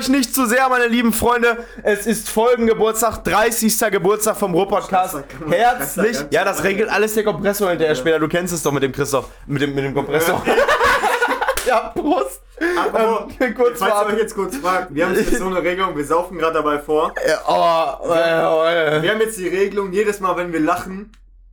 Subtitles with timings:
[0.00, 1.58] euch nicht zu sehr, meine lieben Freunde.
[1.82, 3.78] Es ist Folgengeburtstag, 30.
[3.90, 5.18] Geburtstag vom Ruhr-Podcast.
[5.46, 6.16] Herzlich.
[6.30, 8.18] Ja, das regelt alles der Kompressor hinterher später.
[8.18, 9.28] Du kennst es doch mit dem Christoph.
[9.46, 10.42] Mit dem, mit dem Kompressor.
[11.66, 12.40] ja, Prost.
[12.78, 15.94] Aber Ähm, kurz falls ihr euch jetzt kurz fragt, wir haben jetzt so eine Regelung,
[15.96, 17.12] wir saufen gerade dabei vor.
[17.16, 21.12] Äh, Oh, äh, äh, Wir haben jetzt die Regelung, jedes Mal, wenn wir lachen,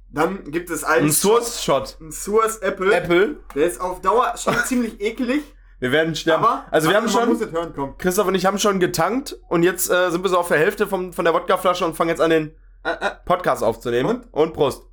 [0.09, 1.97] dann gibt es einen ein Source-Shot.
[1.99, 2.93] ein Source Apple.
[2.93, 3.35] Apple.
[3.55, 5.43] Der ist auf Dauer schon ziemlich ekelig,
[5.79, 6.43] Wir werden sterben.
[6.43, 7.95] aber also wir haben schon, es hören.
[7.97, 10.87] Christoph und ich haben schon getankt und jetzt äh, sind wir so auf der Hälfte
[10.87, 14.25] vom, von der Wodkaflasche und fangen jetzt an, den Äh, äh, Podcast aufzunehmen.
[14.31, 14.53] Und?
[14.53, 14.83] Prost.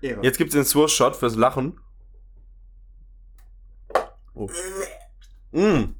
[0.00, 0.20] Ehre.
[0.22, 1.78] Jetzt gibt's den Source-Shot fürs Lachen.
[4.34, 4.48] Oh.
[5.52, 5.94] Mm.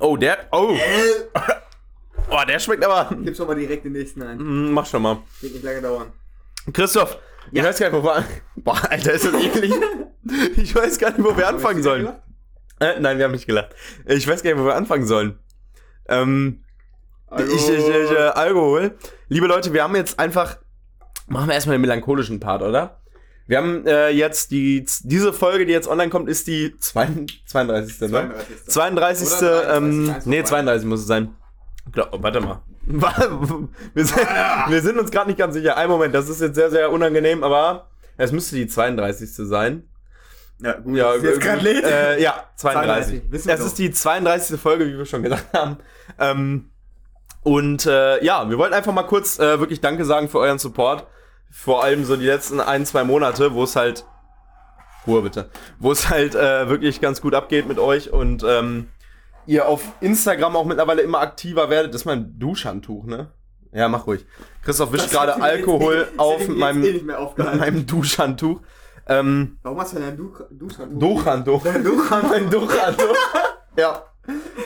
[0.00, 0.48] Oh, der.
[0.52, 0.72] Oh.
[0.74, 1.52] Äh,
[2.30, 3.14] Oh, der schmeckt aber.
[3.22, 4.38] Gib schon mal direkt den nächsten ein.
[4.38, 5.18] Mm, mach schon mal.
[5.40, 6.12] Wird nicht lange dauern.
[6.72, 7.18] Christoph,
[7.52, 8.24] ich weiß gar nicht, wo wir.
[8.56, 9.72] Boah, Alter, ist das eklig.
[10.56, 12.08] Ich weiß gar nicht, wo wir anfangen sollen.
[12.84, 13.70] Äh, nein, wir haben nicht gelacht.
[14.06, 15.38] Ich weiß gar nicht, wo wir anfangen sollen.
[16.08, 16.62] Ähm,
[17.26, 18.96] Also, ich, ich, ich, äh, Alkohol.
[19.28, 20.58] Liebe Leute, wir haben jetzt einfach.
[21.26, 23.00] Machen wir erstmal den melancholischen Part, oder?
[23.46, 24.84] Wir haben äh, jetzt die.
[25.02, 27.08] Diese Folge, die jetzt online kommt, ist die zwei-
[27.46, 28.00] 32.
[28.10, 28.32] Ne?
[28.66, 29.28] 32.
[29.28, 29.38] 32.
[29.38, 31.34] Oder ähm, 33, nee, eins 32 muss es sein.
[31.92, 32.62] Glaub, oh, warte mal.
[33.94, 34.18] Wir sind,
[34.68, 35.76] wir sind uns gerade nicht ganz sicher.
[35.78, 37.88] Ein Moment, das ist jetzt sehr, sehr unangenehm, aber
[38.18, 39.30] es müsste die 32.
[39.48, 39.84] sein.
[40.64, 41.84] Ja, gut, Ja, ist jetzt äh, gerade lädt.
[41.84, 43.20] Äh, ja, 32.
[43.20, 44.58] 32, wissen wir Es ist die 32.
[44.58, 45.76] Folge, wie wir schon gesagt haben.
[46.18, 46.70] Ähm,
[47.42, 51.06] und äh, ja, wir wollten einfach mal kurz äh, wirklich Danke sagen für euren Support.
[51.50, 54.06] Vor allem so die letzten ein, zwei Monate, wo es halt.
[55.06, 55.50] Ruhe bitte.
[55.78, 58.88] Wo es halt äh, wirklich ganz gut abgeht mit euch und ähm,
[59.46, 61.92] ihr auf Instagram auch mittlerweile immer aktiver werdet.
[61.92, 63.30] Das ist mein Duschhandtuch, ne?
[63.72, 64.24] Ja, mach ruhig.
[64.62, 68.62] Christoph wischt gerade Alkohol auf meinem, eh meinem Duschhandtuch.
[69.06, 70.98] Ähm, Warum hast du denn ein Duch Duschhandtuch?
[70.98, 71.62] Duchhandtuch.
[71.62, 72.10] Duchhandtuch.
[72.32, 73.16] Ein Duchhandtuch.
[73.76, 74.02] ja.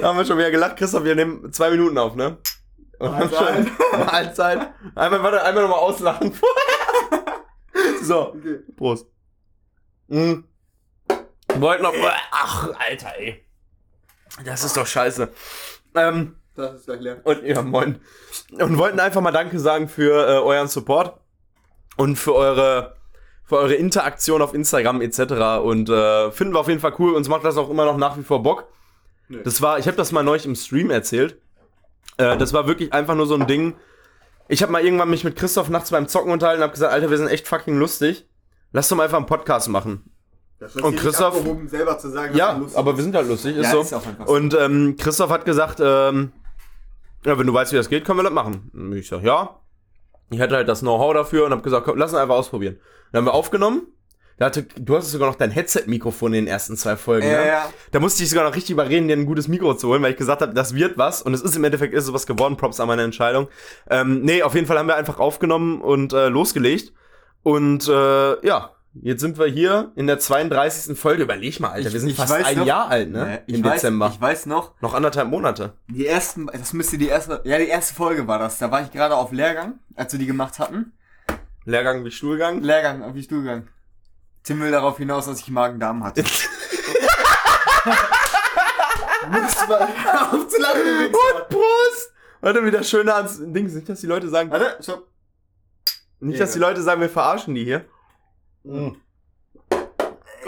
[0.01, 0.77] Da haben wir schon wieder gelacht.
[0.77, 2.39] Christoph, wir nehmen zwei Minuten auf, ne?
[3.01, 3.67] Und Mahlzeit.
[3.67, 4.69] schon- Mahlzeit.
[4.95, 6.33] Einmal, warte, einmal nochmal auslachen.
[8.03, 8.61] so, Okay.
[8.77, 9.07] Prost.
[10.09, 10.45] Mhm.
[11.57, 11.95] Wollten noch.
[12.31, 13.45] Ach, Alter, ey.
[14.45, 15.29] Das ist doch scheiße.
[15.95, 17.21] Ähm, Das ist gleich leer.
[17.25, 18.01] und ja, moin.
[18.53, 21.21] Und wollten einfach mal Danke sagen für äh, euren Support
[21.97, 22.97] und für eure
[23.49, 25.19] für eure Interaktion auf Instagram etc.
[25.65, 27.15] Und äh, finden wir auf jeden Fall cool.
[27.15, 28.67] Uns macht das auch immer noch nach wie vor Bock.
[29.29, 29.41] Nö.
[29.43, 31.39] Das war, ich habe das mal neulich im Stream erzählt.
[32.19, 33.75] Äh, das war wirklich einfach nur so ein Ding.
[34.49, 37.11] Ich habe mal irgendwann mich mit Christoph nachts beim Zocken unterhalten und habe gesagt, Alter,
[37.11, 38.27] wir sind echt fucking lustig.
[38.73, 40.11] Lass doch mal einfach einen Podcast machen.
[40.83, 43.81] Und Christoph- abgehoben, selber zu sagen, Ja, aber wir sind halt lustig, ist Ja, so.
[43.83, 43.95] ist.
[44.27, 46.33] Und ähm, Christoph hat gesagt, ähm,
[47.25, 48.71] ja, wenn du weißt, wie das geht, können wir das machen.
[48.75, 49.61] Und ich sag, ja.
[50.31, 52.79] Ich hatte halt das Know-how dafür und habe gesagt, komm, lass uns einfach ausprobieren.
[53.13, 53.87] Dann haben wir aufgenommen.
[54.37, 57.27] Da hatte, du hast sogar noch dein Headset-Mikrofon in den ersten zwei Folgen.
[57.29, 57.47] Ja, ne?
[57.49, 57.73] ja.
[57.91, 60.17] Da musste ich sogar noch richtig überreden, dir ein gutes Mikro zu holen, weil ich
[60.17, 61.23] gesagt habe, das wird was.
[61.23, 62.57] Und es ist im Endeffekt ist was geworden.
[62.57, 63.49] Props an meine Entscheidung.
[63.91, 66.93] Ähm, nee, auf jeden Fall haben wir einfach aufgenommen und äh, losgelegt.
[67.43, 70.97] Und äh, ja, jetzt sind wir hier in der 32.
[70.97, 71.25] Folge.
[71.25, 73.43] Überleg mal, Alter, wir sind Ich fast ein noch- Jahr alt, ne?
[73.49, 74.11] Ja, Im weiß, Dezember.
[74.15, 75.73] Ich weiß noch, Noch anderthalb Monate.
[75.89, 78.59] die ersten, das müsste die erste, ja, die erste Folge war das.
[78.59, 80.93] Da war ich gerade auf Lehrgang, als wir die gemacht hatten.
[81.69, 82.63] Lehrgang wie Stuhlgang.
[82.63, 83.69] Lehrgang, auf die Stuhlgang.
[84.43, 86.23] Tim will darauf hinaus, dass ich Magen-Darm hatte.
[89.31, 89.83] Muss mal
[90.33, 91.07] aufzulachen.
[91.09, 92.13] Und Prost!
[92.41, 95.09] Warte, wie das Schöne ans Ding nicht, dass die Leute sagen, Warte, stopp.
[96.21, 97.85] nicht, dass die Leute sagen, wir verarschen die hier.
[98.65, 98.93] Oh,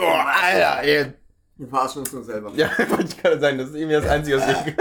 [0.03, 1.13] Alter, ey.
[1.57, 2.51] Wir verarschen uns nur selber.
[2.55, 4.75] Ja, wollte ich gerade sagen, das ist irgendwie das Einzige, was ich.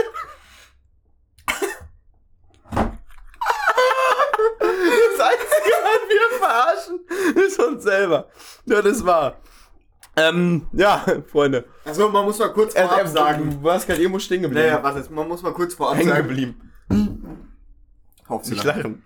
[4.59, 7.01] Das Einzige, was wir verarschen,
[7.37, 8.29] ist uns selber.
[8.67, 9.37] Ja, das war.
[10.17, 11.65] Ähm, ja, Freunde.
[11.85, 13.51] Also, man muss mal kurz vorab sagen.
[13.51, 14.67] Du warst gerade irgendwo stehen geblieben.
[14.67, 16.29] Naja, warte, man muss mal kurz vorab Hängen sagen.
[16.29, 16.73] geblieben.
[18.49, 19.05] Nicht lachen.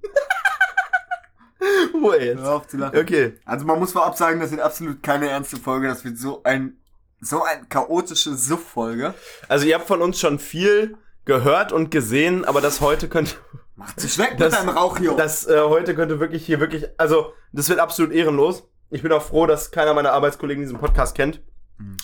[1.94, 2.40] Ruhe jetzt.
[2.40, 2.98] Hör auf zu lachen.
[2.98, 3.34] Okay.
[3.44, 5.88] Also man muss vorab sagen, das wird absolut keine ernste Folge.
[5.88, 6.76] Das wird so ein
[7.20, 9.12] so eine chaotische Suff-Folge.
[9.48, 13.34] Also ihr habt von uns schon viel gehört und gesehen, aber das heute könnte,
[13.78, 15.12] Macht sich weg Das- mit deinem Rauch hier.
[15.16, 18.64] das äh, heute könnte wirklich hier wirklich, also das wird absolut ehrenlos.
[18.90, 21.40] Ich bin auch froh, dass keiner meiner Arbeitskollegen diesen Podcast kennt.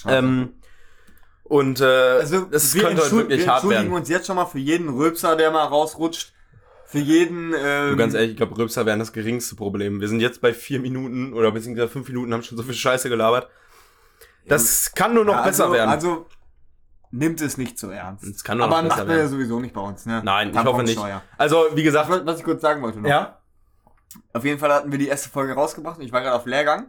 [0.06, 0.55] Ähm,
[1.43, 4.00] und äh, also das wir, könnte heute wirklich wir hart entschuldigen werden.
[4.00, 6.32] uns jetzt schon mal für jeden Rülpser, der mal rausrutscht.
[6.87, 7.53] Für jeden.
[7.59, 10.00] Ähm, Du, ganz ehrlich, ich glaube, Rübser wären das geringste Problem.
[10.00, 13.09] Wir sind jetzt bei vier Minuten oder beziehungsweise fünf Minuten, haben schon so viel Scheiße
[13.09, 13.49] gelabert.
[14.47, 15.91] Das kann nur noch ja, besser also, werden.
[15.91, 16.27] Also
[17.14, 18.25] nimmt es nicht so ernst.
[18.25, 20.20] Es kann nur Aber macht man ja sowieso nicht bei uns, ne?
[20.25, 20.94] Nein, ich hoffe nicht.
[20.96, 21.22] Tamponsteuer.
[21.38, 23.08] Also, wie gesagt, Was, was ich kurz sagen wollte noch.
[23.08, 23.38] ja.
[24.32, 26.87] Auf jeden Fall hatten wir die erste Folge rausgebracht und ich war gerade auf Lehrgang.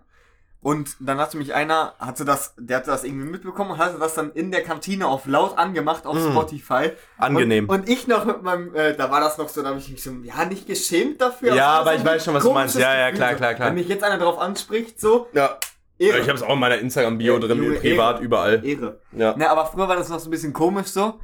[0.62, 4.16] Und dann hatte mich einer, hatte das, der hatte das irgendwie mitbekommen und hatte das
[4.16, 6.32] dann in der Kantine auf laut angemacht auf Mm.
[6.32, 6.92] Spotify.
[7.20, 7.70] Angenehm.
[7.70, 9.90] Und, und ich noch mit meinem, äh, da war das noch so, da habe ich
[9.92, 11.54] mich so, ja, nicht geschämt dafür.
[11.54, 12.76] Ja, aber ich weiß schon, was du meinst.
[12.78, 13.68] Ja, ja, klar, klar, klar.
[13.70, 15.58] Wenn mich jetzt einer drauf anspricht, so, Ja.
[15.98, 16.20] Ehre.
[16.20, 18.66] Ich habe es auch in meiner Instagram-Bio drin, Junge, privat, überall.
[18.66, 19.00] Ehre.
[19.12, 19.36] Ja.
[19.36, 21.20] Ne, aber früher war das noch so ein bisschen komisch so.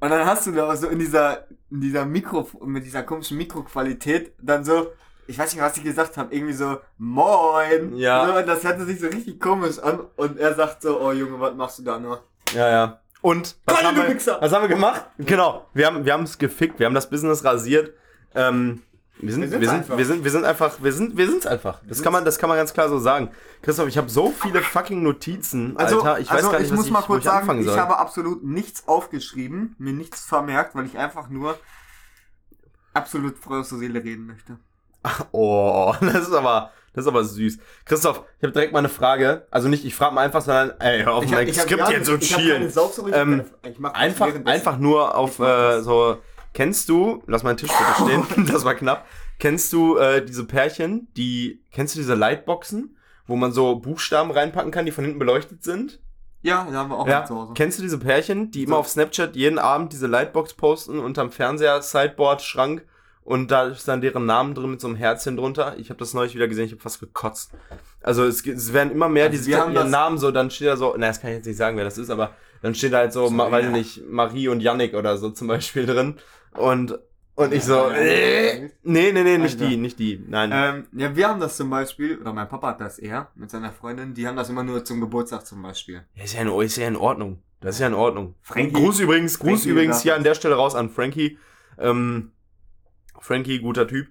[0.00, 4.32] Und dann hast du da so in dieser, in dieser Mikro, mit dieser komischen Mikroqualität
[4.42, 4.92] dann so,
[5.26, 7.96] ich weiß nicht, was ich gesagt habe, irgendwie so, moin.
[7.96, 8.26] Ja.
[8.26, 10.00] So, und das hörte sich so richtig komisch an.
[10.16, 12.22] Und er sagt so, oh Junge, was machst du da nur?
[12.54, 13.00] Ja, ja.
[13.22, 15.06] Und was Kolle, haben, du wir, was haben wir gemacht?
[15.18, 17.94] Genau, wir haben wir haben es gefickt, wir haben das Business rasiert.
[18.34, 18.82] Ähm,
[19.18, 19.98] wir sind Wir wir sind's sind einfach.
[19.98, 21.80] wir sind wir sind einfach wir sind wir sind's einfach.
[21.88, 23.30] Das kann man das kann man ganz klar so sagen.
[23.62, 26.20] Christoph, ich habe so viele fucking Notizen, Also, Alter.
[26.20, 27.66] Ich weiß also gar nicht, ich was muss ich, mal kurz ich sagen, anfangen ich
[27.66, 27.78] soll.
[27.78, 31.56] habe absolut nichts aufgeschrieben, mir nichts vermerkt, weil ich einfach nur
[32.94, 34.58] absolut frei aus der Seele reden möchte.
[35.32, 37.58] Oh, das ist aber das ist aber süß.
[37.86, 39.46] Christoph, ich habe direkt mal eine Frage.
[39.50, 42.32] Also nicht, ich frage mal einfach, sondern ey, auf mein hab Skript jetzt so ich
[42.32, 42.58] hab chillen.
[42.58, 46.18] keine Saugstory, ich hab Ähm, ich Einfach, einfach nur auf Ich äh, so.
[46.54, 49.06] Kennst du, lass mal den Tisch bitte stehen, das war knapp.
[49.38, 52.96] Kennst du äh, diese Pärchen, die, kennst du diese Lightboxen,
[53.26, 56.00] wo man so Buchstaben reinpacken kann, die von hinten beleuchtet sind?
[56.42, 57.24] Ja, da haben wir auch Ja.
[57.24, 57.52] zu Hause.
[57.54, 58.80] Kennst du diese Pärchen, die immer So.
[58.80, 62.84] auf Snapchat jeden Abend diese Lightbox posten unterm Fernseher, Sideboard, Schrank
[63.22, 65.76] und da ist dann deren Namen drin mit so einem Herzchen drunter?
[65.78, 67.52] Ich habe das neulich wieder gesehen, ich habe fast gekotzt.
[68.02, 70.76] Also es, es werden immer mehr, Also die haben ihren Namen so, dann steht da
[70.76, 72.98] so, na, das kann ich jetzt nicht sagen, wer das ist, aber dann steht da
[72.98, 73.68] halt so, So, weiß ja.
[73.70, 76.16] ich nicht, Marie und Yannick oder so zum Beispiel drin.
[76.54, 76.98] Und,
[77.34, 79.66] und ich so, äh, nee, nee, nee, nicht Also.
[79.68, 80.50] die, nicht die, nein.
[80.52, 83.72] Ähm, ja, wir haben das zum Beispiel, oder mein Papa hat das eher, mit seiner
[83.72, 86.04] Freundin, die haben das immer nur zum Geburtstag zum Beispiel.
[86.14, 87.42] Ja, ist ja, in, ist ja in Ordnung.
[87.60, 88.34] Das ist ja in Ordnung.
[88.42, 91.38] Frankie- Gruß übrigens, Gruß Frankie übrigens hier an der Stelle raus an Frankie.
[91.78, 92.32] Ähm,
[93.20, 94.08] Frankie, guter Typ.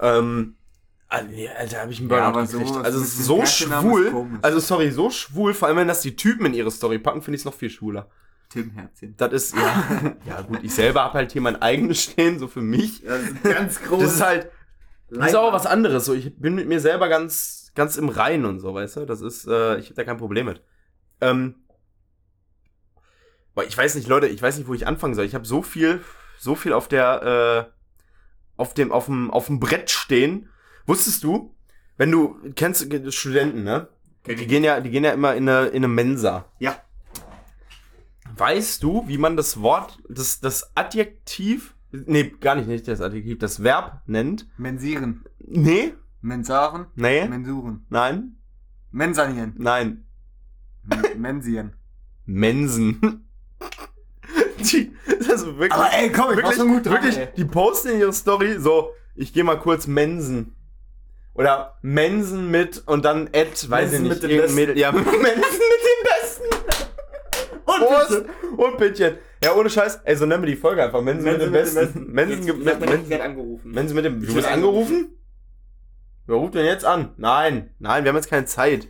[0.00, 0.54] Ähm,
[1.08, 2.76] Alter, habe ich einen Burnout Ja, so- gekriegt.
[2.84, 4.38] also so Pärchennamen ist schwul.
[4.40, 5.52] Also sorry, so schwul.
[5.52, 7.68] Vor allem, wenn das die Typen in ihre Story packen, finde ich es noch viel
[7.70, 8.08] schwuler.
[8.52, 9.14] Tim Herzchen.
[9.16, 12.60] Das ist, ja, ja gut, ich selber habe halt hier mein eigenes stehen, so für
[12.60, 13.02] mich.
[13.02, 14.02] Das ist ganz groß.
[14.02, 14.50] Das ist halt,
[15.10, 16.04] das ist auch was anderes.
[16.04, 19.06] So, ich bin mit mir selber ganz, ganz im Reinen und so, weißt du?
[19.06, 20.62] Das ist, äh, ich habe da kein Problem mit.
[21.20, 21.54] Ähm,
[23.54, 25.24] boah, ich weiß nicht, Leute, ich weiß nicht, wo ich anfangen soll.
[25.24, 26.02] Ich habe so viel,
[26.38, 27.72] so viel auf der, äh,
[28.56, 30.50] auf dem, auf dem, auf dem Brett stehen.
[30.86, 31.54] Wusstest du,
[31.96, 33.88] wenn du kennst Studenten, ne?
[34.26, 36.46] Die gehen ja, die gehen ja immer in eine, in eine Mensa.
[36.58, 36.76] Ja.
[38.36, 43.38] Weißt du, wie man das Wort, das, das Adjektiv, nee, gar nicht, nicht das Adjektiv,
[43.38, 44.46] das Verb nennt?
[44.58, 45.24] Mensieren.
[45.38, 46.86] Nee, Mensaren.
[46.94, 47.84] nee, Mensuren.
[47.90, 48.36] nein,
[48.90, 49.54] Mensanieren.
[49.58, 50.04] nein,
[50.84, 51.72] Men- Mensieren.
[52.24, 53.00] Mensen.
[54.72, 57.28] Die, das ist wirklich, Aber ey, komm, ich wirklich, schon gut dran, wirklich, ey.
[57.36, 60.54] die posten in ihre Story so, ich gehe mal kurz mensen.
[61.34, 64.54] Oder Mensen mit und dann Ed, weiß Mensen ich mit nicht, dem irgendein Besten.
[64.54, 64.78] Mädel.
[64.78, 66.61] Ja, Mensen mit dem Besten.
[67.74, 68.24] Und Prost
[68.56, 69.16] und Pittchen.
[69.42, 70.00] Ja, ohne Scheiß.
[70.04, 71.02] Ey, so nennen wir die Folge einfach.
[71.02, 72.12] Mensen, mit dem Besten.
[72.12, 73.70] Mensen, Jetzt, Mensen, werd angerufen.
[73.70, 74.20] Mensen mit dem.
[74.24, 75.18] Du bist angerufen?
[76.26, 77.14] Wer ruft denn jetzt an?
[77.16, 78.86] Nein, nein, wir haben jetzt keine Zeit.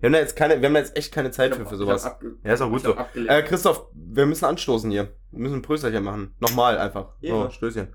[0.00, 2.10] Wir haben da jetzt keine, wir haben da jetzt echt keine Zeit für, für sowas.
[2.42, 2.96] Ja, ist auch gut so.
[3.14, 5.14] Äh, Christoph, wir müssen anstoßen hier.
[5.30, 6.34] Wir müssen ein Prösterchen machen.
[6.40, 7.10] Nochmal einfach.
[7.20, 7.50] So, Ja.
[7.52, 7.94] Stößchen.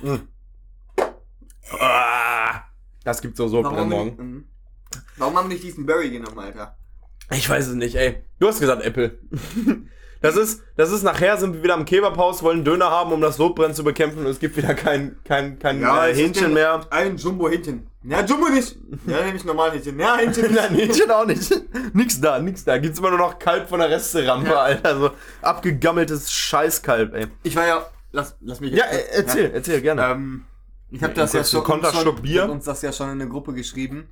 [0.00, 0.14] Mm.
[1.78, 2.62] Ah,
[3.04, 4.16] das gibt so so Warum, Morgen.
[4.16, 4.44] Mhm.
[5.18, 6.76] Warum haben wir nicht diesen Berry genommen, Alter?
[7.32, 8.22] Ich weiß es nicht, ey.
[8.38, 9.18] Du hast gesagt Apple.
[10.22, 13.38] Das ist, das ist nachher sind wir wieder am Kebabhaus, wollen Döner haben, um das
[13.38, 16.86] Sodbrennen zu bekämpfen und es gibt wieder kein, kein, kein äh, es sind Hähnchen mehr.
[16.90, 17.86] Ein Jumbo-Hähnchen.
[18.04, 18.76] Ja, Jumbo nicht.
[19.06, 19.98] Ja, nämlich normal Hähnchen.
[19.98, 20.52] Ja, Hähnchen.
[20.54, 21.50] Nein, Hähnchen auch nicht.
[21.94, 22.76] Nix da, nix da.
[22.76, 24.60] Gibt's immer nur noch Kalb von der Resterampe, Ja.
[24.60, 24.98] Alter.
[24.98, 25.10] So
[25.40, 27.26] abgegammeltes Scheißkalb, ey.
[27.42, 27.86] Ich war ja.
[28.12, 30.02] Lass, lass mich Ja, kurz- äh, erzähl, erzähl gerne.
[30.04, 30.44] Ähm,
[30.90, 32.50] ich habe Ja, das ja schon, Konterschluck schon Bier.
[32.50, 34.10] uns das ja schon in eine Gruppe geschrieben.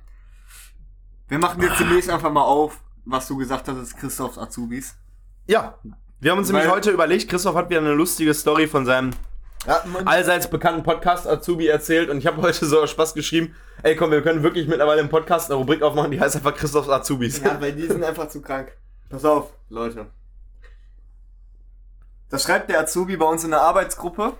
[1.27, 4.95] Wir machen jetzt demnächst einfach mal auf, was du gesagt hast, ist Christophs Azubis.
[5.47, 5.77] Ja,
[6.19, 9.11] wir haben uns nämlich Weil- heute überlegt, Christoph hat wieder eine lustige Story von seinem
[9.65, 13.95] Ja, allseits bekannten Podcast Azubi erzählt und ich habe heute so aus Spaß geschrieben, ey
[13.95, 17.41] komm, wir können wirklich mittlerweile im Podcast eine Rubrik aufmachen, die heißt einfach Christophs Azubis.
[17.41, 18.71] ja, weil die sind einfach zu krank.
[19.09, 20.07] Pass auf, Leute.
[22.29, 24.33] Das schreibt der Azubi bei uns in der Arbeitsgruppe.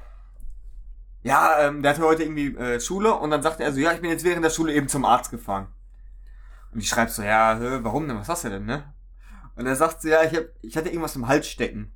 [1.24, 4.00] Ja, ähm, der hatte heute irgendwie äh, Schule und dann sagte er so, ja, ich
[4.00, 5.68] bin jetzt während der Schule eben zum Arzt gefahren.
[6.72, 8.18] Und ich schreibe so, ja, hä, warum denn?
[8.18, 8.94] Was hast du denn, ne?
[9.56, 11.92] Und er sagt so, ja, ich, hab, ich hatte irgendwas im Hals stecken.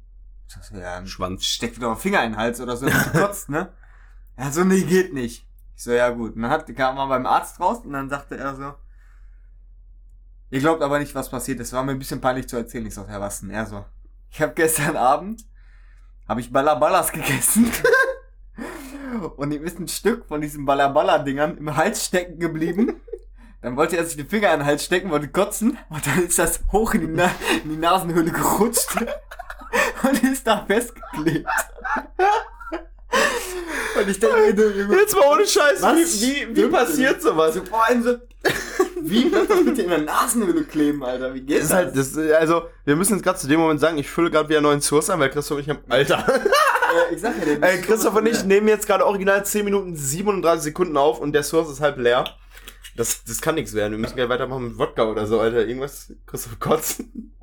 [0.47, 1.45] Ich sag so, ja, ein Schwanz.
[1.45, 3.71] steckt wieder mal Finger in den Hals oder so, und du kotzt, ne?
[4.37, 5.47] Ja, so, nee, geht nicht.
[5.75, 6.35] Ich so, ja gut.
[6.35, 8.73] Und dann hat, kam man beim Arzt raus und dann sagte er so,
[10.49, 11.71] ihr glaubt aber nicht, was passiert ist.
[11.71, 12.87] War mir ein bisschen peinlich zu erzählen.
[12.87, 13.51] Ich so, ja, was denn?
[13.51, 13.85] Er so,
[14.31, 15.45] Ich habe gestern Abend
[16.27, 17.71] habe ich Ballaballas gegessen.
[19.37, 23.01] Und ihm ist ein Stück von diesen Ballaballa-Dingern im Hals stecken geblieben.
[23.63, 25.77] Dann wollte er sich den Finger in den Hals stecken, wollte kotzen.
[25.89, 27.31] Und dann ist das hoch in die, Na
[27.63, 28.89] in die Nasenhöhle gerutscht.
[30.03, 31.47] Und ist da festgeklebt.
[33.99, 37.53] Und ich denke mir, nur, Jetzt mal ohne Scheiß, Was wie, wie, wie passiert sowas?
[37.55, 38.15] so, vor allem so,
[39.01, 41.33] wie bleibt das bitte in der Nasenhöhle kleben, Alter?
[41.33, 41.79] Wie geht Das das?
[41.97, 44.49] ist halt, das, also, wir müssen jetzt gerade zu dem Moment sagen, ich fülle gerade
[44.49, 46.25] wieder einen neuen Source an, weil Christoph und ich haben, Alter.
[46.27, 49.95] äh, ich sag ja, der Ey, Christoph und ich nehmen jetzt gerade original 10 Minuten
[49.95, 52.25] 37 Sekunden auf und der Source ist halb leer.
[52.95, 53.91] Das, das kann nichts werden.
[53.93, 55.65] Wir müssen gleich weitermachen mit Wodka oder so, Alter.
[55.65, 57.33] Irgendwas, Christoph kotzen.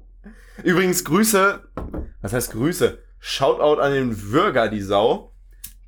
[0.63, 1.61] Übrigens, Grüße.
[2.23, 2.99] Was heißt Grüße?
[3.19, 5.33] Shoutout an den Würger, die Sau.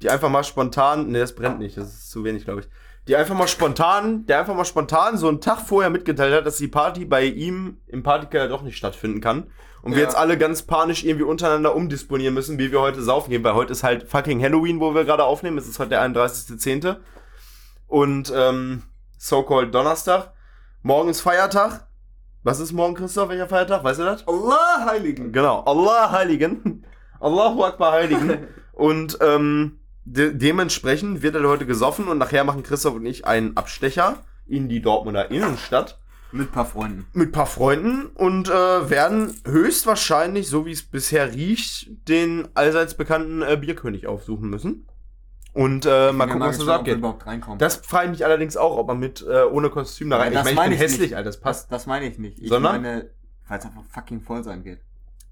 [0.02, 2.69] Die einfach mal spontan, ne, das brennt nicht, das ist zu wenig, glaube ich.
[3.07, 6.57] Die einfach mal spontan, der einfach mal spontan so einen Tag vorher mitgeteilt hat, dass
[6.57, 9.45] die Party bei ihm im Partykeller doch nicht stattfinden kann.
[9.83, 10.04] Und wir Ja.
[10.04, 13.73] jetzt alle ganz panisch irgendwie untereinander umdisponieren müssen, wie wir heute saufen gehen, weil heute
[13.73, 15.59] ist halt fucking Halloween, wo wir gerade aufnehmen.
[15.59, 16.97] Es ist heute der 31.10.
[17.88, 18.83] Und ähm,
[19.23, 20.33] so-called Donnerstag.
[20.83, 21.87] Morgen ist Feiertag.
[22.43, 23.29] Was ist morgen, Christoph?
[23.29, 23.85] Welcher Feiertag?
[23.85, 24.26] Weißt du das?
[24.26, 25.31] Allah Heiligen.
[25.31, 26.85] Genau, Allah Heiligen.
[27.21, 28.49] Allahu Akbar Heiligen.
[28.73, 33.57] und ähm, de dementsprechend wird er heute gesoffen und nachher machen Christoph und ich einen
[33.57, 34.17] Abstecher
[34.49, 36.00] in die Dortmunder Innenstadt
[36.33, 37.07] Mit ein paar Freunden.
[37.12, 42.95] mit ein paar Freunden und äh, werden höchstwahrscheinlich, so wie es bisher riecht, den allseits
[42.97, 44.88] bekannten äh, Bierkönig aufsuchen müssen.
[45.54, 47.61] Und äh, mal gucken, was so ob wir abgeht.
[47.61, 50.32] Das frage ich mich allerdings auch, ob man mit äh, ohne Kostüm da rein.
[50.32, 51.16] Ja, ich das meine, ich bin ich hässlich, nicht.
[51.16, 51.64] Alter, das passt.
[51.71, 52.38] Das, das meine ich nicht.
[52.38, 52.80] Ich Sondern?
[52.82, 53.11] meine,
[53.44, 54.80] falls einfach fucking voll sein wird.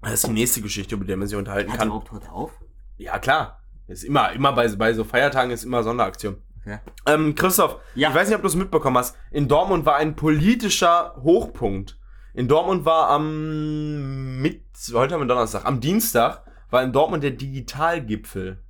[0.03, 1.87] Das ist die nächste Geschichte, über die man sich unterhalten Hat kann.
[1.87, 2.51] überhaupt heute auf?
[2.97, 3.61] Ja, klar.
[3.87, 6.37] Ist immer, immer bei, bei so Feiertagen ist immer Sonderaktion.
[6.61, 6.77] Okay.
[7.07, 8.09] Ähm, Christoph, Ja.
[8.09, 9.15] ich weiß nicht, ob du es mitbekommen hast.
[9.31, 11.97] In Dortmund war ein politischer Hochpunkt.
[12.33, 14.63] In Dortmund war am mit,
[14.93, 18.60] heute haben wir Donnerstag, am Dienstag war in Dortmund der Digitalgipfel.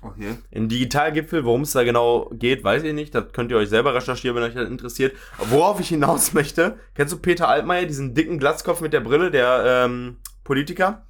[0.00, 0.36] Okay.
[0.50, 3.14] Im Digitalgipfel, worum es da genau geht, weiß ich nicht.
[3.14, 5.16] Das könnt ihr euch selber recherchieren, wenn euch das interessiert.
[5.38, 9.84] Worauf ich hinaus möchte, kennst du Peter Altmaier, diesen dicken Glatzkopf mit der Brille, der
[9.86, 11.04] ähm, Politiker?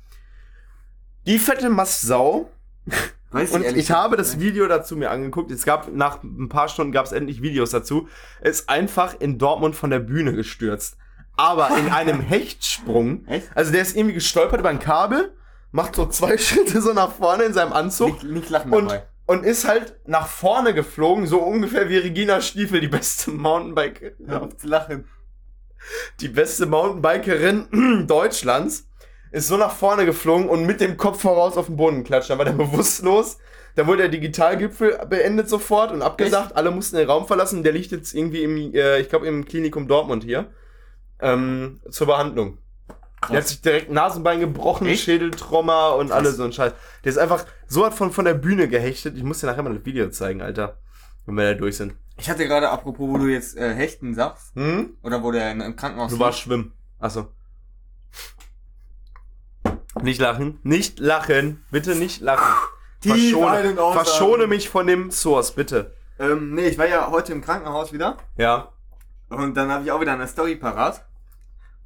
[1.27, 2.51] Die fette Mastsau
[3.31, 4.41] Weiß und ehrlich ich habe das.
[4.41, 5.51] Video dazu mir angeguckt.
[5.51, 8.09] Es gab nach ein paar Stunden gab es endlich Videos dazu.
[8.41, 10.97] Ist einfach in Dortmund von der Bühne gestürzt.
[11.37, 13.27] Aber in einem Hechtsprung.
[13.27, 13.49] Echt?
[13.55, 15.35] Also der ist irgendwie gestolpert über ein Kabel,
[15.71, 19.07] macht so zwei Schritte so nach vorne in seinem Anzug Nicht, nicht lachen und, dabei.
[19.27, 24.43] und ist halt nach vorne geflogen, so ungefähr wie Regina Stiefel, die beste Mountainbike, Hör
[24.43, 25.05] auf zu lachen.
[26.21, 28.87] die beste Mountainbikerin Deutschlands,
[29.31, 32.31] ist so nach vorne geflogen und mit dem Kopf voraus auf den Boden geklatscht.
[32.31, 33.37] Dann war der bewusstlos.
[33.75, 36.57] Da wurde der Digitalgipfel beendet sofort und abgesagt.
[36.57, 37.63] Alle mussten den Raum verlassen.
[37.63, 40.51] Der liegt jetzt irgendwie im, äh, ich glaube, im Klinikum Dortmund hier.
[41.21, 42.57] Ähm, zur Behandlung.
[43.29, 45.05] Der hat sich direkt Nasenbein gebrochen, Echt?
[45.05, 46.73] Schädeltrauma und alles so ein Scheiß.
[47.05, 49.17] Der ist einfach so hat von, von der Bühne gehechtet.
[49.17, 50.79] Ich muss dir nachher mal das Video zeigen, Alter.
[51.27, 51.95] Wenn wir da durch sind.
[52.17, 54.97] Ich hatte gerade, apropos, wo du jetzt äh, Hechten sagst, Hm?
[55.03, 56.73] oder wo der in, im Krankenhaus Du warst schwimmen.
[56.99, 57.29] Achso.
[60.03, 60.59] Nicht lachen.
[60.63, 61.65] Nicht lachen.
[61.71, 62.45] Bitte nicht lachen.
[63.05, 65.95] Ein- Verschone, verschone mich von dem Source, bitte.
[66.19, 68.17] Ähm, nee, ich war ja heute im Krankenhaus wieder.
[68.37, 68.73] Ja.
[69.29, 71.05] Und dann habe ich auch wieder eine Story parat.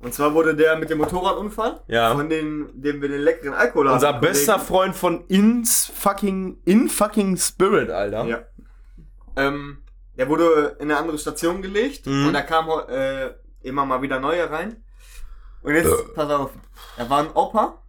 [0.03, 2.13] Und zwar wurde der mit dem Motorradunfall, Ja.
[2.15, 3.95] von dem, dem wir den leckeren Alkohol haben.
[3.95, 8.25] Unser bester Freund von Ins fucking, in fucking Spirit, Alter.
[8.27, 8.41] Ja.
[9.37, 9.79] Ähm,
[10.19, 12.27] der wurde in eine andere Station gelegt Mhm.
[12.27, 13.31] und da kam äh,
[13.63, 14.83] immer mal wieder neue rein.
[15.63, 16.15] Und jetzt, Äh.
[16.15, 16.51] pass auf,
[16.99, 17.81] da war ein Opa,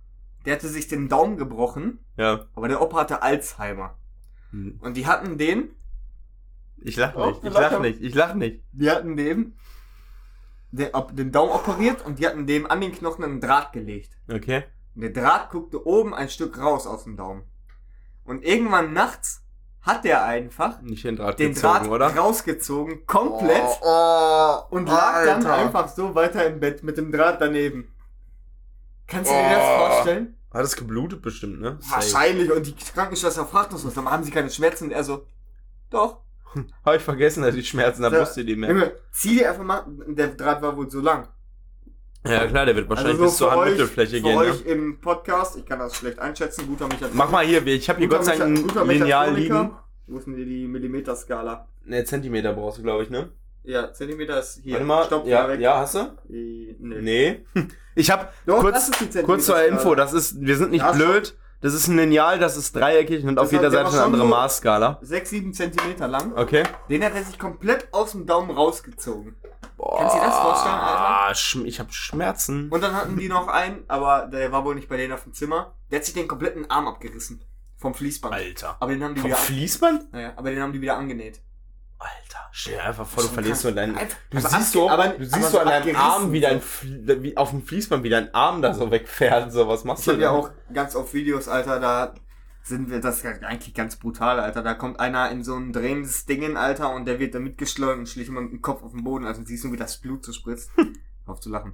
[0.46, 2.46] der hatte sich den Daumen gebrochen, Ja.
[2.56, 3.98] aber der Opa hatte Alzheimer.
[4.52, 4.78] Hm.
[4.82, 5.70] Und die hatten den,
[6.86, 7.38] Ich lach Oh, nicht.
[7.38, 7.74] Ich wir lachen.
[7.74, 8.02] lach nicht.
[8.02, 8.64] Ich lach nicht.
[8.74, 9.54] die hatten dem
[10.78, 14.18] den, den Daumen operiert und die hatten dem an den Knochen einen Draht gelegt.
[14.32, 14.64] Okay.
[14.96, 17.44] Und der Draht guckte oben ein Stück raus aus dem Daumen.
[18.26, 19.42] Und irgendwann nachts
[19.82, 22.16] hat der einfach Nicht den Draht den gezogen, Draht oder?
[22.16, 25.54] rausgezogen, komplett, Oh, und lag dann Alter.
[25.56, 27.92] einfach so weiter im Bett mit dem Draht daneben.
[29.08, 29.78] Kannst du dir das Oh.
[29.88, 30.38] vorstellen?
[30.54, 31.80] Hat es geblutet bestimmt, ne?
[31.90, 32.52] Wahrscheinlich.
[32.52, 34.86] Und die Krankenschwester fragt uns was, dann haben sie keine Schmerzen.
[34.86, 35.26] Und er so,
[35.90, 36.22] doch.
[36.86, 38.22] Habe ich vergessen, dass die Schmerzen, da Ja.
[38.22, 38.70] wusste die mehr.
[38.72, 41.28] Junge, zieh dir einfach mal, der Draht war wohl so lang.
[42.26, 44.32] Ja klar, der wird wahrscheinlich Also bis zur für Handmittelfläche Für gehen.
[44.40, 44.46] Ne?
[44.46, 47.18] euch im Podcast, ich kann das schlecht einschätzen, guter Mechatroniker.
[47.18, 49.72] Mach mal hier, ich habe hier Gott sei Dank ein Lineal liegen.
[50.08, 51.68] Wo ist denn die, Millimeterskala?
[51.86, 53.30] Ne, Zentimeter brauchst du, glaube ich, ne?
[53.64, 54.74] Ja, Zentimeter ist hier.
[54.74, 55.06] Warte mal.
[55.06, 55.60] Stopp, ja, weg.
[55.60, 56.00] ja, hast du?
[56.30, 57.00] Äh, Nee.
[57.02, 57.46] Nee.
[57.96, 58.90] Ich habe kurz,
[59.24, 61.38] kurz zur Info, das ist, wir sind nicht Ja, blöd.
[61.64, 64.04] Das ist ein Lineal, das ist dreieckig und auf Das jeder hat- der Seite eine
[64.06, 65.00] andere so- Maßskala.
[65.02, 66.34] 6, 7 Zentimeter lang.
[66.36, 66.64] Okay.
[66.90, 69.36] Den hat er sich komplett aus dem Daumen rausgezogen.
[69.98, 71.00] Kannst du dir das vorstellen, Alter?
[71.00, 71.32] Ah,
[71.66, 72.70] Ich habe Schmerzen.
[72.70, 75.34] Und dann hatten die noch einen, aber der war wohl nicht bei denen auf dem
[75.34, 75.74] Zimmer.
[75.90, 77.42] Der hat sich den kompletten Arm abgerissen.
[77.78, 78.34] Vom Fließband.
[78.34, 78.78] Alter.
[78.80, 80.14] Aber den haben die Vom wieder, Fließband?
[80.14, 81.42] naja, aber den haben die wieder angenäht.
[82.04, 83.96] Alter, stell dir einfach vor, du verlierst so deinen.
[83.98, 86.62] Einfach- Du aber siehst so, aber- du siehst so an deinem Arm, wie dein
[86.94, 89.52] wie auf dem Fließband, wie dein Arm da so wegfährt.
[89.52, 90.40] So, was machst Ich du habe ja denn?
[90.42, 92.14] auch ganz oft Videos, Alter, da
[92.66, 94.62] sind wir, das ist ja eigentlich ganz brutal, Alter.
[94.64, 98.08] Da kommt einer in so ein drehendes Ding, Alter, und der wird da mitgeschleudert und
[98.10, 99.26] schlägt immer mit dem Kopf auf den Boden.
[99.26, 100.72] Also siehst du, wie das Blut so spritzt.
[101.26, 101.74] Auf zu lachen.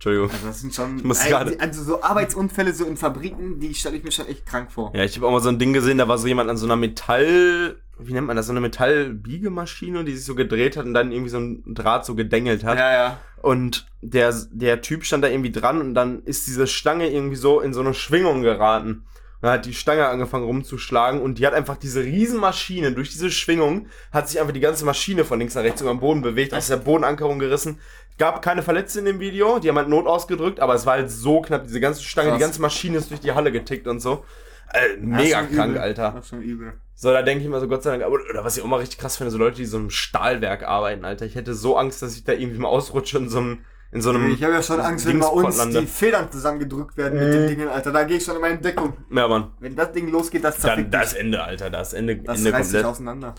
[0.00, 0.30] Entschuldigung.
[0.30, 3.98] Also das sind schon, muss also, gerade- also so Arbeitsunfälle so in Fabriken, die stelle
[3.98, 4.92] ich mir schon echt krank vor.
[4.96, 6.64] Ja, ich habe auch mal so ein Ding gesehen, da war so jemand an so
[6.64, 10.94] einer Metall, wie nennt man das, so eine Metallbiegemaschine, die sich so gedreht hat und
[10.94, 12.78] dann irgendwie so ein Draht so gedengelt hat.
[12.78, 13.18] Ja, ja.
[13.42, 17.60] Und der, der Typ stand da irgendwie dran und dann ist diese Stange irgendwie so
[17.60, 19.04] in so eine Schwingung geraten.
[19.40, 23.86] Dann hat die Stange angefangen rumzuschlagen und die hat einfach diese Riesenmaschine, durch diese Schwingung
[24.12, 26.66] hat sich einfach die ganze Maschine von links nach rechts über den Boden bewegt, aus
[26.66, 27.80] der Bodenankerung gerissen.
[28.18, 31.10] Gab keine Verletzte in dem Video, die haben halt Not ausgedrückt, aber es war halt
[31.10, 32.38] so knapp, diese ganze Stange, Krass.
[32.38, 34.24] die ganze Maschine ist durch die Halle getickt und so.
[34.72, 35.78] Äh, mega krank, übel.
[35.78, 36.12] Alter.
[36.14, 36.74] Das ist schon übel.
[36.94, 38.76] So, da denke ich mal so, Gott sei Dank, aber, oder was ich auch mal
[38.76, 41.24] richtig krass finde, so Leute, die so im Stahlwerk arbeiten, Alter.
[41.24, 44.10] Ich hätte so Angst, dass ich da irgendwie mal ausrutsche in so einem, in so
[44.10, 44.30] einem.
[44.32, 45.80] Ich habe ja schon Angst, wenn bei uns lande.
[45.80, 47.90] die Federn zusammengedrückt werden mit den Dingen, Alter.
[47.92, 48.96] Da gehe ich schon in meine Deckung.
[49.12, 49.52] Ja, Mann.
[49.60, 51.20] Wenn das Ding losgeht, das Dann, zerfickt das mich.
[51.20, 52.90] Ende, Alter, das Ende, Das Ende reißt sich komplett.
[52.92, 53.34] auseinander.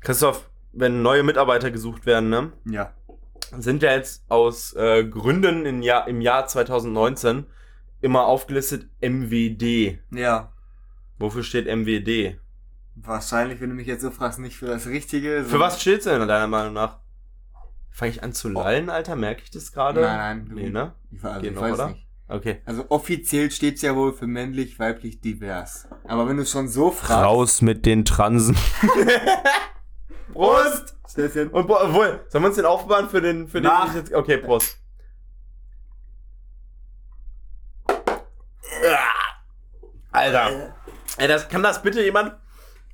[0.00, 2.92] Christoph, wenn neue Mitarbeiter gesucht werden, ne, Ja.
[3.58, 7.44] sind ja jetzt aus äh, Gründen im Jahr, im Jahr 2019
[8.00, 9.98] immer aufgelistet MWD.
[10.12, 10.52] Ja.
[11.18, 12.38] Wofür steht MWD?
[12.94, 15.44] Wahrscheinlich, wenn du mich jetzt so fragst, nicht für das Richtige.
[15.44, 16.98] Für was steht's denn deiner Meinung nach?
[17.90, 19.16] Fange ich an zu lallen, Alter?
[19.16, 20.00] Merke ich das gerade?
[20.00, 20.46] Nein, nein.
[20.48, 20.94] Du, Nee, ne?
[21.10, 21.88] Ich, also, Geht ich noch, weiß oder?
[21.90, 22.06] nicht.
[22.28, 22.62] Okay.
[22.64, 25.88] Also offiziell steht's ja wohl für männlich, weiblich, divers.
[26.04, 27.24] Aber wenn du schon so fragst.
[27.24, 28.56] Raus mit den Transen.
[30.32, 30.96] Prost!
[31.08, 31.48] Stefan.
[31.48, 34.78] Und obwohl, sollen wir uns den aufbewahren für den, für den ich jetzt, okay, Prost.
[40.12, 40.74] Alter.
[41.18, 42.34] Ey, das, kann das bitte jemand,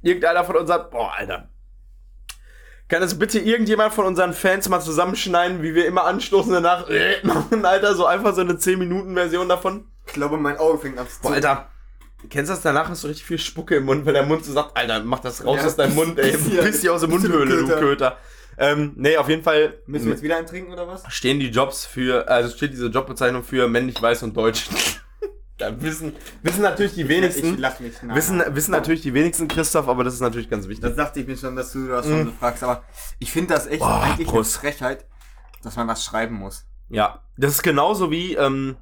[0.02, 1.48] irgendeiner von unseren, boah, Alter.
[2.88, 7.16] Kann das bitte irgendjemand von unseren Fans mal zusammenschneiden, wie wir immer anstoßen danach äh,
[7.24, 9.86] machen, Alter, so einfach so eine 10-Minuten-Version davon?
[10.06, 11.68] Ich glaube, mein Auge fängt an zu Boah, Alter.
[12.30, 12.62] Kennst du das?
[12.62, 15.18] Danach hast du richtig viel Spucke im Mund, weil der Mund so sagt, Alter, mach
[15.18, 16.30] das raus Ja, aus deinem Mund, ey.
[16.36, 16.62] piss hier.
[16.62, 17.80] Piss dich aus der Mundhöhle, du Köter.
[17.80, 18.18] Köter.
[18.58, 21.02] Ähm, nee, auf jeden Fall Müssen wir jetzt wieder eintrinken oder was?
[21.08, 24.66] stehen die Jobs für, also steht diese Jobbezeichnung für männlich, weiß und deutsch.
[25.58, 27.94] Da wissen, wissen natürlich die Ich wenigsten, lach mich.
[28.02, 30.84] Nein, wissen, wissen natürlich die wenigsten, Christoph, aber das ist natürlich ganz wichtig.
[30.84, 32.62] Das dachte ich mir schon, dass du das schon so fragst.
[32.62, 32.84] Aber
[33.18, 34.56] ich finde das echt Boah, eigentlich Prost.
[34.56, 35.06] eine Frechheit,
[35.62, 36.66] dass man das schreiben muss.
[36.88, 38.76] Ja, das ist genauso wie, ähm,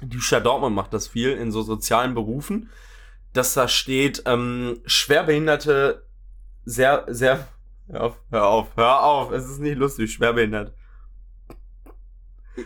[0.00, 2.70] die Stadt Dortmund macht das viel in so sozialen Berufen,
[3.32, 6.06] dass da steht, ähm, Schwerbehinderte
[6.64, 7.48] sehr, sehr,
[7.88, 10.72] hör auf, hör auf, hör auf, es ist nicht lustig, schwerbehindert.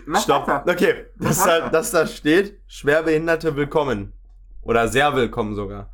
[0.06, 0.46] Mach Stopp.
[0.48, 0.64] weiter.
[0.70, 4.12] Okay, dass da, dass da steht, Schwerbehinderte willkommen.
[4.62, 5.90] Oder sehr willkommen sogar.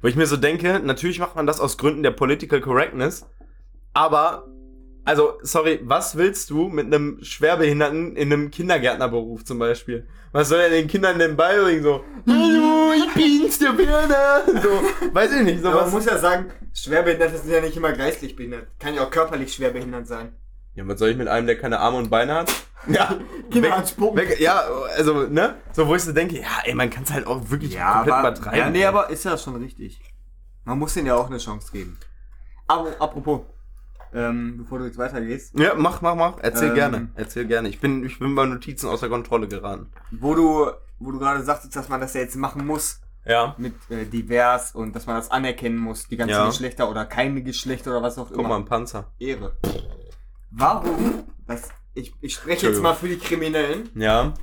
[0.00, 3.26] Wo ich mir so denke, natürlich macht man das aus Gründen der Political Correctness,
[3.94, 4.46] aber,
[5.04, 10.06] also, sorry, was willst du mit einem Schwerbehinderten in einem Kindergärtnerberuf zum Beispiel?
[10.32, 11.82] Was soll er den Kindern denn beibringen?
[11.82, 14.42] So, hallo, ich bin's, der Werner.
[14.62, 15.92] So, weiß ich nicht, Aber man sowas.
[15.92, 18.68] muss ja sagen, Schwerbehinderte sind ja nicht immer geistlich behindert.
[18.78, 20.34] Kann ja auch körperlich schwerbehindert sein.
[20.74, 22.52] Ja, was soll ich mit einem, der keine Arme und Beine hat?
[22.88, 23.14] Ja,
[23.52, 24.16] Kinder weg- anspucken.
[24.18, 24.60] weg- ja,
[24.96, 25.54] also, ne?
[25.72, 28.58] So, wo ich so denke, ja, ey, man kann es halt auch wirklich komplett übertreiben.
[28.58, 30.00] ja, nee, aber ist ja schon richtig.
[30.64, 31.96] Man muss denen ja auch eine Chance geben.
[32.66, 33.42] Aber apropos,
[34.12, 36.38] ähm, bevor du jetzt weitergehst, Ja, mach, mach, mach.
[36.42, 36.74] Erzähl Ähm.
[36.74, 37.08] gerne.
[37.14, 37.68] Erzähl gerne.
[37.68, 39.92] Ich bin, ich bin bei Notizen außer Kontrolle geraten.
[40.10, 43.54] wo du, wo du gerade sagtest, dass man das ja jetzt machen muss Ja.
[43.58, 46.46] mit äh, divers und dass man das anerkennen muss, die ganzen Ja.
[46.46, 48.48] Geschlechter oder keine Geschlechter oder was auch Guck immer.
[48.48, 49.12] mal, ein Panzer.
[49.20, 49.56] Ehre.
[50.54, 51.24] Warum?
[51.46, 53.90] Das, ich, ich spreche jetzt mal für die Kriminellen.
[53.94, 54.34] Ja.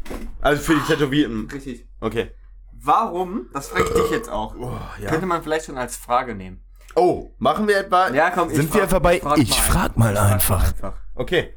[0.42, 1.50] Also für die Tätowierten.
[1.52, 1.88] Richtig.
[2.00, 2.32] Okay.
[2.74, 3.48] Warum?
[3.54, 4.56] Das frage ich dich jetzt auch.
[4.56, 4.72] Oh,
[5.06, 6.64] Könnte man vielleicht schon als Frage nehmen.
[6.96, 8.10] Oh, machen wir etwa.
[8.10, 10.74] Ja, komm, Sind wir einfach bei Ich frag mal einfach.
[11.16, 11.56] Okay.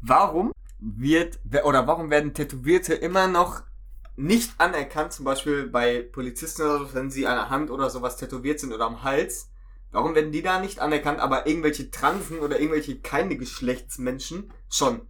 [0.00, 3.62] Warum wird oder warum werden Tätowierte immer noch
[4.16, 8.16] nicht anerkannt, zum Beispiel bei Polizisten oder so, wenn sie an der Hand oder sowas
[8.16, 9.50] tätowiert sind oder am Hals?
[9.90, 15.02] Warum werden die da nicht anerkannt, aber irgendwelche Transen oder irgendwelche keine Geschlechtsmenschen schon?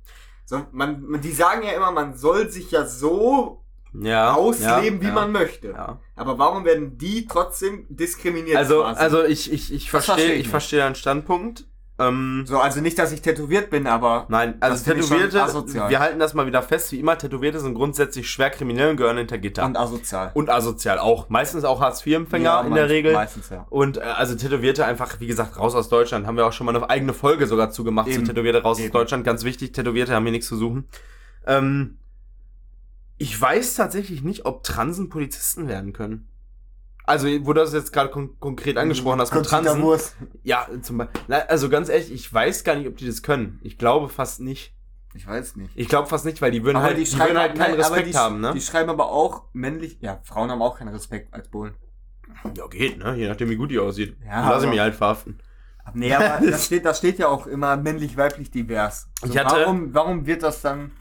[0.45, 3.63] So, man, die sagen ja immer, man soll sich ja so
[3.93, 4.35] Ja.
[4.35, 5.69] ausleben, ja, wie ja, man möchte.
[5.69, 6.01] Ja.
[6.17, 8.57] Aber warum werden die trotzdem diskriminiert?
[8.57, 9.01] Also, quasi?
[9.01, 11.67] also ich, ich, ich verstehe, verstehe ich ich verstehe deinen Standpunkt.
[11.99, 15.39] Ähm, So, also nicht, dass ich tätowiert bin, aber Nein, also Tätowierte,
[15.89, 19.19] wir halten das mal wieder fest, wie immer, Tätowierte sind grundsätzlich schwer kriminell und gehören
[19.19, 19.65] hinter Gitter.
[19.67, 20.31] und asozial.
[20.35, 21.29] Und asozial auch.
[21.29, 23.13] Meistens auch Hartz-IV-Empfänger Ja, in der Regel.
[23.13, 23.67] Meistens, ja.
[23.71, 26.27] Und äh, also Tätowierte einfach, wie gesagt, raus aus Deutschland.
[26.27, 28.25] Haben wir auch schon mal eine eigene Folge sogar zugemacht Eben.
[28.25, 28.93] zu Tätowierte raus aus Eben.
[28.93, 29.25] Deutschland.
[29.25, 30.89] Ganz wichtig, Tätowierte haben hier nichts zu suchen.
[31.47, 31.99] Ähm,
[33.17, 36.29] ich weiß tatsächlich nicht, ob Transen Polizisten werden können.
[37.09, 39.83] Also, wo du das jetzt gerade kon konkret angesprochen hast mit Transen.
[40.43, 41.23] Ja, zum Beispiel.
[41.49, 43.59] Also ganz ehrlich, ich weiß gar nicht, ob die das können.
[43.63, 44.75] Ich glaube fast nicht.
[45.15, 45.71] Ich weiß nicht.
[45.75, 47.97] Ich glaube fast nicht, weil die würden halt, die schreiben würden halt keinen nein, aber
[47.97, 48.53] Respekt die, haben, ne?
[48.55, 51.75] Die schreiben aber auch männlich, ja, Frauen haben auch keinen Respekt als Bullen.
[52.55, 53.17] Ja, geht, ne?
[53.17, 54.17] Je nachdem, wie gut die aussieht.
[54.25, 55.39] Ja, Lass ich aber- mich halt verhaften.
[55.95, 59.09] Nee, aber da steht, steht ja auch immer männlich-weiblich divers.
[59.23, 60.93] So, Ich hatte- warum, warum wird das dann,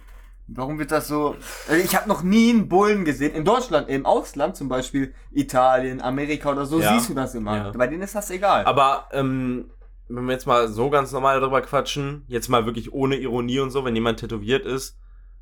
[0.47, 1.35] warum wird das so,
[1.67, 6.01] also ich habe noch nie einen Bullen gesehen, in Deutschland, im Ausland zum Beispiel, Italien,
[6.01, 6.93] Amerika oder so, Ja.
[6.93, 7.55] siehst du das immer.
[7.55, 7.71] Ja.
[7.71, 8.65] Bei denen ist das egal.
[8.65, 9.69] Aber, ähm,
[10.09, 13.71] wenn wir jetzt mal so ganz normal darüber quatschen, jetzt mal wirklich ohne Ironie und
[13.71, 14.97] so, wenn jemand tätowiert ist,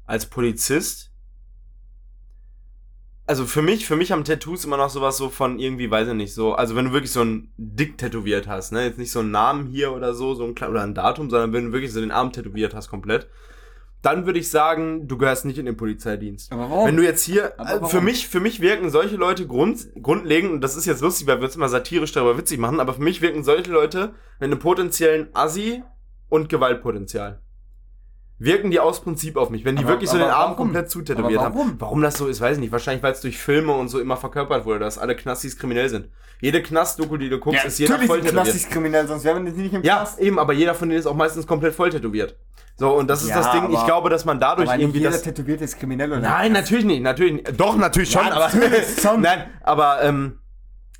[0.05, 1.11] als Polizist,
[3.27, 6.13] also für mich, für mich haben Tattoos immer noch sowas so von irgendwie, weiß ich
[6.13, 9.19] nicht, so, also wenn du wirklich so ein Dick tätowiert hast, ne, jetzt nicht so
[9.19, 12.01] einen Namen hier oder so, so ein oder ein Datum, sondern wenn du wirklich so
[12.01, 13.27] den Arm tätowiert hast komplett,
[14.05, 16.51] dann würde ich sagen, du gehörst nicht in den Polizeidienst.
[16.51, 16.87] aber warum?
[16.87, 20.61] Wenn du jetzt hier, also für mich, für mich wirken solche Leute grund, grundlegend, und
[20.61, 23.21] das ist jetzt lustig, weil wir uns immer satirisch darüber witzig machen, aber für mich
[23.21, 25.83] wirken solche Leute mit einem potenziellen Assi
[26.29, 27.41] und Gewaltpotenzial.
[28.37, 30.55] Wirken die aus Prinzip auf mich, wenn die Aber- wirklich so den Arm warum?
[30.57, 31.55] komplett zutätowiert Aber haben.
[31.55, 31.75] warum?
[31.79, 32.71] Warum das so ist, weiß ich nicht.
[32.73, 36.09] Wahrscheinlich, weil es durch Filme und so immer verkörpert wurde, dass alle Knastis kriminell sind.
[36.41, 38.43] Jede Knast-Doku, die du guckst, ist jeder natürlich voll tätowiert.
[38.43, 40.19] Knastis kriminell, sonst wären wir nicht im Ja, Knast.
[40.19, 42.35] eben, aber jeder von denen ist auch meistens komplett voll tätowiert.
[42.75, 44.99] So, und das ist Ja, das Ding, ich glaube, dass man dadurch Aber nicht irgendwie
[44.99, 45.21] jeder das.
[45.21, 46.19] Tätowierte ist kriminell, oder?
[46.19, 47.57] Nein, natürlich nicht, natürlich nicht.
[47.57, 48.53] Doch, natürlich schon, Ja, aber.
[48.53, 49.21] natürlich schon.
[49.21, 50.39] Nein, aber ähm,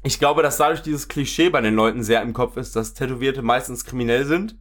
[0.03, 3.41] ich glaube, dass dadurch dieses Klischee bei den Leuten sehr im Kopf ist, dass Tätowierte
[3.41, 4.55] meistens kriminell sind.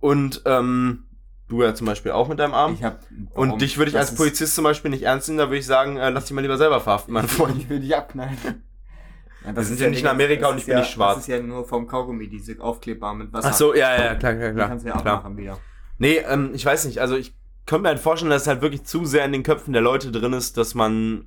[0.00, 1.04] Und ähm,
[1.48, 2.74] du ja zum Beispiel auch mit deinem Arm.
[2.74, 3.00] Ich hab,
[3.34, 5.58] und dich würde ich Das als ist- Polizist zum Beispiel nicht ernst nehmen, da würde
[5.58, 7.56] ich sagen, äh, lass dich mal lieber selber verhaften, mein Freund.
[7.58, 8.36] Ich würde dich abknallen.
[8.42, 10.90] Ja, Wir das sind ist ja nicht in Amerika das und ich bin ja, nicht
[10.90, 11.14] schwarz.
[11.16, 13.48] Das ist ja nur vom Kaugummi, diese aufklebbar mit Wasser.
[13.50, 14.68] Ach so, ja, ja, klar, klar, Die klar.
[14.68, 15.16] kannst du ja klar.
[15.18, 15.58] abmachen wieder.
[15.98, 17.34] Nee, ähm, ich weiß nicht, also ich
[17.66, 20.10] könnte mir halt vorstellen, dass es halt wirklich zu sehr in den Köpfen der Leute
[20.10, 21.26] drin ist, dass man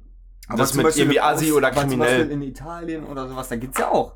[0.56, 2.30] das zum mit Beispiel irgendwie Aus- oder aber kriminell.
[2.30, 4.16] In Italien oder sowas, da gibt's ja auch.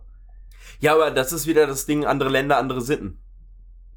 [0.79, 3.19] Ja, aber das ist wieder das Ding, andere Länder, andere Sitten.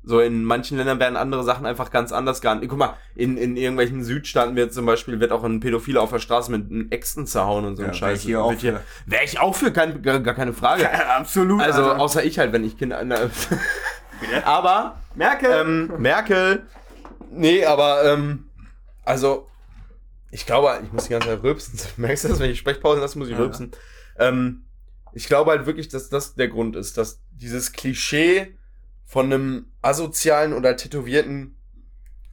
[0.09, 2.71] So, in manchen Ländern werden andere Sachen einfach ganz anders gehandelt.
[2.71, 6.18] Guck mal, in, in irgendwelchen Südstaaten wird zum Beispiel, wird auch ein Pädophiler auf der
[6.18, 8.27] Straße mit einem Äxten zerhauen und so ein Ja, Scheiß.
[8.27, 8.81] wär ich hier.
[9.05, 10.88] Wär ich auch für, kein, gar, gar keine Frage.
[11.11, 11.61] absolut.
[11.61, 13.05] Also, außer ich halt, wenn ich Kinder...
[13.05, 13.29] Na,
[14.44, 15.51] aber, Merkel.
[15.53, 16.62] ähm, Merkel,
[17.31, 18.49] nee, aber, ähm,
[19.05, 19.47] also,
[20.31, 21.79] ich glaube, ich muss die ganze Zeit rülpsen.
[21.99, 23.40] Merkst du das, wenn ich Sprechpause lasse, muss ich Ja.
[23.40, 23.73] rülpsen.
[24.18, 24.64] Ähm,
[25.12, 28.58] ich glaube halt wirklich, dass das der Grund ist, dass dieses Klischee
[29.09, 31.57] von einem asozialen oder tätowierten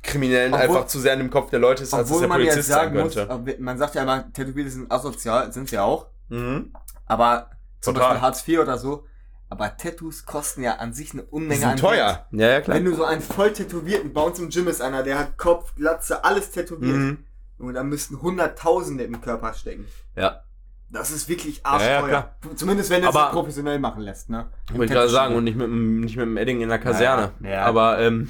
[0.04, 2.30] Kriminellen Obwohl- einfach zu sehr in dem Kopf der Leute ist, als es Obwohl der
[2.30, 3.34] man jetzt Polizist sein sagen muss, könnte.
[3.34, 6.08] aber man sagt ja immer, Tätowierte sind asozial, sind sie auch.
[6.30, 6.74] Mhm.
[7.08, 7.50] Aber
[7.82, 8.10] zum Total.
[8.10, 9.06] Beispiel Hartz IV oder so.
[9.48, 12.26] Aber Tattoos kosten ja an sich eine Unmenge an sind teuer.
[12.32, 12.78] Ja, ja, klar.
[12.78, 15.74] Wenn du so einen voll tätowierten, bei uns im Gym ist einer, der hat Kopf,
[15.76, 16.96] Glatze, alles tätowiert.
[16.96, 17.26] Mhm.
[17.58, 19.88] Und da müssten Hunderttausende im Körper stecken.
[20.16, 20.42] Ja.
[20.90, 22.36] Das ist wirklich Ja, ja, arschteuer.
[22.56, 24.50] Zumindest wenn er es professionell machen lässt, ne?
[24.72, 27.32] Wollte ich gerade sagen, und nicht mit, dem- nicht mit dem Edding in der Kaserne.
[27.42, 27.66] Ja, ja.
[27.66, 28.30] Aber ähm,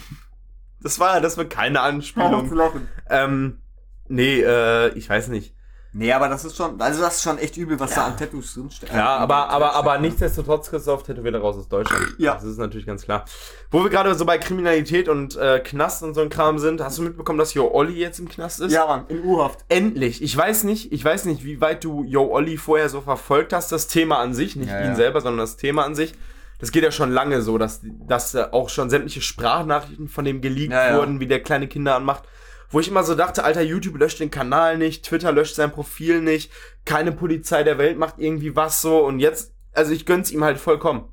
[0.81, 2.47] das war das war keine Anspielung.
[2.49, 2.87] zu lachen.
[3.09, 3.59] ähm,
[4.07, 5.55] nee, äh, ich weiß nicht.
[5.97, 7.95] Nee, aber das ist schon, also das ist schon echt übel, was Ja.
[8.01, 8.89] da an Tattoos drinsteht.
[8.89, 12.15] Ja, Äh, aber, aber, aber drinsteckt, nichtsdestotrotz, Christoph, Tätowierer raus aus Deutschland.
[12.17, 12.33] Ja.
[12.33, 13.23] Das ist natürlich ganz klar.
[13.71, 16.97] Wo wir gerade so bei Kriminalität und äh, Knast und so ein Kram sind, hast
[16.97, 18.73] du mitbekommen, dass Jo Olli jetzt im Knast ist?
[18.73, 19.59] Ja, Mann, in U-Haft.
[19.69, 20.21] Endlich.
[20.21, 23.71] Ich weiß nicht, ich weiß nicht, wie weit du Yo Olli vorher so verfolgt hast,
[23.71, 24.95] das Thema an sich, nicht Ja, ihn ja.
[24.95, 26.13] selber, sondern das Thema an sich.
[26.59, 30.41] Das geht ja schon lange so, dass, dass äh, auch schon sämtliche Sprachnachrichten von dem
[30.41, 30.97] geleakt Ja, ja.
[30.97, 32.23] wurden, wie der kleine Kinder anmacht.
[32.69, 36.21] Wo ich immer so dachte, Alter, YouTube löscht den Kanal nicht, Twitter löscht sein Profil
[36.21, 36.51] nicht,
[36.85, 40.57] keine Polizei der Welt macht irgendwie was so und jetzt, also ich gönn's ihm halt
[40.57, 41.05] vollkommen.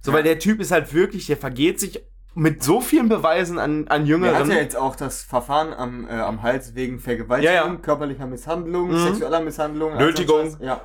[0.00, 0.16] So, Ja.
[0.16, 4.02] weil der Typ ist halt wirklich, der vergeht sich mit so vielen Beweisen an, an
[4.02, 4.36] Er Jüngeren.
[4.36, 7.74] hat ja jetzt auch das Verfahren am, äh, am Hals wegen Vergewaltigung, Ja, ja.
[7.76, 8.96] körperlicher Misshandlung, Mhm.
[9.08, 9.96] sexueller Misshandlung.
[9.98, 10.56] Nötigung.
[10.60, 10.80] Ja.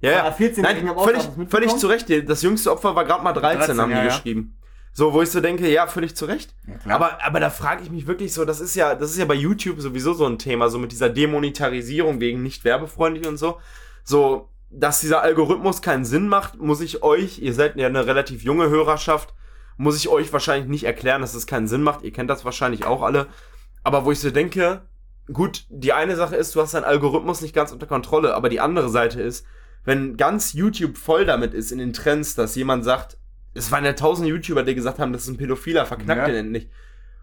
[0.00, 0.30] Ja, ja.
[0.30, 2.06] 14-Jährigen Nein, völlig, völlig zu Recht.
[2.28, 4.56] Das jüngste Opfer war gerade mal 13, 13, haben die geschrieben.
[4.98, 6.56] So, wo ich so denke, ja, völlig zu Recht.
[6.66, 6.96] Ja.
[6.96, 9.34] Aber, aber da frage ich mich wirklich so, das ist ja, das ist ja bei
[9.34, 13.60] YouTube sowieso so ein Thema, so mit dieser Demonetarisierung wegen nicht werbefreundlich und so.
[14.02, 18.42] So, dass dieser Algorithmus keinen Sinn macht, muss ich euch, ihr seid ja eine relativ
[18.42, 19.34] junge Hörerschaft,
[19.76, 22.02] muss ich euch wahrscheinlich nicht erklären, dass es keinen Sinn macht.
[22.02, 23.28] Ihr kennt das wahrscheinlich auch alle.
[23.84, 24.82] Aber wo ich so denke,
[25.32, 28.58] gut, die eine Sache ist, du hast deinen Algorithmus nicht ganz unter Kontrolle, aber die
[28.58, 29.46] andere Seite ist,
[29.84, 33.17] wenn ganz YouTube voll damit ist in den Trends, dass jemand sagt,
[33.58, 36.26] es waren ja tausend YouTuber, die gesagt haben, das ist ein Pädophiler, verknackt Ja.
[36.26, 36.68] den endlich.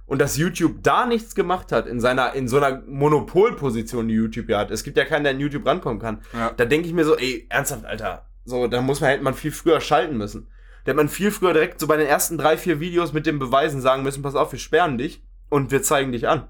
[0.07, 4.49] Und dass YouTube da nichts gemacht hat, in seiner, in so einer Monopolposition, die YouTube
[4.49, 4.69] ja hat.
[4.71, 6.21] Es gibt ja keinen, der an YouTube rankommen kann.
[6.33, 6.51] Ja.
[6.55, 8.27] Da denke ich mir so, ey, ernsthaft, Alter.
[8.45, 10.47] So, da muss man, hätte man viel früher schalten müssen.
[10.83, 13.39] Da hätte man viel früher direkt so bei den ersten drei, vier Videos mit den
[13.39, 16.47] Beweisen sagen müssen, pass auf, wir sperren dich und wir zeigen dich an.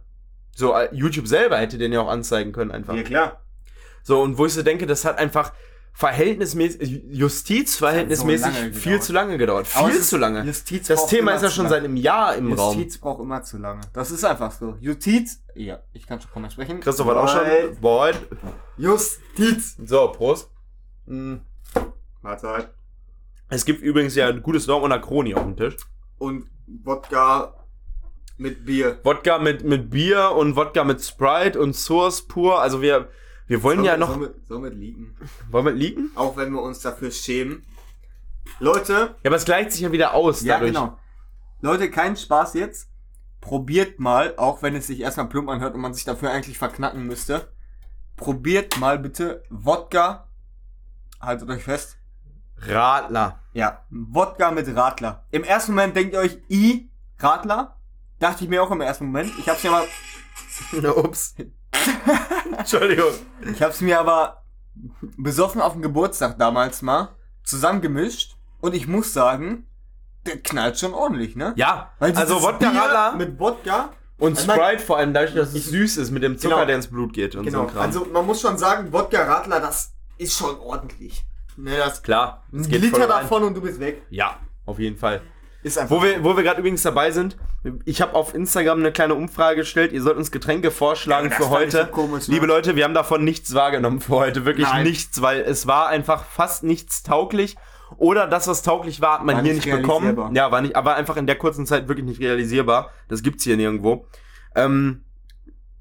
[0.54, 2.96] So, äh, YouTube selber hätte den ja auch anzeigen können einfach.
[2.96, 3.42] Ja, klar.
[4.04, 5.54] So, und wo ich so denke, das hat einfach
[5.96, 9.66] verhältnismäßig, justizverhältnismäßig so viel zu lange gedauert.
[9.66, 10.44] Viel zu lange.
[10.44, 12.78] Justiz Das Thema ist ja schon seit einem Jahr im Raum.
[12.78, 13.82] Justiz braucht immer zu lange.
[13.94, 14.76] Das ist einfach so.
[14.82, 16.82] Justiz, ja, ich kann schon kaum mehr sprechen.
[16.82, 17.80] Christoph hat auch schon.
[17.80, 18.12] Boah.
[18.78, 19.78] Justiz.
[19.86, 20.52] So, Prost.
[21.06, 21.36] Mm.
[22.22, 22.74] Mahlzeit.
[23.48, 25.78] Es gibt übrigens ja ein gutes Dong und Acroni auf dem Tisch.
[26.18, 26.50] Und
[26.84, 27.54] Wodka
[28.38, 29.00] mit Bier.
[29.04, 32.62] Wodka mit, mit Bier und Wodka mit Sprite und Source pur.
[32.62, 33.08] Also wir,
[33.48, 34.10] wir wollen ja noch.
[34.14, 35.16] Somit, somit liegen.
[35.52, 36.12] Wollen wir liegen?
[36.16, 37.66] Auch wenn wir uns dafür schämen.
[38.60, 40.72] Leute, Ja, aber es gleicht sich ja wieder aus ja dadurch.
[40.74, 40.98] genau.
[41.62, 42.90] Leute, kein Spaß jetzt.
[43.42, 47.06] Probiert mal, auch wenn es sich erstmal plump anhört und man sich dafür eigentlich verknacken
[47.06, 47.52] müsste.
[48.16, 50.28] Probiert mal bitte Wodka.
[51.20, 51.98] Haltet euch fest.
[52.58, 53.40] Radler.
[53.54, 55.26] Ja, Wodka mit Radler.
[55.32, 57.76] Im ersten Moment denkt ihr euch, I, Radler?
[58.20, 59.32] Dachte ich mir auch im ersten Moment.
[59.40, 61.36] Ich hab's mir aber, Ups.
[62.58, 63.12] Entschuldigung.
[63.54, 64.44] ich hab's mir aber
[65.18, 67.10] besoffen auf dem Geburtstag damals mal
[67.44, 68.36] zusammengemischt.
[68.62, 69.68] Und ich muss sagen,
[70.26, 71.54] der knallt schon ordentlich, ne?
[71.56, 73.90] Ja, Weil also Wodka Radler mit Wodka.
[74.18, 76.66] und Sprite vor allem dadurch, dass es süß ist mit dem Zucker, Genau.
[76.66, 77.62] der ins Blut geht und so Genau.
[77.64, 77.82] ein Kram.
[77.84, 81.24] Also man muss schon sagen, Wodka Radler, das ist schon ordentlich.
[81.58, 84.02] Ne, das klar, ein geht Liter davon und du bist weg.
[84.10, 85.22] Ja, auf jeden Fall.
[85.66, 85.96] Ist einfach.
[85.96, 87.38] Wo wir, wo wir gerade übrigens dabei sind,
[87.86, 89.94] ich habe auf Instagram eine kleine Umfrage gestellt.
[89.94, 91.86] Ihr sollt uns Getränke vorschlagen Ja, für heute.
[91.86, 92.36] so komisch, ne?
[92.36, 94.46] Liebe Leute, wir haben davon nichts wahrgenommen für heute.
[94.46, 94.84] Wirklich Nein.
[94.84, 97.56] nichts, weil es war einfach fast nichts tauglich.
[97.98, 100.36] Oder das, was tauglich war, hat man War hier nicht nicht bekommen.
[100.36, 102.92] Ja, war nicht, aber einfach in der kurzen Zeit wirklich nicht realisierbar.
[103.08, 104.06] Das gibt's hier nirgendwo.
[104.54, 105.04] Ähm,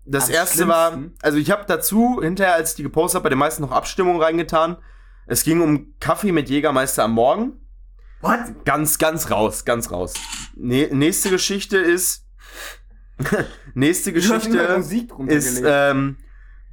[0.06, 3.28] das Am erste war, also ich habe dazu hinterher, als ich die gepostet habe, bei
[3.28, 4.78] den meisten noch Abstimmungen reingetan.
[5.26, 7.60] Es ging um Kaffee mit Jägermeister am Morgen.
[8.24, 8.64] What?
[8.64, 10.14] Ganz, ganz raus, ganz raus.
[10.56, 12.24] Ne nächste Geschichte ist.
[13.74, 14.82] nächste Geschichte
[15.26, 16.16] ist ähm,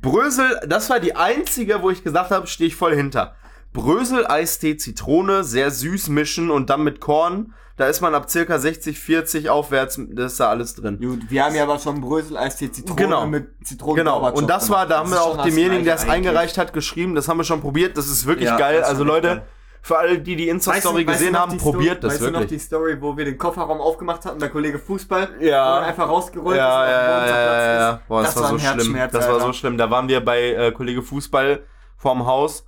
[0.02, 0.60] Brösel.
[0.68, 3.36] Das war die einzige, wo ich gesagt habe, stehe ich voll hinter.
[3.74, 7.54] Brösel, Eistee, Zitrone, sehr süß mischen und dann mit Korn.
[7.78, 11.00] Da ist man ab circa 60, 40 aufwärts, das ist da alles drin.
[11.00, 13.26] Gut, wir haben ja aber schon Brösel Eistee Zitrone Genau.
[13.28, 13.96] mit Zitronen.
[13.98, 17.16] Genau, und das war, da haben wir auch demjenigen, der es eingereicht hat, geschrieben.
[17.16, 17.98] Das haben wir schon probiert.
[17.98, 18.84] Das ist wirklich Ja, geil.
[18.84, 19.48] Also Leute, geil.
[19.84, 22.40] Für alle, die die Insta-Story gesehen noch haben, die probiert Sto- das weißt du noch
[22.42, 22.60] wirklich.
[22.62, 25.80] die Story, wo wir den Kofferraum aufgemacht hatten, der Kollege Fußball, Ja.
[25.80, 27.42] er einfach rausgerollt ja, ist ja, und ja,
[27.74, 28.08] ja, ist?
[28.08, 28.70] Boah, das, war so ein schlimm.
[28.76, 29.78] Herzschmerz, Das war so schlimm.
[29.78, 31.64] Da waren wir bei äh, Kollege Fußball
[31.98, 32.66] vorm Haus,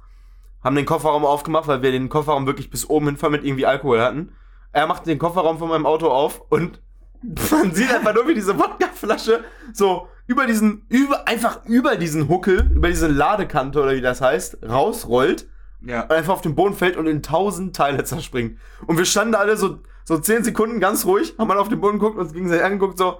[0.63, 3.65] haben den Kofferraum aufgemacht, weil wir den Kofferraum wirklich bis oben hin voll mit irgendwie
[3.67, 4.35] Alkohol hatten.
[4.71, 6.81] Er macht den Kofferraum von meinem Auto auf und
[7.51, 12.71] man sieht einfach nur, wie diese Wodkaflasche so über diesen, über, einfach über diesen Huckel,
[12.73, 15.47] über diese Ladekante oder wie das heißt, rausrollt
[15.85, 16.03] Ja.
[16.03, 18.57] und einfach auf den Boden fällt und in tausend Teile zerspringt.
[18.87, 21.81] Und wir standen da alle so, so zehn Sekunden ganz ruhig, haben mal auf den
[21.81, 23.19] Boden geguckt, uns gegenseitig angeguckt, so,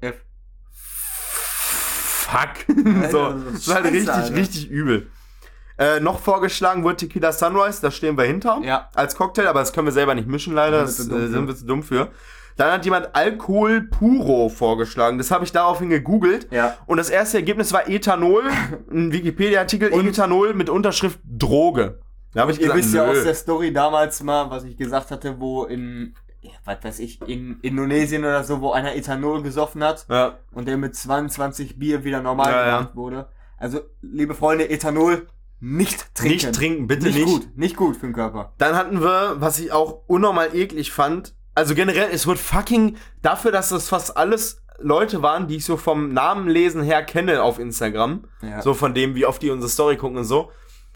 [0.00, 0.16] F.
[0.72, 2.50] fuck.
[3.10, 4.34] so, Alter, das war halt Scheiße, richtig, Alter.
[4.36, 5.10] richtig übel.
[5.76, 8.60] Äh, noch vorgeschlagen wurde Tequila Sunrise, da stehen wir hinter.
[8.62, 8.90] Ja.
[8.94, 10.78] Als Cocktail, aber das können wir selber nicht mischen, leider.
[10.78, 12.10] Da Das sind wir zu äh, dumm sind wir zu dumm für.
[12.56, 15.18] Dann hat jemand Alkohol Puro vorgeschlagen.
[15.18, 16.46] Das habe ich daraufhin gegoogelt.
[16.52, 16.76] Ja.
[16.86, 18.44] Und das erste Ergebnis war Ethanol.
[18.90, 22.00] Ein Wikipedia-Artikel, Ethanol mit Unterschrift Droge.
[22.32, 25.10] Da habe ich Ihr gesagt, wisst ja aus der Story damals mal, was ich gesagt
[25.10, 29.82] hatte, wo in, ja, was weiß ich, in Indonesien oder so, wo einer Ethanol gesoffen
[29.82, 30.38] hat ja.
[30.52, 32.78] und der mit 22 Bier wieder normal ja.
[32.78, 33.28] gemacht wurde.
[33.56, 35.28] Also, liebe Freunde, Ethanol
[35.60, 36.34] nicht trinken.
[36.34, 37.26] Nicht trinken, bitte nicht, nicht.
[37.26, 38.52] gut, nicht gut für den Körper.
[38.58, 43.52] Dann hatten wir, was ich auch unnormal eklig fand, also generell, es wird fucking dafür,
[43.52, 47.58] dass das fast alles Leute waren, die ich so vom Namen lesen her kenne auf
[47.58, 48.60] Instagram, Ja.
[48.60, 50.50] so von dem, wie oft die unsere Story gucken und so,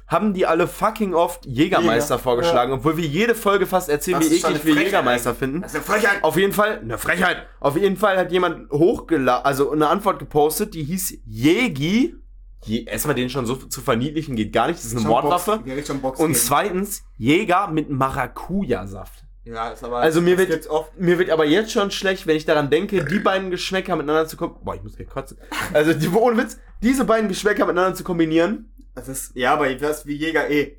[0.09, 4.31] haben die alle fucking oft Jägermeister Jäger, vorgeschlagen, obwohl wir jede Folge fast erzählen, Das
[4.31, 5.39] wie eklig wir Jägermeister eigentlich.
[5.39, 5.61] finden.
[5.63, 6.25] Das ist eine Frechheit.
[6.25, 7.47] Auf jeden Fall, eine Frechheit.
[7.61, 12.17] Auf jeden Fall hat jemand hochgeladen, also eine Antwort gepostet, die hieß Jägi.
[12.65, 15.63] Je, erstmal den schon so zu verniedlichen geht gar nicht, das ist eine Mordwaffe.
[16.03, 19.25] Box Und zweitens Jäger mit Maracuja-Saft.
[19.49, 20.99] Ja, ist aber, Also mir wird, oft.
[20.99, 24.37] mir wird aber jetzt schon schlecht, wenn ich daran denke, die beiden Geschmäcker miteinander zu
[24.37, 24.65] kombinieren.
[24.65, 25.39] Boah, ich muss gleich kotzen.
[25.73, 28.71] Also die, ohne Witz, diese beiden Geschmäcker miteinander zu kombinieren.
[28.95, 30.77] Das ist, ja, aber das ist wie Jäger eh.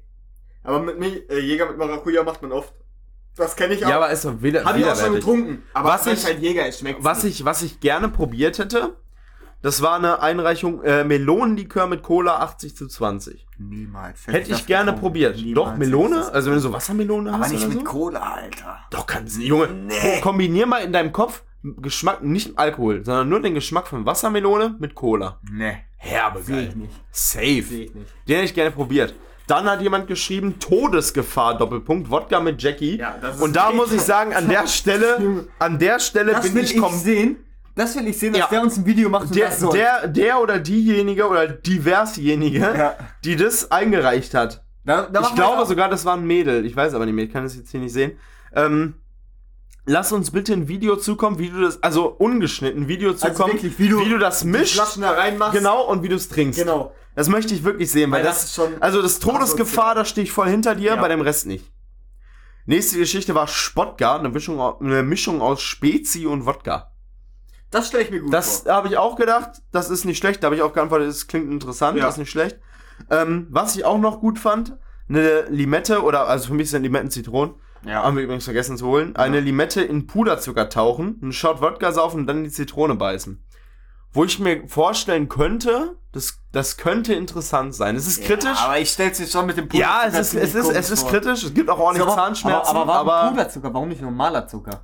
[0.64, 2.74] Aber mit mir, äh, Jäger mit Maracuja macht man oft.
[3.36, 3.90] Das kenne ich auch.
[3.90, 5.64] Ja, aber ist doch wieder, Hab ich auch schon getrunken.
[5.74, 8.60] Aber Was wenn ich- es halt Jäger ist, schmeckt Was ich, was ich gerne probiert
[8.60, 8.96] hätte,
[9.62, 13.46] das war eine Einreichung äh, Melonenlikör mit Cola 80 zu 20.
[13.58, 14.26] Niemals.
[14.28, 15.38] Hätte ich gerne probiert.
[15.54, 16.32] Doch, Melone?
[16.32, 17.84] Also wenn du so Wassermelone Aber hast nicht oder mit so?
[17.92, 18.78] Cola, Alter.
[18.90, 19.68] Doch, kannst du, Junge.
[19.68, 20.22] Nee.
[20.22, 24.96] Kombinier mal in deinem Kopf Geschmack, nicht Alkohol, sondern nur den Geschmack von Wassermelone mit
[24.96, 25.40] Cola.
[25.52, 25.80] Nee.
[25.98, 26.68] Herbe Sehe geil.
[26.70, 26.94] ich nicht.
[27.12, 27.44] Safe.
[27.64, 28.14] Sehe ich nicht.
[28.30, 29.14] Den hätte ich gerne probiert.
[29.46, 32.98] Dann hat jemand geschrieben, Todesgefahr, Doppelpunkt, Wodka mit Jackie.
[32.98, 36.44] Ja, das ist Und da muss ich sagen, an der Stelle, an der Stelle Das
[36.44, 37.36] bin will ich ich sehen.
[37.80, 38.48] Das will ich sehen, dass Ja.
[38.48, 39.72] der uns ein Video macht und der, das soll.
[39.78, 42.96] der, der oder diejenige oder diversjenige, Ja.
[43.24, 44.64] die das eingereicht hat.
[44.84, 46.66] da, da Ich glaube sogar, das war ein Mädel.
[46.66, 47.26] Ich weiß aber nicht mehr.
[47.26, 48.18] Ich kann das jetzt hier nicht sehen.
[48.54, 48.96] Ähm,
[49.86, 53.54] lass uns bitte ein Video zukommen, wie du das, also ungeschnitten, ein Video also zukommen,
[53.54, 54.74] wirklich, wie du, wie du das mischst.
[54.74, 55.56] Flaschen da reinmachst.
[55.58, 56.60] Genau, und wie du es trinkst.
[56.60, 56.94] Genau.
[57.16, 60.04] Das möchte ich wirklich sehen, weil Weil das, das ist schon Also das Todesgefahr, da
[60.06, 60.96] stehe ich voll hinter dir, Ja.
[60.98, 61.66] bei dem Rest nicht.
[62.66, 66.92] Nächste Geschichte war Spotka, eine Mischung, au- eine Mischung aus Spezi und Wodka.
[67.72, 68.72] Das stelle ich mir gut Das vor.
[68.74, 71.52] habe ich auch gedacht, das ist nicht schlecht, da habe ich auch geantwortet, das klingt
[71.52, 72.06] interessant, Ja.
[72.06, 72.58] das ist nicht schlecht.
[73.10, 74.78] Ähm, was ich auch noch gut fand,
[75.08, 77.56] eine Limette, oder also für mich sind Limetten Zitronen,
[77.86, 78.04] Ja.
[78.04, 82.22] haben wir übrigens vergessen zu holen, eine Limette in Puderzucker tauchen, einen Shot Wodka saufen
[82.22, 83.44] und dann die Zitrone beißen.
[84.12, 87.96] Wo ich mir vorstellen könnte, das, das könnte interessant sein.
[87.96, 88.58] Es ist kritisch.
[88.58, 90.90] Ja, aber ich stell's dir schon mit dem Ja, es Puderzucker ist, es ist, es
[90.90, 91.10] ist vor.
[91.12, 91.44] kritisch.
[91.44, 93.72] Es gibt auch ordentlich aber, Zahnschmerzen, aber, aber warum aber, Puderzucker?
[93.74, 94.84] Warum nicht normaler Zucker?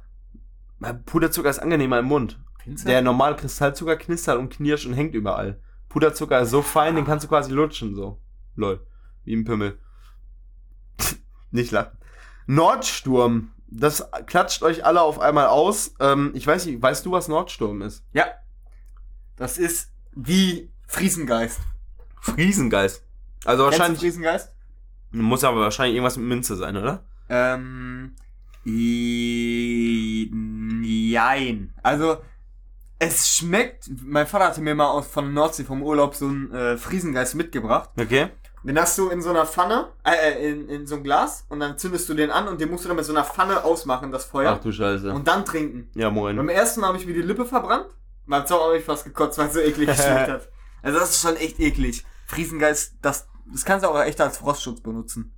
[1.08, 2.40] Puderzucker ist angenehmer im Mund.
[2.66, 2.74] Du?
[2.86, 5.62] Der normale Kristallzucker knistert und knirscht und hängt überall.
[5.90, 8.20] Puderzucker ist so fein, den kannst du quasi lutschen, so.
[8.56, 8.86] Lol.
[9.24, 9.80] Wie ein Pimmel.
[11.52, 11.98] nicht lachen.
[12.48, 13.52] Nordsturm.
[13.68, 15.96] Das klatscht euch alle auf einmal aus.
[16.00, 18.06] Ähm, ich weiß nicht, weißt du, was Nordsturm ist?
[18.14, 18.26] Ja.
[19.36, 21.60] Das ist wie Friesengeist.
[22.22, 23.04] Friesengeist.
[23.44, 24.54] Also Kennst wahrscheinlich, Friesengeist?
[25.12, 27.04] muss aber wahrscheinlich irgendwas mit Minze sein, oder?
[27.30, 28.16] Ähm.
[28.66, 30.32] i-.
[31.84, 32.18] Also,
[33.08, 33.90] es schmeckt.
[34.04, 37.90] Mein Vater hatte mir mal aus von Nordsee vom Urlaub so einen äh, Friesengeist mitgebracht.
[38.00, 38.30] Okay.
[38.64, 41.78] Den hast du in so einer Pfanne, äh, in, in so ein Glas und dann
[41.78, 44.26] zündest du den an und den musst du dann mit so einer Pfanne ausmachen, das
[44.26, 44.54] Feuer.
[44.58, 45.14] Ach du Scheiße.
[45.14, 45.90] Und dann trinken.
[45.94, 46.36] ja, moin.
[46.36, 47.88] Beim ersten Mal habe ich mir die Lippe verbrannt.
[48.26, 50.50] Beim zweiten Mal habe ich fast gekotzt, weil es so eklig geschmeckt hat.
[50.82, 52.04] Also das ist schon echt eklig.
[52.26, 55.36] Friesengeist, das, das kannst du auch echt als Frostschutz benutzen.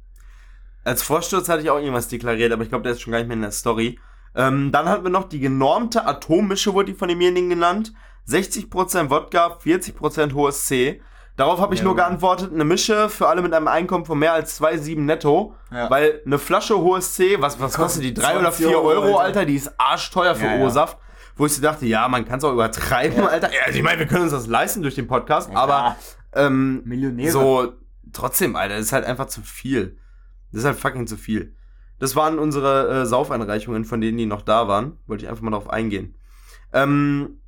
[0.86, 3.28] Als Vorsturz hatte ich auch irgendwas deklariert, aber ich glaube, der ist schon gar nicht
[3.28, 4.00] mehr in der Story.
[4.38, 7.92] Ähm, dann hatten wir noch die genormte Atommische, wurde die von demjenigen genannt.
[8.30, 11.02] 60% Wodka, 40% hohes C.
[11.38, 12.04] Darauf habe ich Ja, nur gut.
[12.04, 15.54] geantwortet, eine Mische für alle mit einem Einkommen von mehr als 2,7 netto.
[15.72, 15.90] Ja.
[15.90, 18.14] Weil eine Flasche hohes C, was, was kostet die?
[18.14, 19.46] 3 oder 20 4 Euro, Euro, Alter.
[19.46, 20.66] Die ist arschteuer für Ja.
[20.66, 20.98] O-Saft.
[21.36, 23.24] Wo ich so dachte, ja, man kann es auch übertreiben.
[23.28, 23.50] Alter.
[23.66, 25.96] Also ich meine, wir können uns das leisten durch den Podcast, aber
[26.34, 27.32] ähm, Millionäre.
[27.32, 27.74] so,
[28.12, 29.98] trotzdem, Alter, das ist halt einfach zu viel.
[30.52, 31.56] Das ist halt fucking zu viel.
[32.00, 34.98] Das waren unsere äh, Saufeinreichungen, von denen die noch da waren.
[35.08, 36.16] Wollte ich einfach mal darauf eingehen.
[36.74, 37.40] Ähm,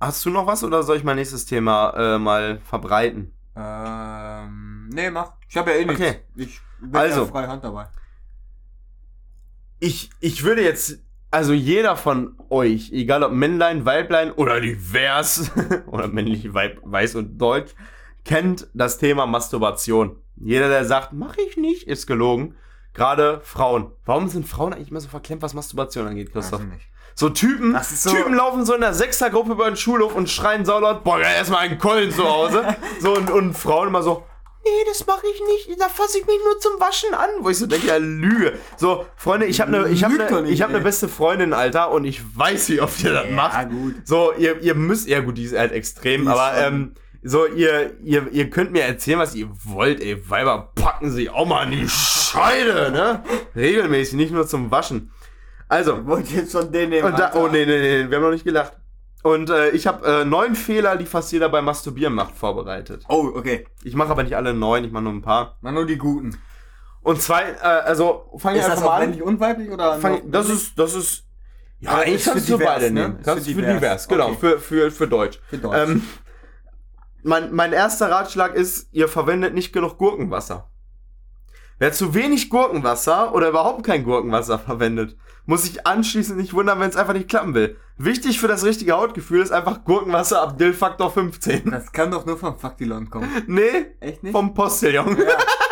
[0.00, 3.32] hast du noch was oder soll ich mein nächstes Thema äh, mal verbreiten?
[3.56, 5.32] Ähm, nee, mach.
[5.48, 6.00] Ich habe ja eh nichts.
[6.00, 6.16] Okay.
[6.36, 7.22] Ich bin Also.
[7.22, 7.88] ja freie Hand dabei.
[9.80, 10.98] Ich, ich würde jetzt,
[11.30, 15.50] also jeder von euch, egal ob Männlein, Weiblein oder divers,
[15.86, 17.74] oder männlich, Weib, weiß und deutsch,
[18.24, 20.16] kennt das Thema Masturbation.
[20.36, 22.54] Jeder, der sagt, mach ich nicht, ist gelogen.
[22.94, 23.92] Gerade Frauen.
[24.04, 26.62] Warum sind Frauen eigentlich immer so verklemmt, was Masturbation angeht, Christoph?
[26.62, 26.88] Nicht.
[27.14, 31.02] So Typen, so- Typen laufen so in der Sechsergruppe über den Schulhof und schreien saulaut,
[31.04, 32.76] boah, erstmal einen Keulen zu Hause.
[33.00, 34.24] so und, und Frauen immer so,
[34.64, 37.28] nee, das mache ich nicht, da fasse ich mich nur zum Waschen an.
[37.40, 38.56] Wo ich so denke, ja, Lüge.
[38.76, 42.04] So, Freunde, ich habe eine ich hab ne, ich hab ne beste Freundin, Alter, und
[42.04, 43.68] ich weiß, wie oft ihr das Ja, macht.
[43.70, 43.94] gut.
[44.04, 47.98] So, ihr, ihr müsst, ja gut, die ist halt extrem, Die aber ähm, so, ihr,
[48.02, 50.28] ihr, ihr könnt mir erzählen, was ihr wollt, ey.
[50.30, 53.22] Weiber packen sich auch mal an die Scheide, ne?
[53.56, 55.10] Regelmäßig, nicht nur zum Waschen.
[55.68, 57.06] Also, Ich wollte jetzt schon den nehmen.
[57.12, 58.72] und da, oh nee, nee, nee, wir haben noch nicht gelacht.
[59.22, 63.04] Und äh, ich habe äh, neun Fehler, die fast jeder beim Masturbieren macht, vorbereitet.
[63.08, 63.66] Oh, okay.
[63.82, 65.58] Ich mache aber nicht alle neun, ich mache nur ein paar.
[65.60, 66.38] Mal nur die guten.
[67.02, 69.00] Und zwei, äh, also fang ich Ist das einfach mal an.
[69.02, 69.98] männlich und weiblich oder?
[69.98, 71.24] Fang, das ist, das ist,
[71.80, 73.00] ja, eigentlich ist für kannst du divers, beide ne?
[73.02, 73.18] nehmen.
[73.18, 74.36] Ist Kannst für du für divers, genau, okay.
[74.40, 75.40] für, für, für Deutsch.
[75.50, 75.88] Für Deutsch.
[75.90, 76.02] Ähm,
[77.28, 80.68] mein, mein erster Ratschlag ist, ihr verwendet nicht genug Gurkenwasser.
[81.78, 85.16] Wer zu wenig Gurkenwasser oder überhaupt kein Gurkenwasser verwendet,
[85.46, 87.76] muss sich anschließend nicht wundern, wenn es einfach nicht klappen will.
[87.96, 91.70] Wichtig für das richtige Hautgefühl ist einfach Gurkenwasser ab Dill-Faktor 15.
[91.70, 93.28] das kann doch nur vom Faktilon kommen.
[93.46, 94.32] nee, Echt nicht?
[94.32, 95.16] vom Postillon.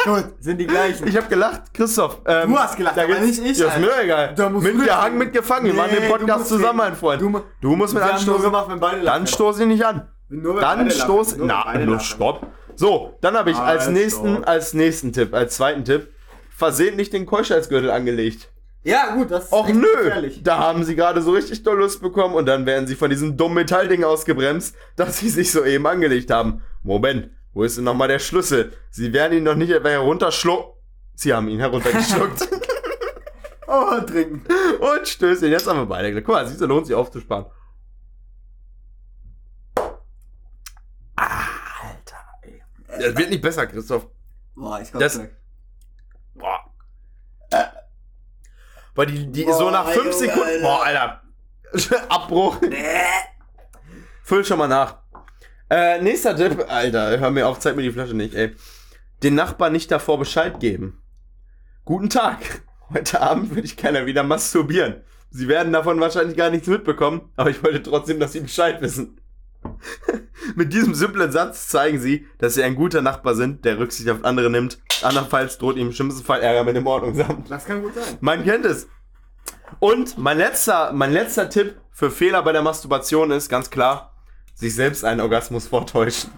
[0.07, 1.09] Ja, gut, sind die gleichen.
[1.09, 2.21] Ich hab gelacht, Christoph.
[2.25, 4.35] Ähm, Du hast gelacht, da aber nicht ich, Ja, ist mir egal.
[4.37, 5.65] Da musst du Mitgehangen, mitgefangen.
[5.67, 7.21] Wir Nee, machen den Podcast zusammen, mein Freund.
[7.21, 8.43] Du Du musst mit Wir anstoßen.
[8.45, 9.27] gemacht, wenn beide Dann lachen.
[9.27, 10.09] stoß ich nicht an.
[10.29, 11.37] Dann stoß.
[11.39, 12.47] Na, nur stopp.
[12.75, 14.49] So, dann habe ich als Halt, nächsten, stopp.
[14.49, 16.13] als nächsten Tipp, als zweiten Tipp,
[16.51, 18.51] versehentlich den Keuschheitsgürtel angelegt.
[18.83, 20.43] Ja, gut, das ist Och nö, gefährlich.
[20.45, 23.37] da haben sie gerade so richtig doll Lust bekommen und dann werden sie von diesem
[23.37, 26.63] dummen Metallding ausgebremst, das sie sich soeben angelegt haben.
[26.83, 28.73] Moment, wo ist denn nochmal der Schlüssel?
[28.91, 30.73] Sie werden ihn noch nicht etwa herunterschlucken.
[31.15, 32.49] Sie haben ihn heruntergeschluckt.
[33.69, 34.45] Oh, trinken.
[34.79, 35.51] Und Stößchen.
[35.51, 36.15] Jetzt haben wir beide.
[36.23, 37.47] Guck mal, siehst du, lohnt sich aufzusparen.
[41.17, 41.49] Ah,
[41.83, 42.25] Alter,
[42.99, 44.09] Das wird nicht besser, Christoph.
[44.55, 45.29] Boah, ich Das- glaub,
[46.35, 46.61] Boah.
[48.95, 50.43] Weil die, die Boah, so nach fünf Junge, Sekunden.
[50.43, 50.63] Alter.
[50.63, 51.23] Boah, Alter.
[52.11, 52.61] Abbruch.
[54.23, 54.99] Füll schon mal nach.
[55.69, 56.65] Äh, nächster Tipp.
[56.69, 58.55] Alter, hör mir auf, zeig mir die Flasche nicht, ey.
[59.23, 61.03] Den Nachbarn nicht davor Bescheid geben.
[61.85, 62.39] Guten Tag.
[62.93, 65.03] Heute Abend würde ich keiner wieder masturbieren.
[65.31, 69.21] Sie werden davon wahrscheinlich gar nichts mitbekommen, aber ich wollte trotzdem, dass Sie Bescheid wissen.
[70.55, 74.25] Mit diesem simplen Satz zeigen Sie, dass Sie ein guter Nachbar sind, der Rücksicht auf
[74.25, 74.79] andere nimmt.
[75.03, 77.51] Andernfalls droht ihm im schlimmsten Fall Ärger mit dem Ordnungsamt.
[77.51, 78.17] Das kann gut sein.
[78.21, 78.87] Man kennt es.
[79.81, 84.15] Und mein letzter, mein letzter Tipp für Fehler bei der Masturbation ist ganz klar,
[84.55, 86.31] sich selbst einen Orgasmus vortäuschen.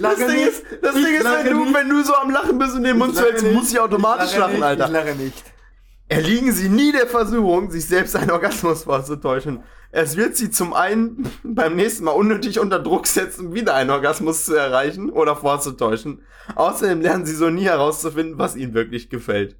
[0.00, 0.48] Das Ding nicht.
[0.48, 1.74] ist, das Ich Ding ist wenn, du, nicht.
[1.74, 4.52] wenn du so am Lachen bist und den Mund zuhältst, muss ich automatisch Ich lache
[4.52, 4.64] lachen, nicht.
[4.64, 4.86] Alter.
[4.86, 5.44] Ich lache nicht.
[6.08, 9.62] Erliegen Sie nie der Versuchung, sich selbst einen Orgasmus vorzutäuschen.
[9.90, 14.44] Es wird Sie zum einen beim nächsten Mal unnötig unter Druck setzen, wieder einen Orgasmus
[14.44, 16.22] zu erreichen oder vorzutäuschen.
[16.54, 19.56] Außerdem lernen Sie so nie herauszufinden, was Ihnen wirklich gefällt.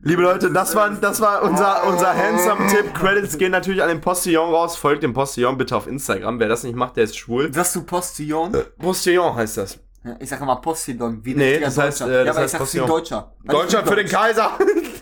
[0.00, 2.94] Liebe Leute, das war, das war unser, unser handsome Tipp.
[2.94, 4.76] Credits gehen natürlich an den Postillon raus.
[4.76, 6.38] Folgt dem Postillon bitte auf Instagram.
[6.38, 7.52] Wer das nicht macht, der ist schwul.
[7.52, 8.54] Sagst du Postillon?
[8.78, 9.78] Postillon heißt das.
[10.04, 12.12] Ja, Ich sag immer Postillon, wie Nee, das heißt, Deutscher.
[12.12, 12.86] äh, ja, das aber heißt ich sag's wie.
[12.86, 13.32] Deutscher.
[13.42, 14.06] Bin für den.
[14.06, 14.58] Kaiser.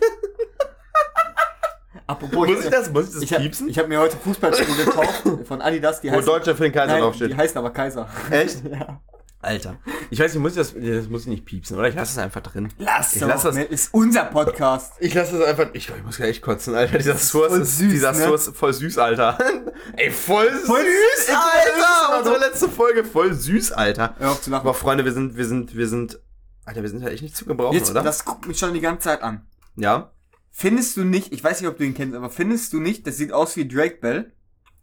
[2.07, 3.68] Apropos, Muss ich das, muss ich das ich hab, piepsen?
[3.68, 6.92] ich hab mir heute Fußballschuhe gekauft von Adidas, die Wo heißen, Deutschland für den Kaiser
[6.92, 7.30] nein, draufsteht.
[7.30, 8.09] die heißen aber Kaiser.
[8.30, 8.62] Echt?
[8.70, 9.00] Ja.
[9.40, 9.76] Alter.
[10.09, 11.88] Ich weiß nicht, muss ich das, das muss ich nicht piepsen, oder?
[11.88, 12.70] Ich lasse es einfach drin.
[12.78, 13.64] Lass Ich doch, lass das- ne?
[13.64, 14.94] ist unser Podcast.
[15.00, 16.96] Ich lasse es einfach, ich, ich muss gleich kotzen, Alter.
[16.96, 18.18] Dieser Source ist, süß, dieser ne?
[18.24, 19.36] Source voll süß, Alter.
[19.96, 22.09] Ey, voll, Voll süß, süß, Alter.
[22.11, 22.18] Alter.
[22.20, 24.14] Unsere letzte Folge voll süß, Alter.
[24.18, 24.62] Hör auf zu lachen.
[24.62, 26.18] Aber Freunde, wir sind, wir sind, wir sind,
[26.64, 28.02] Alter, wir sind halt echt nicht zu gebrauchen, Jetzt, oder?
[28.02, 29.46] das guckt mich schon die ganze Zeit an.
[29.76, 30.11] ja?
[30.57, 33.16] Findest du nicht, ich weiß nicht, ob du ihn kennst, aber findest du nicht, das
[33.16, 34.32] sieht aus wie Drake Bell?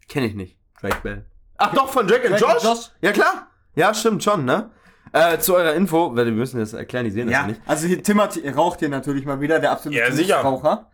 [0.10, 0.58] Kenne ich nicht.
[0.82, 1.26] Drake Bell.
[1.58, 2.64] Ach doch, von Drake, and Drake Josh?
[2.64, 2.92] Josh.
[3.02, 3.48] Ja, klar.
[3.76, 4.70] Ja, stimmt schon, ne?
[5.14, 7.62] Äh, zu eurer Info, weil wir müssen das erklären, die sehen das Ja, ja nicht.
[7.66, 10.38] also hier, Timothy raucht hier natürlich mal wieder, der absolute Ja, sicher.
[10.42, 10.90] Raucher.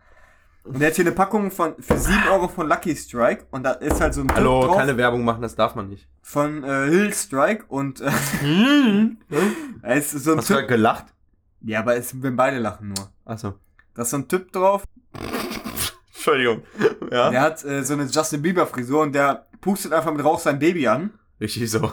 [0.62, 3.72] Und der hat hier eine Packung von, für 7 Euro von Lucky Strike und da
[3.72, 6.06] ist halt so ein Hallo, drauf keine Werbung machen, das darf man nicht.
[6.22, 8.10] von äh, Hill Strike und äh,
[9.82, 11.06] es ist so ein Hast du gerade gelacht?
[11.62, 13.10] Ja, aber es, wenn beide lachen nur.
[13.24, 13.54] Achso.
[13.98, 14.84] Da ist so ein Typ drauf,
[16.14, 16.62] Entschuldigung.
[17.10, 17.30] Ja?
[17.32, 20.60] der hat äh, so eine Justin Bieber Frisur und der pustet einfach mit Rauch sein
[20.60, 21.18] Baby an.
[21.40, 21.92] Richtig so.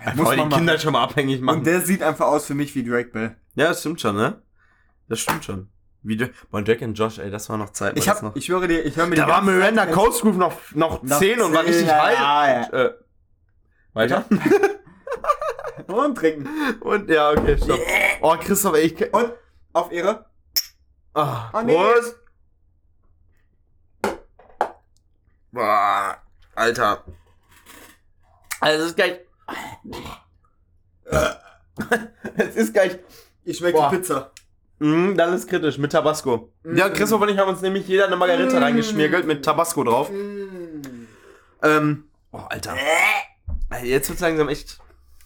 [0.00, 0.58] Einfach muss die man machen.
[0.58, 1.58] Kinder schon mal abhängig machen.
[1.58, 3.36] Und der sieht einfach aus für mich wie Drake Bell.
[3.54, 4.42] ja, das stimmt schon, ne?
[5.08, 5.68] Das stimmt schon.
[6.02, 6.16] Wie
[6.50, 7.96] boah, Jack and Josh, ey, das war noch Zeit.
[7.96, 8.34] Ich hab, noch.
[8.34, 11.18] ich höre dir, ich höre mir da die war Miranda Coast Groove noch, noch Noch
[11.20, 12.68] 10 und war richtig ja, heiß.
[12.72, 12.84] ja.
[12.86, 12.94] Äh,
[13.92, 14.24] weiter?
[15.86, 16.48] Und trinken.
[16.80, 17.78] und, ja, okay, stopp.
[18.22, 19.32] Oh, Christoph, ey, ich, Und
[19.72, 20.24] auf Ehre.
[21.14, 21.76] Ah, Oh, nee.
[25.52, 26.16] Boah,
[26.54, 27.04] Alter.
[28.60, 29.20] Also, es ist gleich.
[32.36, 32.98] es ist gleich.
[33.44, 33.90] Ich schmecke Boah.
[33.90, 34.32] die Pizza.
[34.80, 36.52] Mm, dann ist kritisch mit Tabasco.
[36.64, 36.76] Mm.
[36.76, 38.62] Ja, Christoph und ich haben uns nämlich jeder eine Margarita Mm.
[38.62, 40.10] reingeschmirgelt mit Tabasco drauf.
[41.62, 42.04] Ähm.
[42.32, 42.74] Oh, Alter.
[43.82, 44.78] Jetzt wird langsam echt.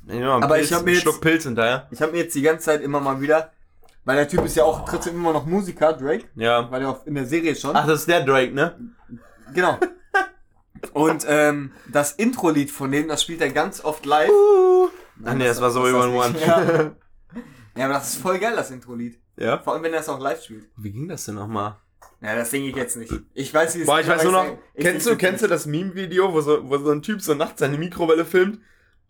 [0.07, 1.86] Ja, ein Aber Pilz, ich hab mir einen jetzt- Schluck Pilz hinterher.
[1.91, 3.53] Ich habe mir jetzt die ganze Zeit immer mal wieder,
[4.09, 6.70] weil der Typ ist ja auch trotzdem immer noch Musiker, Drake, Ja.
[6.70, 7.76] weil er auch in der Serie schon.
[7.76, 8.74] Ach, das ist der Drake, ne?
[9.52, 9.78] Genau.
[10.94, 14.30] Und ähm, das Intro-Lied von dem, das spielt er ganz oft live.
[15.26, 16.40] Ach nee, das war so über das One.
[16.40, 16.92] Ja.
[17.76, 19.20] ja, aber das ist voll geil, das Intro-Lied.
[19.36, 19.59] ja?
[19.59, 20.70] Vor allem, wenn er es auch live spielt.
[20.78, 21.76] Wie ging das denn nochmal?
[22.22, 23.12] Ja, das singe ich jetzt nicht.
[23.34, 26.32] Ich weiß, wie es Boah, ich weiß nur noch, kennst du, kennst du das Meme-Video,
[26.32, 28.61] wo so, wo so ein Typ so nachts seine Mikrowelle filmt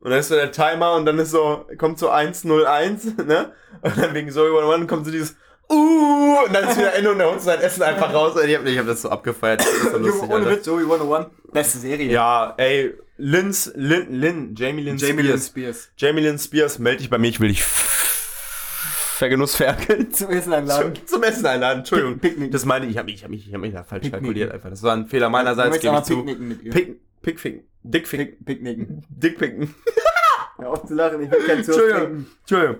[0.01, 3.53] und dann ist so der Timer und dann ist so, kommt so 101, ne?
[3.82, 5.36] Und dann wegen so über One kommt so dieses
[5.70, 8.40] Uh, und dann ist wieder Ende und er holt sein Essen einfach raus.
[8.42, 9.61] Ich hab, ich hab das so abgefeiert.
[9.61, 10.49] Das ist so lustig, ohne.
[10.49, 12.11] Witz, Joey 101, beste Serie.
[12.11, 15.46] Ja, ey, Linz, Lin, Lin, Jamie Lynn Jamie Lynn Spears.
[15.49, 15.90] Spears.
[15.99, 17.62] Jamie Lynn Spears, melde dich bei mir, ich will dich
[19.18, 20.11] vergenussferkeln.
[20.12, 20.94] Zum Essen einladen.
[20.94, 22.18] Zum, zum Essen einladen, Entschuldigung.
[22.18, 22.51] Picknick.
[22.51, 24.24] Das meine ich, ich habe mich, ich hab mich, ich hab mich da falsch Picknicken.
[24.24, 24.70] kalkuliert einfach.
[24.70, 26.16] Das war ein Fehler meinerseits, gebe ich zu.
[26.16, 26.72] picknicken mit ihr.
[26.72, 27.67] Pick, Pickficken.
[27.83, 28.26] Dickficken.
[28.45, 29.05] Pick, Picknicken.
[29.11, 29.74] Dickpicken.
[30.59, 32.26] Hör auf zu lachen, ich will kein Surf Entschuldigung.
[32.41, 32.76] Entschuldigung.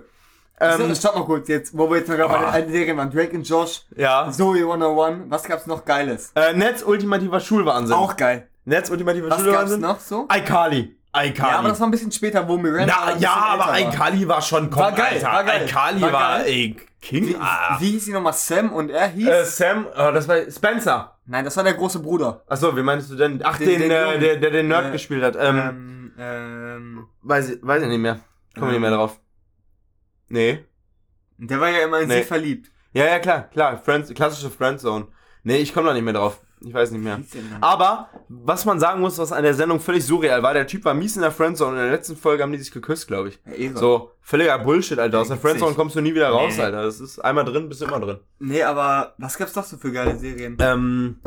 [0.61, 2.41] Ähm, Stopp mal kurz jetzt, wo wir jetzt noch gerade bei Ah.
[2.47, 3.09] den alten Serien waren.
[3.09, 4.29] Drake und Josh, ja.
[4.29, 6.31] Zoe 101, was gab's noch Geiles?
[6.35, 7.95] Äh, Netz ultimativer Schulwahnsinn.
[7.95, 8.49] Auch geil.
[8.65, 9.79] Netz ultimativer Was gab's Schulwahnsinn.
[9.79, 10.27] noch so?
[10.29, 10.97] iCarly.
[11.15, 11.51] iCarly.
[11.53, 13.93] Ja, aber das war ein bisschen später, wo Miranda Na, ja, aber älter war.
[13.93, 15.27] iCarly war schon komm, War geil, Alter.
[15.31, 15.65] war geil.
[15.65, 17.27] iCarly War war, ey, King.
[17.29, 17.77] Wie, ah.
[17.79, 18.33] wie hieß sie nochmal?
[18.33, 19.29] Sam und er hieß?
[19.29, 21.17] Äh, Sam, oh, das war Spencer.
[21.31, 22.43] Nein, das war der große Bruder.
[22.47, 23.39] Achso, wie meinst du denn?
[23.43, 25.35] Ach, Den- den, den äh, der, der den Nerd Äh, gespielt hat.
[25.39, 28.19] Ähm, Ähm, ähm, weiß, ich, weiß ich nicht mehr.
[28.55, 29.19] Komm ähm, nicht mehr drauf.
[30.27, 30.65] Nee.
[31.37, 32.17] Der war ja immer in Nee.
[32.21, 32.71] sie verliebt.
[32.93, 33.77] Ja, ja, klar, klar.
[33.77, 35.07] Friends, klassische Friendzone.
[35.43, 36.41] Nee, ich komme da nicht mehr drauf.
[36.61, 37.21] Ich weiß nicht mehr.
[37.61, 40.93] Aber, was man sagen muss, was an der Sendung völlig surreal war, der Typ war
[40.93, 43.39] mies in der Friendzone und in der letzten Folge haben die sich geküsst, glaube ich.
[43.57, 43.75] Ja.
[43.77, 45.19] So, völliger Bullshit, Alter.
[45.21, 45.37] Aus der.
[45.37, 46.63] Friendzone kommst du nie wieder raus, Nee.
[46.63, 46.83] Alter.
[46.83, 48.19] Das ist einmal drin, bist du immer drin.
[48.39, 50.57] Nee, aber was gab's doch so für geile Serien?
[50.59, 51.19] Ähm,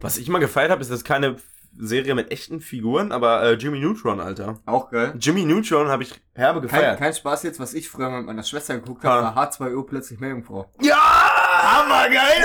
[0.00, 1.36] was ich mal gefeiert habe, ist das keine
[1.78, 4.60] Serie mit echten Figuren, aber äh, Jimmy Neutron, Alter.
[4.66, 5.14] Auch geil.
[5.18, 6.98] Jimmy Neutron habe ich herbe Kein, gefeiert.
[6.98, 10.70] kein Spaß jetzt, was ich früher mit meiner Schwester geguckt habe, war H2O plötzlich Meerjungfrau.
[10.82, 10.96] ja!
[10.96, 12.44] Hammergeil!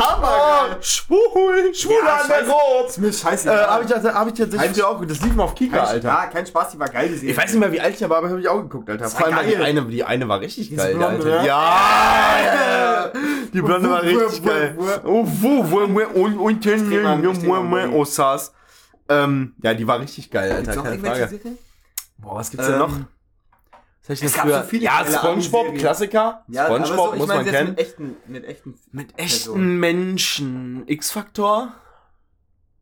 [0.00, 0.76] Hammergeil!
[0.78, 1.74] Oh, schwul!
[1.74, 3.50] Schwul Ja, an der ist mir scheiße.
[3.50, 6.08] Äh, hab ich, hab ich tatsächlich früher auch Das lief mal auf Kika, kein, Alter.
[6.08, 7.30] Ja, kein Spaß, die war geil, die Serie.
[7.32, 9.08] Ich weiß nicht mehr, wie alt ich war, aber habe ich auch geguckt, Alter.
[9.08, 11.24] Vor allem die eine, die eine war richtig geil, Alter.
[11.24, 11.46] ne?
[11.46, 13.10] Ja.
[13.52, 14.76] Die Blonde war richtig geil.
[15.04, 17.88] Oh, wo, wo, wo, und, und, Body.
[17.92, 18.52] oh, saß.
[19.08, 21.40] Ähm, ja, die war richtig geil, Alter, keine Frage.
[22.18, 22.92] Boah, was gibt's denn noch?
[24.02, 24.62] Hab ich es gab früher?
[24.62, 25.74] so viele ja, Spongebob.
[25.76, 26.44] Klassiker.
[26.48, 27.68] Ja, Spongebob so, ich muss meine man kennen.
[27.70, 30.82] mit echten, mit echten, Mit echten Menschen.
[30.86, 31.72] X-Faktor?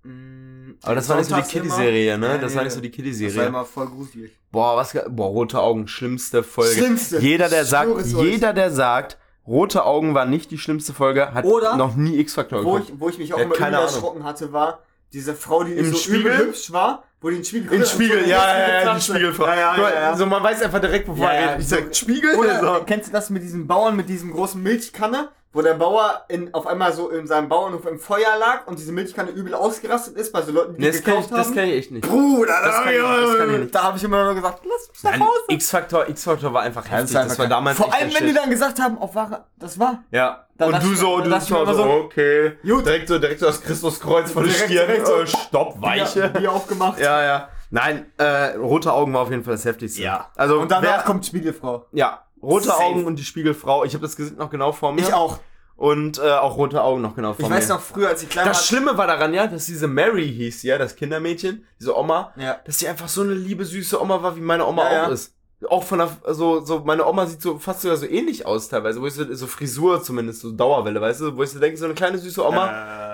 [0.04, 1.42] Mm, Aber das war nicht so die.
[1.42, 2.38] Kitty-Serie, ne?
[2.38, 3.48] Das war nicht so die Das war Kitty-Serie.
[3.48, 4.32] immer voll gruselig.
[4.52, 6.74] Boah, was, boah, rote Augen, schlimmste Folge.
[6.74, 7.18] Schlimmste.
[7.18, 11.76] Jeder, der sagt, jeder, der sagt, rote Augen war nicht die schlimmste Folge, hat Oder-
[11.76, 12.90] noch nie X-Faktor Wo geguckt.
[12.94, 14.80] ich, wo ich mich auch Ja, immer erschrocken hatte, war
[15.12, 16.36] diese Frau, die Im so Spiegel?
[16.38, 19.00] hübsch war, wo die den Spiegel In Spiegel, ja, ja, ja, die.
[19.00, 19.46] Spiegelfrau.
[19.46, 20.16] Ja, ja, ja, ja.
[20.16, 21.60] So, man weiß einfach direkt, wovon Ja, er ja, redet.
[21.62, 22.34] Ich sag, Spiegel?
[22.36, 22.84] Oder so.
[22.84, 26.66] kennst du das mit diesem Bauern mit diesem großen Milchkanne, wo der Bauer in, auf
[26.66, 30.42] einmal so in seinem Bauernhof im Feuer lag und diese Milchkanne übel ausgerastet ist bei
[30.42, 31.54] so Leuten, die Nee, das kenn ich, gekauft das haben?
[31.54, 32.06] kenn ich echt nicht.
[32.08, 33.74] Bruder, Das kann ich- das kann ich nicht.
[33.74, 35.40] Da habe ich immer nur gesagt, lass mich nach Hause.
[35.48, 37.12] X-Faktor, X-Faktor war einfach das heftig.
[37.14, 38.36] Das, einfach war damals Vor allem, wenn die Shit.
[38.36, 40.04] dann gesagt haben, auf Ware, das war.
[40.10, 40.44] Ja.
[40.58, 42.58] Da und du so, du so, so, okay.
[42.62, 42.84] Gut.
[42.84, 44.68] Direkt so, direkt so das Christuskreuz vor der Stirn.
[44.68, 46.28] direkt so- äh, Stopp, Weiche.
[46.30, 46.98] Bier aufgemacht.
[47.00, 47.48] Ja, ja.
[47.70, 50.02] Nein, äh, rote Augen war auf jeden Fall das heftigste.
[50.02, 50.30] Ja.
[50.36, 51.86] Also, Und danach wer, kommt Spiegelfrau.
[51.92, 52.82] ja, rote Safe.
[52.82, 53.84] Augen und die Spiegelfrau.
[53.84, 55.00] Ich habe das Gesicht noch genau vor mir.
[55.02, 55.38] Ich auch.
[55.76, 57.54] Und äh, auch rote Augen noch genau vor Ich mir.
[57.56, 58.52] weiß noch früher, als ich klein war.
[58.52, 62.56] Das Schlimme war daran, ja, dass diese Mary hieß, ja, das Kindermädchen, diese Oma, Ja.
[62.64, 65.12] dass sie einfach so eine liebe, süße Oma war, wie meine Oma Ja, auch ja.
[65.14, 65.34] ist.
[65.68, 69.00] Auch von der, so, so, meine Oma sieht so fast sogar so ähnlich aus teilweise,
[69.00, 71.84] wo ich so, so Frisur zumindest, so Dauerwelle, weißt du, wo ich so denke, so
[71.84, 72.66] eine kleine süße Oma.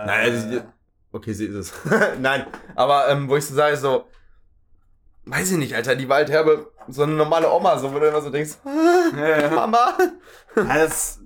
[0.02, 0.60] Äh, Nein, also,
[1.12, 1.72] okay, sie ist es.
[2.20, 4.04] Nein, aber ähm, wo ich so sage, so,
[5.26, 8.08] weiß ich nicht, Alter, die war halt herbe, so eine normale Oma, so, wo du
[8.08, 8.52] immer so denkst,
[9.16, 9.50] ja, ja.
[9.50, 9.94] Mama,
[10.54, 11.20] Das,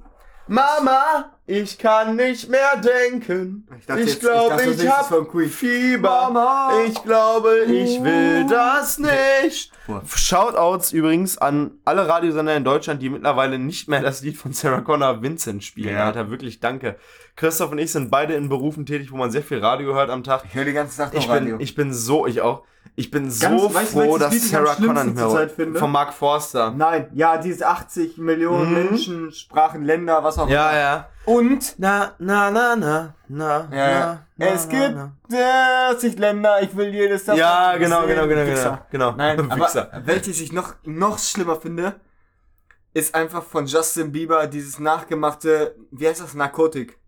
[0.50, 3.68] Mama, ich kann nicht mehr denken.
[3.78, 5.50] Ich ich glaube, ich dachte, ich, das ist hab von Queen.
[5.50, 6.08] Fieber.
[6.30, 6.70] Mama.
[6.86, 9.70] Ich glaube, ich will das nicht.
[10.14, 14.80] Shoutouts übrigens an alle Radiosender in Deutschland, die mittlerweile nicht mehr das Lied von Sarah
[14.80, 15.94] Connor Vincent spielen.
[15.94, 16.06] Ja.
[16.06, 16.96] Alter, wirklich danke.
[17.36, 20.24] Christoph und ich sind beide in Berufen tätig, wo man sehr viel Radio hört am
[20.24, 20.44] Tag.
[20.48, 21.56] ich höre die ganze Nacht noch Ich Radio.
[21.58, 22.62] bin, ich bin so, ich auch.
[22.98, 25.78] Ich bin so Ganz- weißt froh, welches dass Lied Sarah Connor nicht mehr finde?
[25.78, 26.72] Von Mark Forster.
[26.72, 28.74] Nein, ja, diese 80 Millionen Mhm.
[28.74, 30.78] Menschen, Sprachen, Länder, was auch Ja, immer.
[30.80, 31.08] ja.
[31.24, 34.26] Und Na, na, na, na, na, ja, ja.
[34.36, 34.96] na, es na, gibt
[35.28, 35.90] na.
[35.92, 38.50] 40 Länder, ich will jedes davon Ja, genau, genau, genau, genau.
[38.50, 38.86] Wichser.
[38.90, 39.12] genau.
[39.12, 39.92] Nein, Wichser.
[39.92, 42.00] aber welches ich noch, noch schlimmer finde,
[42.94, 46.98] ist einfach von Justin Bieber dieses nachgemachte, wie heißt das, Narkotik.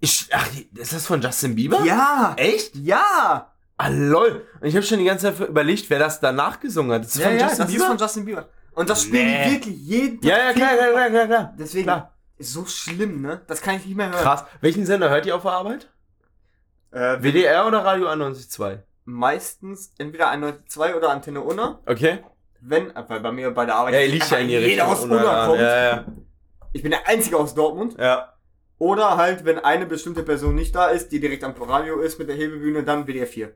[0.00, 1.82] Ich, ach, ist das von Justin Bieber?
[1.82, 2.34] Ja!
[2.36, 2.74] Echt?
[2.76, 3.52] Ja!
[3.78, 4.44] Ah, lol.
[4.60, 7.02] Und ich habe schon die ganze Zeit überlegt, wer das danach gesungen hat.
[7.02, 7.82] Ist das Ja, von ja, Justin das Bieber?
[7.84, 8.48] ist von Justin Bieber.
[8.72, 9.44] Und das spielen Nee.
[9.44, 10.30] die wirklich jeden Tag.
[10.30, 11.54] ja, ja, klar, klar, klar, klar, klar.
[11.58, 12.12] Deswegen, Klar.
[12.38, 13.40] ist so schlimm, ne?
[13.46, 14.20] Das kann ich nicht mehr hören.
[14.22, 14.44] Krass.
[14.60, 15.88] Welchen Sender hört ihr auf der Arbeit?
[16.90, 18.78] Äh, WDR oder Radio 91.2?
[19.04, 21.78] meistens entweder 192 oder Antenne Unna.
[21.86, 22.18] Okay.
[22.60, 24.66] Wenn, äh, weil bei mir bei der Arbeit Ja, ihr liegt ja in die jeder
[24.66, 24.88] Richtung.
[24.88, 25.60] aus Unna kommt.
[25.60, 26.04] Ja, ja,
[26.72, 27.96] Ich bin der Einzige aus Dortmund.
[27.98, 28.34] ja.
[28.78, 32.28] Oder halt, wenn eine bestimmte Person nicht da ist, die direkt am Radio ist mit
[32.28, 33.52] der Hebebühne, dann WDR 4.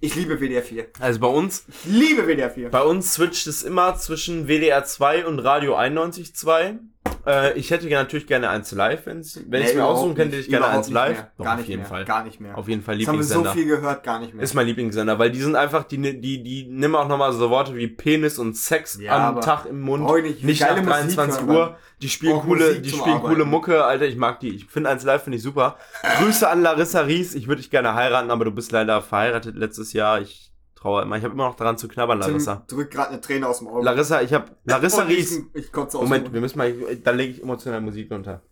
[0.00, 0.86] Ich liebe WDR 4.
[1.00, 2.70] Also bei uns, Ich liebe WDR 4.
[2.70, 6.78] bei uns switcht es immer zwischen WDR 2 und Radio 91.2.
[7.26, 10.44] Äh, ich hätte natürlich gerne eins live, wenn's, wenn ich Nee, mir aussuchen könnte, hätte
[10.46, 11.16] ich gerne eins live.
[11.16, 11.30] mehr.
[11.36, 11.88] Doch, Gar auf nicht jeden mehr.
[11.88, 12.04] Fall.
[12.04, 12.56] Gar nicht mehr.
[12.56, 13.52] Auf jeden Fall Das haben wir so Lieblingssender.
[13.68, 14.42] viel gehört, gar nicht mehr.
[14.42, 17.74] Ist mein Lieblingssender, weil die sind einfach, die, die, die nehmen auch nochmal so Worte
[17.76, 20.08] wie Penis und Sex Ja, am Tag im Mund.
[20.18, 20.44] ich nicht.
[20.44, 21.66] Nicht nach Musik 23 hören, Uhr.
[21.66, 21.74] Mann.
[22.00, 23.44] Die spielen coole, Musik die spielen coole.
[23.44, 24.54] Mucke, Alter, ich mag die.
[24.54, 25.76] Ich finde eins live finde ich super.
[26.20, 27.34] Grüße an Larissa Ries.
[27.34, 30.20] Ich würde dich gerne heiraten, aber du bist leider verheiratet letztes Jahr.
[30.20, 30.47] Ich
[30.78, 31.16] traue immer.
[31.16, 32.64] Ich habe immer noch daran zu knabbern, Larissa.
[32.66, 33.84] Tim drückt gerade eine Träne aus dem Auge.
[33.84, 35.42] Larissa, ich habe Larissa Ries.
[35.54, 36.72] Ich kotze aus Moment, dem wir müssen mal,
[37.02, 38.42] da lege ich emotional Musik unter.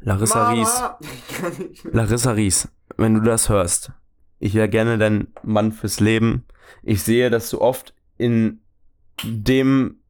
[0.00, 0.80] Larissa Ries.
[0.80, 0.98] Mama.
[1.84, 1.92] Mehr.
[1.92, 3.92] Larissa Ries, wenn du das hörst,
[4.38, 6.44] ich wäre gerne dein Mann fürs Leben.
[6.82, 8.60] Ich sehe, dass du oft in
[9.22, 10.00] dem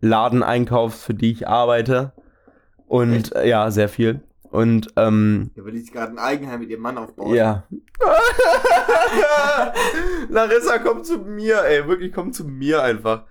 [0.00, 2.12] Laden einkaufst, für die ich arbeite.
[2.86, 4.20] Und äh, ja, sehr viel.
[4.50, 7.34] Und ähm, Ja, weil die sich gerade ein Eigenheim mit ihrem Mann aufbaut.
[7.34, 7.64] ja.
[10.28, 11.86] Larissa, komm zu mir, ey.
[11.86, 13.24] Wirklich, komm zu mir einfach.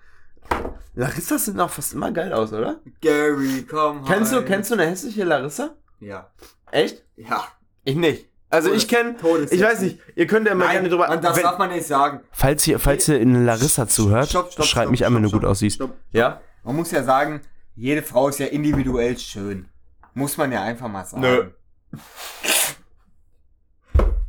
[0.94, 2.80] Larissas sehen auch fast immer geil aus, oder?
[3.02, 4.06] Gary, komm.
[4.06, 4.46] Kennst du, heim.
[4.46, 5.76] kennst du eine hässliche Larissa?
[6.00, 6.30] Ja.
[6.72, 7.04] Echt?
[7.18, 7.44] Ja.
[7.84, 8.30] Ich nicht.
[8.50, 9.16] Also Todes- ich kenne,
[9.52, 11.08] ich weiß nicht, ihr könnt ja mal Nein, gerne drüber.
[11.10, 12.22] man, das wenn- darf man nicht sagen.
[12.32, 15.30] falls ihr, falls ihr in Larissa zuhört, Stopp, stopp, schreibt stopp, mich an, wenn du
[15.32, 15.76] gut stopp, aussiehst.
[15.78, 15.94] stopp.
[16.12, 16.40] Ja?
[16.64, 17.42] Man muss ja sagen,
[17.76, 19.68] jede Frau ist ja individuell schön.
[20.16, 21.22] Muss man ja einfach mal sagen.
[21.22, 21.46] Nö.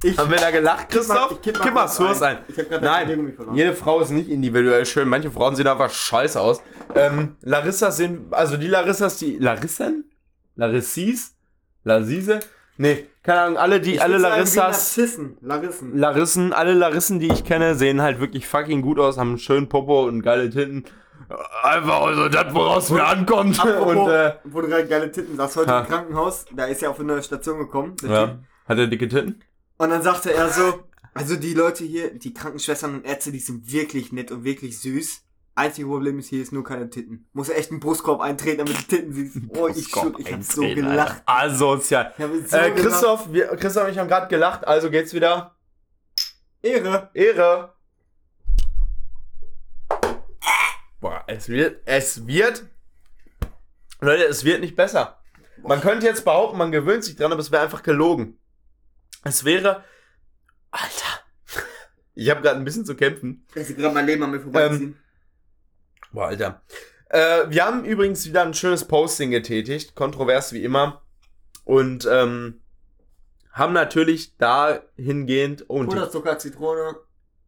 [0.03, 1.33] Ich, Haben wir da gelacht, Christoph?
[1.33, 2.37] ich kipp mal Gib mal kurz Source ein.
[2.37, 2.45] ein.
[2.49, 5.09] Ich hab grad das Nein, jede Frau ist nicht individuell schön.
[5.09, 6.61] Manche Frauen sehen einfach scheiße aus.
[6.95, 10.11] Ähm, Larissas sind, also die Larissas, die, Larissen?
[10.55, 11.35] Larissis?
[11.83, 12.41] Larsise?
[12.79, 15.39] Nee, keine Ahnung, alle, die, Ich alle sagen, Larissas, Narzissen.
[15.41, 15.97] Larissen.
[15.97, 19.69] Larissen, alle Larissen, die ich kenne, sehen halt wirklich fucking gut aus, haben einen schönen
[19.69, 20.85] Popo und geile Tinten.
[21.63, 23.59] Einfach also das, woraus mir ankommt.
[23.59, 25.81] Apropos, Und, äh, wo du gerade geile Titten sagst, heute Ha.
[25.81, 27.97] im Krankenhaus, da ist ja auf eine neue Station gekommen.
[28.03, 28.39] ja.
[28.69, 29.43] Hat er dicke Titten?
[29.79, 30.83] Und dann sagte er so,
[31.15, 35.23] also die Leute hier, die Krankenschwestern und Ärzte, die sind wirklich nett und wirklich süß.
[35.55, 37.29] Einzige Problem ist, hier ist nur keine Titten.
[37.33, 39.37] Muss echt einen Brustkorb eintreten, damit du Titten siehst.
[39.57, 41.23] Oh, ich, schwör, ich hab so gelacht.
[41.27, 41.55] Alter.
[41.55, 42.13] Asozial.
[42.19, 42.77] So Äh, gelacht.
[42.77, 45.57] Christoph, wir, Christoph und ich haben gerade gelacht, also geht's wieder.
[46.63, 47.11] Ehre.
[47.15, 47.73] Ehre.
[51.01, 52.65] Boah, es wird, es wird,
[54.01, 55.19] Leute, es wird nicht besser.
[55.63, 58.39] Man könnte jetzt behaupten, man gewöhnt sich dran, aber es wäre einfach gelogen.
[59.25, 59.85] Es wäre,
[60.71, 61.21] Alter,
[62.15, 63.47] ich habe gerade ein bisschen zu kämpfen.
[63.55, 64.97] Ich gerade mein Leben an mir vorbeiziehen.
[66.13, 66.63] Boah, Alter.
[67.09, 71.03] Äh, wir haben übrigens wieder ein schönes Posting getätigt, kontrovers wie immer.
[71.65, 72.63] Und ähm,
[73.53, 75.65] haben natürlich dahingehend.
[75.69, 76.97] Oh, ein Oder Zucker, Zitrone.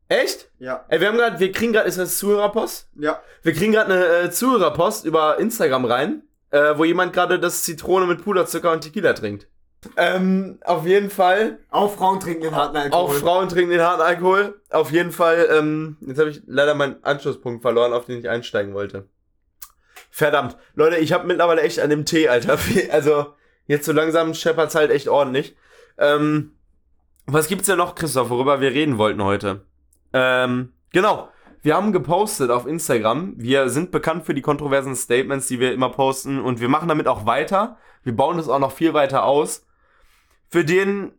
[0.08, 0.50] Echt?
[0.58, 0.84] Ja.
[0.88, 2.88] Ey, wir haben gerade, wir kriegen gerade, ist das Zuhörerpost?
[2.96, 3.20] Ja.
[3.42, 8.06] Wir kriegen gerade eine äh, Zuhörerpost über Instagram rein, äh, wo jemand gerade das Zitrone
[8.06, 9.48] mit Puderzucker und Tequila trinkt.
[9.96, 11.58] Ähm, auf jeden Fall.
[11.70, 13.04] Auch Frauen trinken den harten Alkohol.
[13.04, 14.60] Auch Frauen trinken den harten Alkohol.
[14.70, 18.74] Auf jeden Fall, ähm, jetzt habe ich leider meinen Anschlusspunkt verloren, auf den ich einsteigen
[18.74, 19.08] wollte.
[20.10, 20.56] Verdammt.
[20.74, 22.58] Leute, ich habe mittlerweile echt an dem Tee, Alter.
[22.90, 23.34] Also,
[23.66, 25.54] jetzt so langsam scheppert's halt echt ordentlich.
[25.98, 26.54] Ähm,
[27.26, 29.67] was gibt's denn noch, Christoph, worüber wir reden wollten heute?
[30.12, 31.28] Ähm, genau.
[31.62, 33.34] Wir haben gepostet auf Instagram.
[33.36, 36.40] Wir sind bekannt für die kontroversen Statements, die wir immer posten.
[36.40, 37.76] Und wir machen damit auch weiter.
[38.04, 39.66] Wir bauen das auch noch viel weiter aus.
[40.48, 41.12] Für den,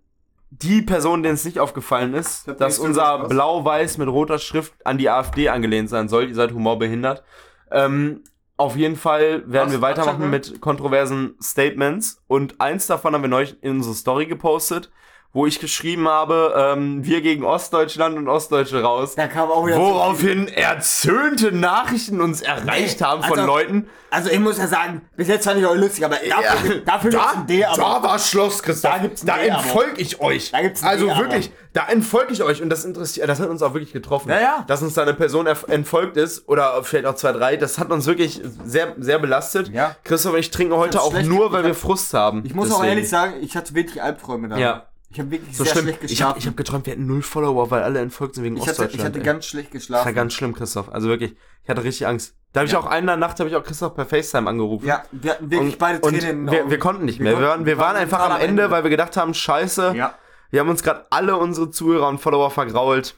[0.49, 3.27] die Person, denen es nicht aufgefallen ist, hab dass unser.
[3.27, 6.29] Blau-Weiß mit roter Schrift an die AfD angelehnt sein soll.
[6.29, 7.23] Ihr seid humorbehindert.
[7.71, 8.23] Ähm,
[8.59, 9.71] auf jeden Fall werden Was?
[9.71, 12.21] wir weitermachen mit kontroversen Statements.
[12.27, 14.91] Und eins davon haben wir neulich in unsere Story gepostet,
[15.31, 19.13] wo ich geschrieben habe, ähm, wir gegen Ostdeutschland und Ostdeutsche raus.
[19.15, 19.77] Da kam auch wieder.
[19.77, 23.87] Woraufhin erzürnte Nachrichten uns erreicht Nee, haben von also- Leuten.
[24.11, 27.25] Also ich muss ja sagen, bis jetzt fand ich euch lustig, aber dafür, dafür gibt's
[27.35, 27.77] ein D, aber.
[27.77, 28.91] da war Schluss, Christoph.
[28.91, 30.49] Da gibt's da entfolge ich euch.
[30.49, 33.49] Da gibt's ein also D, wirklich, da entfolge ich euch und das interessiert, das hat
[33.49, 34.29] uns auch wirklich getroffen.
[34.31, 34.63] Ja, ja.
[34.65, 38.07] Dass uns da eine Person entfolgt ist oder vielleicht auch zwei, drei, das hat uns
[38.07, 39.69] wirklich sehr, sehr belastet.
[39.69, 39.95] Ja.
[40.03, 42.41] Christoph und ich trinken heute auch nur, weil wir Frust haben.
[42.45, 42.89] Ich muss auch Deswegen.
[42.89, 44.57] ehrlich sagen, ich hatte wirklich Albträume da.
[44.57, 44.88] Ja.
[45.11, 45.85] Ich habe wirklich so sehr schlimm.
[45.85, 46.29] schlecht Ich geschlafen.
[46.29, 48.71] habe ich hab geträumt, wir hätten null Follower, weil alle entfolgt sind wegen ich, hatte,
[48.71, 48.99] Ostdeutschland.
[49.01, 49.25] ich hatte ey.
[49.25, 50.15] ganz schlecht Das war geschlafen.
[50.15, 50.89] ganz schlimm, Christoph.
[50.93, 52.35] Also wirklich, ich hatte richtig Angst.
[52.53, 52.79] Da habe ich Ja.
[52.79, 54.85] auch eine Nacht, habe ich auch Christoph per FaceTime angerufen.
[54.85, 57.31] ja, wir hatten wirklich und, beide und Tränen wir, wir konnten nicht Wir mehr.
[57.33, 58.71] Wir konnten- waren, wir wir waren einfach am Ende, Ende.
[58.71, 60.13] weil wir gedacht haben, scheiße, Ja.
[60.51, 63.15] wir haben uns gerade alle unsere Zuhörer und Follower vergrault.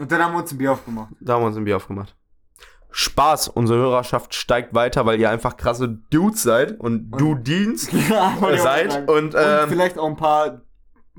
[0.00, 1.10] Und dann haben wir uns ein Bier aufgemacht.
[1.20, 2.16] Da haben wir uns ein Bier aufgemacht.
[2.90, 8.36] Spaß, unsere Hörerschaft steigt weiter, weil ihr einfach krasse Dudes seid und du dienst Ja,
[8.58, 9.08] seid.
[9.08, 10.60] Und, Und ähm, vielleicht auch ein paar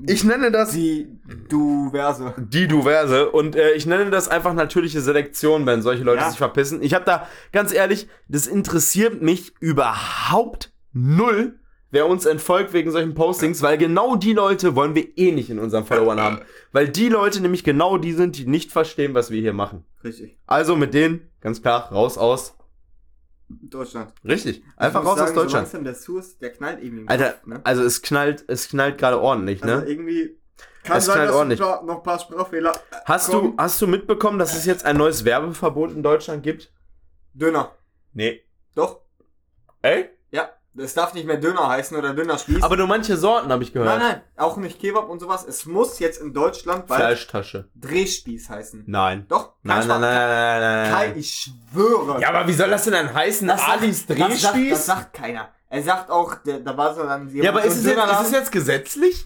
[0.06, 1.08] ich nenne das die
[1.48, 2.34] Duverse.
[2.38, 6.28] die Duverse und äh, ich nenne das einfach natürliche Selektion, wenn solche Leute Ja.
[6.30, 6.82] sich verpissen.
[6.82, 11.58] Ich habe da ganz ehrlich, das interessiert mich überhaupt null,
[11.90, 15.58] wer uns entfolgt wegen solchen Postings, weil genau die Leute wollen wir eh nicht in
[15.60, 16.40] unseren Followern haben,
[16.72, 19.84] weil die Leute nämlich genau die sind, die nicht verstehen, was wir hier machen.
[20.02, 20.36] Richtig.
[20.46, 22.56] Also mit denen ganz klar raus aus.
[23.48, 24.12] Deutschland.
[24.24, 25.64] Richtig, Ich einfach raus aus sagen, So Deutschland.
[25.64, 27.60] langsam der Sus, der knallt irgendwie Alter, Kopf, ne?
[27.64, 29.86] also es knallt, es knallt gerade ordentlich, Also ne?
[29.86, 30.38] irgendwie
[30.82, 31.60] kann Es sein, knallt dass ordentlich.
[31.60, 32.72] noch noch ein paar Sprachfehler
[33.04, 33.56] Hast kommen.
[33.56, 36.72] du, hast du mitbekommen, dass es jetzt ein neues Werbeverbot in Deutschland gibt?
[37.34, 37.72] Döner.
[38.12, 38.42] Nee.
[38.74, 39.00] Doch.
[39.82, 40.10] Ey?
[40.76, 42.62] Das darf nicht mehr Döner heißen oder Dönerspieß.
[42.64, 43.88] Aber nur manche Sorten habe ich gehört.
[43.88, 44.20] nein, nein.
[44.36, 45.44] Auch nicht Kebab und sowas.
[45.46, 47.68] Es muss jetzt in Deutschland bald Fleischtasche.
[47.76, 48.82] Drehspieß heißen.
[48.86, 49.26] Nein.
[49.28, 49.52] Doch.
[49.62, 51.32] Nein, nein, nein, nein, nein, nein, Kai, ich
[51.72, 52.20] schwöre.
[52.20, 53.46] Ja, aber wie soll das denn dann heißen?
[53.46, 54.86] Das sagt- Alis Das sagt, das Drehspieß?
[54.86, 55.48] sagt keiner.
[55.70, 58.30] Er sagt auch, der, da war so dann Ja, aber ist es, jetzt, ist es
[58.32, 59.24] jetzt gesetzlich?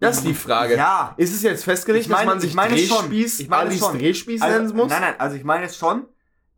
[0.00, 0.74] Das ist die Frage.
[0.76, 1.14] Ja.
[1.16, 2.98] Ist es jetzt festgelegt, Ich meine- dass man sich ich meine schon.
[3.08, 3.98] Drehspieß, Ich meine Alis schon.
[3.98, 4.90] Drehspieß Also, nennen muss?
[4.90, 6.06] Nein, nein, also ich meine es schon,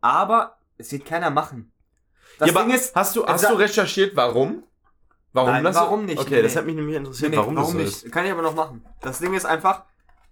[0.01, 1.71] aber es wird keiner machen.
[2.39, 4.63] Das ja, Ding ist, hast du, hast du recherchiert, warum?
[5.33, 6.19] Warum Nein, das warum nicht?
[6.19, 8.03] Okay, Nee, das hat mich nämlich interessiert, Nee, nee, warum, das so nicht?
[8.05, 8.11] ist.
[8.11, 8.85] Kann ich aber noch machen.
[9.01, 9.83] Das Ding ist einfach,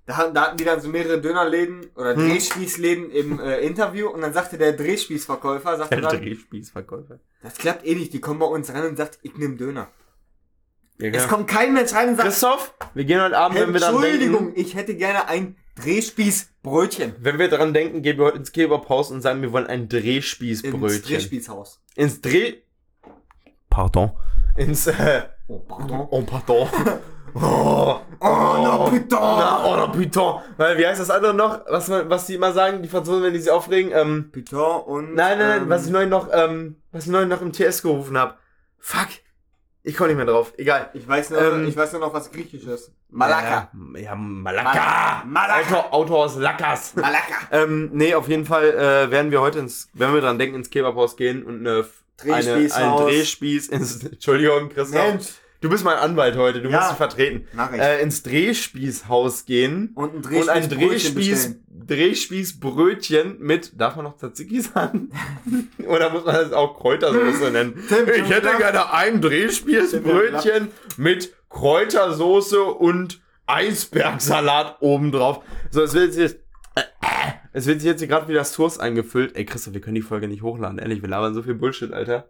[0.06, 2.28] Da hatten, da hatten die dann so mehrere Dönerläden oder Hm.
[2.30, 7.20] Drehspießläden im äh, Interview und dann sagte der Drehspießverkäufer, sagte Der dann, Drehspießverkäufer.
[7.42, 9.88] das klappt eh nicht, die kommen bei uns rein und sagt, ich nehme Döner.
[11.00, 13.80] Ja, Es kommt kein Mensch rein und sagt, Christoph, wir gehen heute Abend, wenn wir
[13.80, 17.16] dann Entschuldigung, ich hätte gerne ein Drehspießbrötchen.
[17.20, 19.90] wenn wir dran denken, gehen wir heute ins Kebabhaus und sagen, wir wollen ein Ins
[19.90, 21.04] Drehspießbrötchen.
[21.04, 21.82] Drehspießhaus.
[21.96, 22.56] Ins Dreh...
[23.70, 24.12] Pardon.
[24.56, 26.08] Ins, äh, Oh, pardon.
[26.10, 26.68] oh, pardon.
[27.36, 28.26] Oh, Oh,
[28.64, 29.08] no, putain.
[29.20, 30.42] Na, oh, no, putain.
[30.58, 31.62] Weil, wie heißt das andere noch?
[31.68, 33.92] Was, man- was die immer sagen, die Franzosen, wenn die sich aufregen?
[33.92, 35.16] Ähm, Putain und...
[35.16, 37.82] nein, nein, nein, ähm, was ich neulich noch, ähm, was ich neulich noch im TS
[37.82, 38.36] gerufen habe.
[38.78, 39.08] Fuck.
[39.86, 40.54] Ich komme nicht mehr drauf.
[40.58, 40.90] Egal.
[40.94, 42.92] Ich weiß nur, Ähm, ich weiß nur noch was Griechisches.
[43.10, 43.70] Malaka.
[43.96, 45.24] Ja, ja Malaka.
[45.26, 45.76] Malaka.
[45.76, 46.96] Autor, Autor aus Lakas.
[46.96, 47.48] Malaka.
[47.52, 50.70] Ähm, nee, auf jeden Fall äh, werden wir heute ins, wenn wir dran denken, ins
[50.70, 51.86] Kebabhaus gehen und eine,
[52.24, 52.98] eine, einen.
[52.98, 55.02] Drehspieß ins, Entschuldigung, Christoph.
[55.02, 55.26] Mensch.
[55.64, 56.78] Du bist mein Anwalt heute, du Ja.
[56.80, 57.48] musst dich vertreten.
[57.80, 61.56] Äh, ins Drehspießhaus gehen und ein und ein Drehspießbrötchen Drehspieß.
[61.88, 65.10] Drehspießbrötchen mit, darf man noch Tzatziki sagen?
[65.88, 67.82] Oder muss man das auch Kräutersoße nennen?
[67.88, 75.46] Ich hätte gerne ein Drehspießbrötchen mit Kräutersoße und Eisbergsalat obendrauf.
[75.72, 76.40] So, es wird jetzt,
[76.76, 76.82] äh,
[77.54, 79.38] es wird sich jetzt gerade wieder Source eingefüllt.
[79.38, 82.28] Ey, Christoph, wir können die Folge nicht hochladen, ehrlich, wir labern so viel Bullshit, Alter.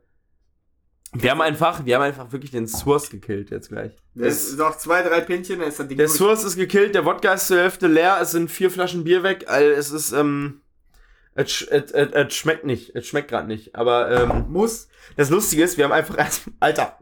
[1.15, 3.91] Wir haben einfach, wir haben einfach wirklich den Source gekillt jetzt gleich.
[4.15, 6.17] Das ist noch zwei, drei Pinchen, dann ist das Ding Der durch.
[6.17, 9.45] Source ist gekillt, der Wodka ist zur Hälfte leer, es sind vier Flaschen Bier weg,
[9.47, 10.61] all- es ist, ähm,
[11.35, 14.87] es, es, es, es schmeckt nicht, es schmeckt gerade nicht, aber, ähm, Muss.
[15.15, 16.97] das Lustige ist, wir haben einfach erst, Alter,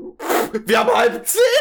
[0.65, 1.41] wir haben halb zehn!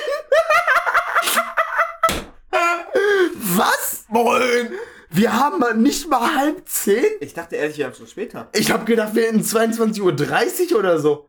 [3.57, 4.05] Was?
[4.09, 4.71] Moin!
[5.13, 7.05] Wir haben nicht mal halb zehn?
[7.21, 8.49] Ich dachte ehrlich, wir haben schon später.
[8.55, 11.29] Ich hab gedacht, wir hätten 22.30 Uhr oder so.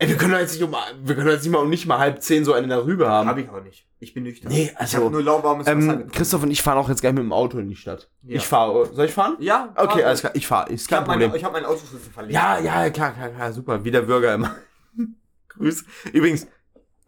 [0.00, 1.86] Ey, wir können doch jetzt nicht um, wir können doch jetzt nicht mal um nicht
[1.86, 3.28] mal halb zehn so eine darüber haben.
[3.28, 3.84] Hab ich auch nicht.
[3.98, 4.52] Ich bin nüchtern.
[4.52, 6.10] Nee, Ich also, hab nur lauwarmes Wasser ähm, getrunken.
[6.12, 8.08] Christoph und ich fahren auch jetzt gleich mit dem Auto in die Stadt.
[8.22, 8.36] Ja.
[8.36, 8.86] Ich fahre.
[8.94, 9.36] Soll ich fahren?
[9.40, 10.06] Ja, Okay, fahr.
[10.06, 10.32] alles klar.
[10.36, 10.70] Ich fahre.
[10.72, 11.38] Ist Ich kein hab, meine, Problem.
[11.38, 12.32] ich hab meinen Autoschlüssel verlegt.
[12.34, 13.84] Ja, ja, klar, klar, klar, super.
[13.84, 14.54] Wie der Bürger immer.
[15.48, 15.84] Grüße.
[16.12, 16.46] Übrigens,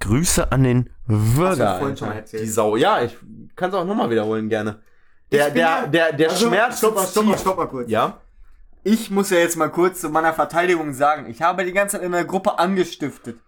[0.00, 1.74] Grüße an den Bürger.
[1.74, 2.42] Hast du schon mal erzählt.
[2.42, 2.74] Die Sau.
[2.74, 3.16] Ja, ich
[3.54, 4.80] kann es auch nochmal wiederholen gerne.
[5.30, 6.78] Der, Ich der, ja- der, der Also, Schmerz.
[6.78, 7.88] Stopp mal, stopp mal, stopp mal kurz.
[7.88, 8.20] Ja?
[8.82, 11.26] Ich muss ja jetzt mal kurz zu meiner Verteidigung sagen.
[11.28, 13.38] Ich habe die ganze Zeit in der Gruppe angestiftet.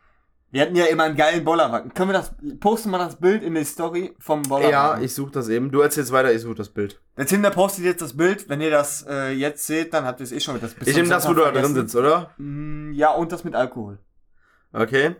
[0.51, 1.95] Wir hatten ja immer einen geilen Bollerwagen.
[1.95, 5.01] Können wir das, posten mal das Bild in die Story vom Bollerwagen?
[5.01, 5.71] Ja, ich suche das eben.
[5.71, 7.01] Du erzählst weiter, ich suche das Bild.
[7.17, 8.51] Der Tinder postet jetzt das Bild.
[8.51, 10.89] Wenn ihr das äh, jetzt seht, dann habt ihr es eh schon mit das bis
[10.89, 12.31] Ich nehme das, wo du da drin sitzt, oder?
[12.37, 13.99] Mm, Ja, und das mit Alkohol.
[14.75, 15.17] Okay.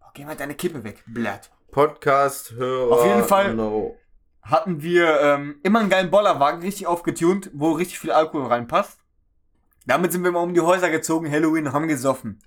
[0.00, 1.02] Oh, geh mal deine Kippe weg.
[1.08, 1.50] Blatt.
[1.72, 2.92] Podcast, Hörer.
[2.92, 3.96] Auf jeden Fall- No.
[4.42, 8.98] Hatten wir ähm, immer einen geilen Bollerwagen, richtig aufgetunt, wo richtig viel Alkohol reinpasst.
[9.88, 12.40] Damit sind wir mal um die Häuser gezogen, Halloween, und haben gesoffen.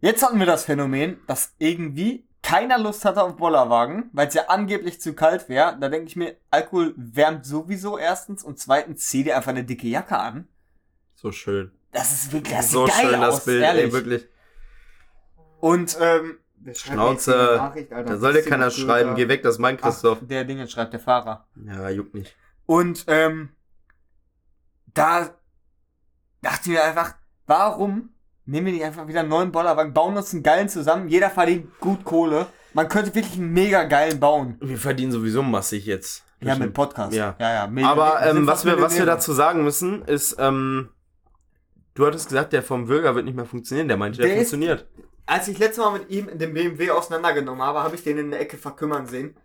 [0.00, 4.46] Jetzt hatten wir das Phänomen, dass irgendwie keiner Lust hatte auf Bollerwagen, weil es ja
[4.48, 5.78] angeblich zu kalt wäre.
[5.80, 9.86] Da denke ich mir, Alkohol wärmt sowieso erstens und zweitens zieh dir einfach eine dicke
[9.86, 10.48] Jacke an.
[11.14, 11.70] So schön.
[11.92, 13.84] Das ist wirklich das so geil schön, aus, das Bild, ehrlich.
[13.84, 14.28] ey, wirklich.
[15.60, 16.38] Und ähm,
[16.74, 17.54] Schnauze.
[17.56, 18.10] Nachricht, Alter.
[18.10, 19.14] Da soll dir keiner schreiben.
[19.14, 20.18] Geh weg, das ist mein Christoph.
[20.22, 21.46] Ach, der Dinge schreibt der Fahrer.
[21.54, 22.34] Ja, juckt nicht.
[22.66, 23.50] Und ähm,
[24.92, 25.37] da
[26.42, 27.14] dachte ich mir einfach,
[27.46, 28.10] warum
[28.44, 31.78] nehmen wir nicht einfach wieder einen neuen Bollerwagen, bauen uns einen geilen zusammen, jeder verdient
[31.80, 32.46] gut Kohle.
[32.72, 34.56] Man könnte wirklich einen mega geilen bauen.
[34.60, 36.24] Wir verdienen sowieso massig jetzt.
[36.40, 37.12] Ja, mit Podcast.
[37.14, 37.34] Ja.
[37.38, 37.68] ja.
[37.68, 40.90] ja Aber ähm, was, wir, was wir dazu sagen müssen, ist, ähm,
[41.94, 43.88] du hattest gesagt, der vom Bürger wird nicht mehr funktionieren.
[43.88, 44.86] Der meinte, der, Der ist- funktioniert.
[45.26, 48.30] Als ich letztes Mal mit ihm in dem BMW auseinandergenommen habe, habe ich den in
[48.30, 49.36] der Ecke verkümmern sehen.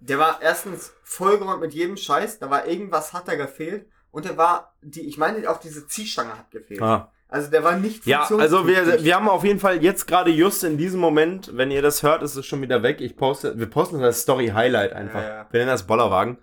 [0.00, 4.36] Der war erstens vollgeräumt mit jedem Scheiß, da war irgendwas hat da gefehlt und der
[4.36, 6.82] war, die, ich meine auch diese Ziehstange hat gefehlt.
[6.82, 7.10] Ah.
[7.28, 10.64] Also der war nicht Ja, also wir, wir haben auf jeden Fall jetzt gerade just
[10.64, 13.00] in diesem Moment, wenn ihr das hört, ist es schon wieder weg.
[13.00, 15.22] Ich poste, wir posten das Story Highlight einfach.
[15.22, 15.46] Ja, ja.
[15.50, 16.38] Wir nennen das Bollerwagen.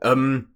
[0.00, 0.48] Ähm,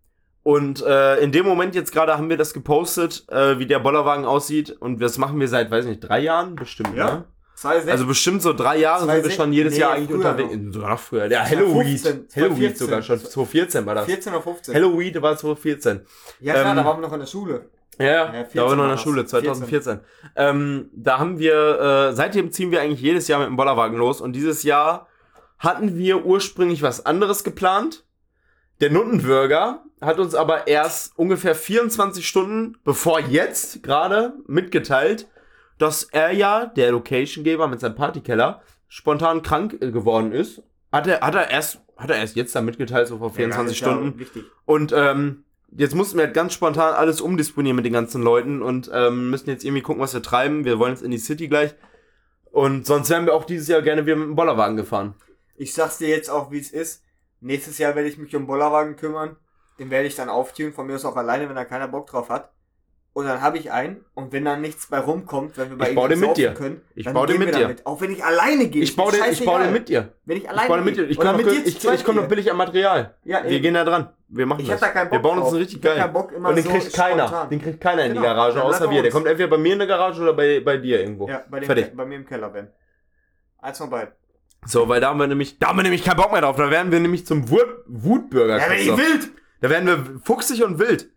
[0.42, 4.24] und äh, in dem Moment jetzt gerade haben wir das gepostet, äh, wie der Bollerwagen
[4.24, 4.70] aussieht.
[4.70, 7.14] Und das machen wir seit, weiß nicht, drei Jahren bestimmt, Ja.
[7.14, 7.24] ne?
[7.56, 9.42] Zwei, sechs- Also bestimmt so drei Jahre sind wir 2016?
[9.44, 10.54] schon jedes Nee, Jahr eigentlich unterwegs.
[10.74, 11.28] Sogar noch früher.
[11.28, 11.96] Der Halloween.
[11.98, 12.76] 2015, Halloween 2014.
[12.86, 13.18] sogar schon.
[13.20, 14.04] 2014 war das.
[14.04, 14.74] 14 oder 15.
[14.74, 16.00] Halloween war 2014.
[16.40, 17.70] Ja klar, Ähm, da waren wir noch in der Schule.
[17.98, 18.96] Ja, Ja, ja, 14 da waren wir noch in der.
[18.98, 20.00] Schule, 2014.
[20.36, 24.20] Ähm, da haben wir, äh, seitdem ziehen wir eigentlich jedes Jahr mit dem Bollerwagen los
[24.20, 25.08] und dieses Jahr
[25.58, 28.04] hatten wir ursprünglich was anderes geplant.
[28.82, 35.26] Der Nuttenbürger hat uns aber erst ungefähr 24 Stunden bevor jetzt gerade mitgeteilt,
[35.78, 40.62] dass er ja, der Locationgeber mit seinem Partykeller, spontan krank äh, geworden ist.
[40.92, 44.18] Hat er, hat er erst, hat er erst jetzt dann mitgeteilt, so vor 24 Stunden.
[44.18, 44.44] Wichtig.
[44.64, 48.90] Und ähm, jetzt mussten wir halt ganz spontan alles umdisponieren mit den ganzen Leuten und
[48.92, 50.64] ähm, müssen jetzt irgendwie gucken, was wir treiben.
[50.64, 51.74] Wir wollen jetzt in die City gleich.
[52.50, 55.14] Und sonst wären wir auch dieses Jahr gerne wieder mit dem Bollerwagen gefahren.
[55.56, 57.02] Ich sag's dir jetzt auch, wie es ist.
[57.40, 59.36] Nächstes Jahr werde ich mich um Bollerwagen kümmern.
[59.78, 62.30] Den werde ich dann auftun, von mir aus auch alleine, wenn da keiner Bock drauf
[62.30, 62.50] hat.
[63.16, 65.94] Und dann habe ich einen und wenn dann nichts bei rumkommt, wenn wir bei Ich
[65.94, 66.52] baue den mit saufen dir.
[66.52, 67.60] können, Ich dann baue gehen mit wir dir.
[67.62, 67.86] damit.
[67.86, 68.82] Auch wenn ich alleine gehe.
[68.82, 70.12] Ich baue den, ich baue den mit dir.
[70.26, 71.02] Wenn ich Ich alleine baue mit dir.
[71.04, 71.12] gehe.
[71.12, 73.14] Ich komme noch, ich, ich komm noch billig an Material.
[73.24, 73.62] Ja, Wir eben.
[73.62, 74.10] gehen da dran.
[74.28, 74.82] Wir machen Ich das.
[74.82, 75.96] hab da keinen wir Bock bauen uns einen richtig Ich geil.
[75.96, 77.26] keinen Bock, immer Und den so kriegt keiner.
[77.26, 77.48] spontan.
[77.48, 78.26] Den kriegt keiner in die Genau.
[78.34, 79.02] Garage, außer wir.
[79.02, 81.26] Der kommt entweder bei mir in der Garage oder bei, bei dir irgendwo.
[81.26, 81.96] Ja, bei dem, Fertig.
[81.96, 82.68] bei mir im Keller, Ben.
[83.62, 84.12] Eins von beiden.
[84.66, 86.56] So, weil da haben wir nämlich, da haben wir nämlich keinen Bock mehr drauf.
[86.56, 88.58] Da werden wir nämlich zum Wut, Wutbürger.
[88.58, 89.30] Ja, wenn ich wild!
[89.62, 91.08] Da werden wir fuchsig und wild.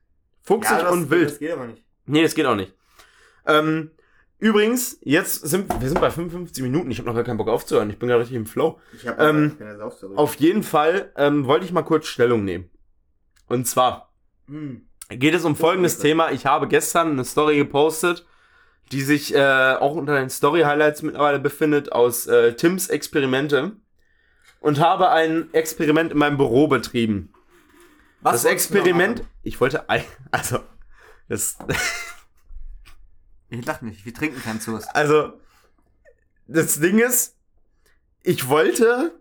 [0.43, 1.32] Fuchsig und wild.
[1.32, 1.84] Das geht aber nicht.
[2.10, 2.74] Nee, das geht auch nicht.
[3.45, 3.91] Ähm,
[4.39, 6.91] übrigens, jetzt sind wir sind bei 55 Minuten.
[6.91, 7.89] Ich habe noch gar keinen Bock aufzuhören.
[7.89, 8.80] Ich bin gerade richtig im Flow.
[8.93, 10.18] Ich hab Ähm, saufzurück.
[10.18, 12.70] Auf jeden Fall ähm, wollte ich mal kurz Stellung nehmen.
[13.47, 14.14] Und zwar
[14.47, 14.88] Hm.
[15.10, 15.99] geht es um folgendes.
[15.99, 16.32] Thema.
[16.32, 18.26] Ich habe gestern eine Story gepostet,
[18.91, 23.74] die sich äh, auch unter den Story-Highlights mittlerweile befindet, aus äh, Tims Experimente.
[24.62, 27.32] Und habe ein Experiment in meinem Büro betrieben.
[28.22, 29.86] Was das Experiment, ich wollte,
[30.32, 30.60] also,
[31.30, 31.58] das,
[33.50, 34.88] Ich lach nicht, wir trinken keinen Zurs.
[34.90, 35.34] Also,
[36.48, 37.36] das Ding ist,
[38.24, 39.20] ich wollte,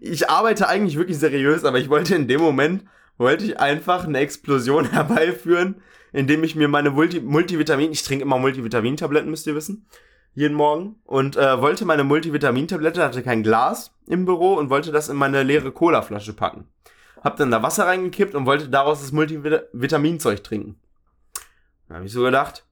[0.00, 2.84] ich arbeite eigentlich wirklich seriös, aber ich wollte in dem Moment,
[3.16, 8.38] wollte ich einfach eine Explosion herbeiführen, indem ich mir meine Multi Multivitamin, ich trinke immer
[8.38, 9.88] Multivitamintabletten, müsst ihr wissen,
[10.32, 15.08] jeden Morgen, und äh, wollte meine Multivitamintablette, hatte kein Glas im Büro und wollte das
[15.08, 16.68] in meine leere Colaflasche packen.
[17.24, 20.78] Hab dann da Wasser reingekippt und wollte daraus das Multivitaminzeug trinken.
[21.88, 22.66] Dann habe ich so gedacht,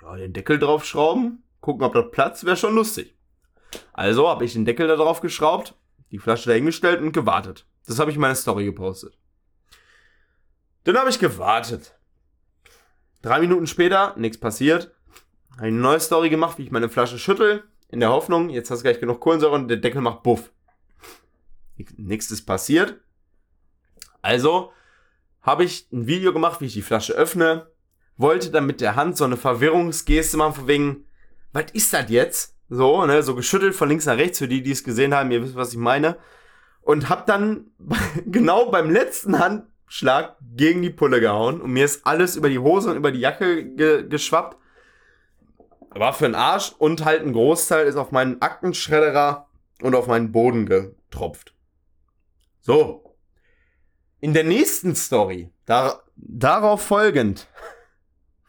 [0.00, 3.14] ja, den Deckel draufschrauben, gucken, ob das Platz, wäre schon lustig.
[3.92, 5.74] Also habe ich den Deckel da drauf geschraubt,
[6.10, 7.66] die Flasche da hingestellt und gewartet.
[7.86, 9.18] Das habe ich in meine Story gepostet.
[10.84, 11.94] Dann habe ich gewartet.
[13.20, 14.94] Drei Minuten später, nichts passiert.
[15.58, 18.84] Eine neue Story gemacht, wie ich meine Flasche schüttel, in der Hoffnung, jetzt hast du
[18.84, 20.50] gleich genug Kohlensäure und der Deckel macht Buff.
[21.98, 23.01] Nichts ist passiert.
[24.22, 24.72] Also
[25.42, 27.66] habe ich ein Video gemacht, wie ich die Flasche öffne,
[28.16, 31.04] wollte dann mit der Hand so eine Verwirrungsgeste machen, von wegen,
[31.52, 32.56] was ist das jetzt?
[32.68, 35.42] So, ne, so geschüttelt von links nach rechts, für die, die es gesehen haben, ihr
[35.42, 36.16] wisst, was ich meine.
[36.80, 37.72] Und hab dann
[38.26, 42.90] genau beim letzten Handschlag gegen die Pulle gehauen und mir ist alles über die Hose
[42.90, 44.56] und über die Jacke ge geschwappt.
[45.90, 49.48] War für den Arsch und halt ein Großteil ist auf meinen Aktenschredderer
[49.82, 51.54] und auf meinen Boden getropft.
[52.60, 53.11] So.
[54.22, 57.48] In der nächsten Story, da, darauf folgend,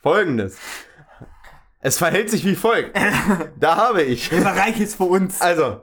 [0.03, 0.59] folgendes.
[1.79, 2.95] Es verhält sich wie folgt.
[3.59, 5.41] Da habe ich, Der Bereich ist für uns.
[5.41, 5.81] also,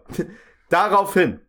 [0.68, 1.40] daraufhin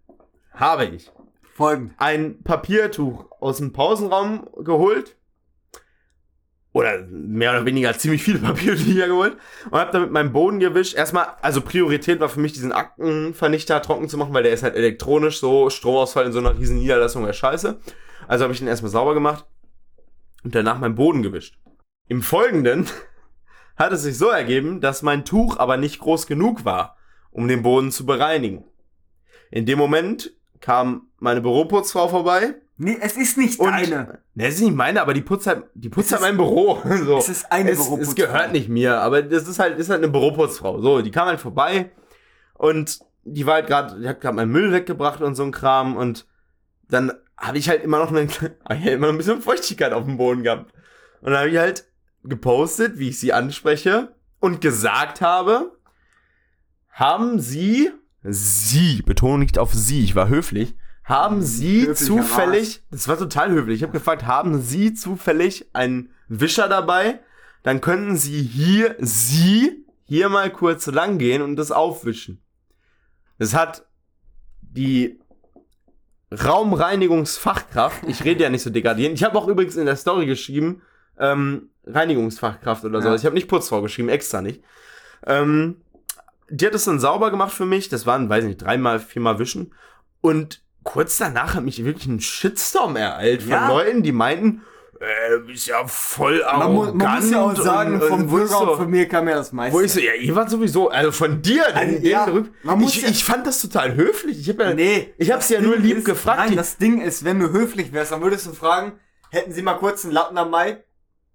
[0.56, 1.12] habe ich
[1.54, 1.94] Folgend.
[1.98, 5.18] ein Papiertuch aus dem Pausenraum geholt.
[6.74, 9.38] Oder mehr oder weniger ziemlich viele Papiertücher geholt.
[9.70, 10.96] Und habe damit meinen Boden gewischt.
[10.96, 14.76] Erstmal, also Priorität war für mich, diesen Aktenvernichter trocken zu machen, weil der ist halt
[14.76, 15.40] elektronisch.
[15.40, 17.80] So Stromausfall in so einer riesen Niederlassung wäre scheiße.
[18.28, 19.46] Also habe ich den erstmal sauber gemacht.
[20.44, 21.58] Und danach meinen Boden gewischt.
[22.08, 22.88] Im Folgenden
[23.78, 26.98] hat es sich so ergeben, dass mein Tuch aber nicht groß genug war,
[27.32, 28.64] um den Boden zu bereinigen.
[29.52, 32.56] In dem Moment kam meine Büroputzfrau vorbei.
[32.78, 34.20] Nee, es ist nicht Und, deine.
[34.34, 36.82] Ne, das ist nicht meine, aber die putzt halt, die putzt Es halt mein Büro.
[37.06, 37.18] So.
[37.18, 38.16] es ist eine es, es Büroputzfrau.
[38.16, 40.82] gehört nicht mir, aber das ist halt, ist halt eine Büroputzfrau.
[40.82, 41.92] So, die kam halt vorbei
[42.56, 45.96] und die war halt gerade, die hat gerade meinen Müll weggebracht und so ein Kram
[45.96, 46.26] und
[46.90, 47.12] dann
[47.42, 48.28] habe ich halt immer noch eine,
[48.70, 50.72] halt immer noch ein bisschen Feuchtigkeit auf dem Boden gehabt.
[51.22, 51.86] Und dann habe ich halt
[52.24, 55.78] gepostet, wie ich sie anspreche und gesagt habe,
[56.92, 63.08] haben sie, sie, Betonung nicht auf sie, ich war höflich, haben sie Höflicher zufällig, das
[63.08, 67.20] war total höflich, ich habe gefragt, haben sie zufällig einen Wischer dabei?
[67.64, 72.42] Dann könnten sie hier, sie, hier mal kurz lang gehen und das aufwischen.
[73.38, 73.88] Das hat
[74.62, 75.21] die
[76.32, 80.82] Raumreinigungsfachkraft, ich rede ja nicht so degradierend, ich habe auch übrigens in der Story geschrieben,
[81.20, 83.10] ähm, Reinigungsfachkraft oder so.
[83.10, 83.16] Ja.
[83.16, 84.64] Ich habe nicht Putzfrau geschrieben, extra nicht.
[85.26, 85.82] Ähm,
[86.50, 87.90] die hat es dann sauber gemacht für mich.
[87.90, 89.74] Das waren, weiß nicht, dreimal, viermal wischen.
[90.20, 93.68] Und kurz danach hat mich wirklich ein Shitstorm ereilt von Ja.
[93.68, 94.62] Leuten, die meinten,
[95.02, 96.96] äh, du bist ja voll Man, arrogant.
[96.98, 99.28] mu man muss ja auch sagen, und, vom ich Bürger so, und von mir kam
[99.28, 99.76] ja das meiste.
[99.78, 102.52] wo ich so, ja, ihr wart sowieso, also von dir, den, Also, den ja, Rück-
[102.64, 104.40] man ich, ja- ich fand das total höflich.
[104.40, 106.40] Ich habe ja, nee, ich hab's ja nur Ding lieb ist, gefragt.
[106.40, 108.94] Nein, das Ding ist, wenn du höflich wärst, dann würdest du fragen,
[109.32, 110.84] hätten sie mal kurz einen Lappen am Mai,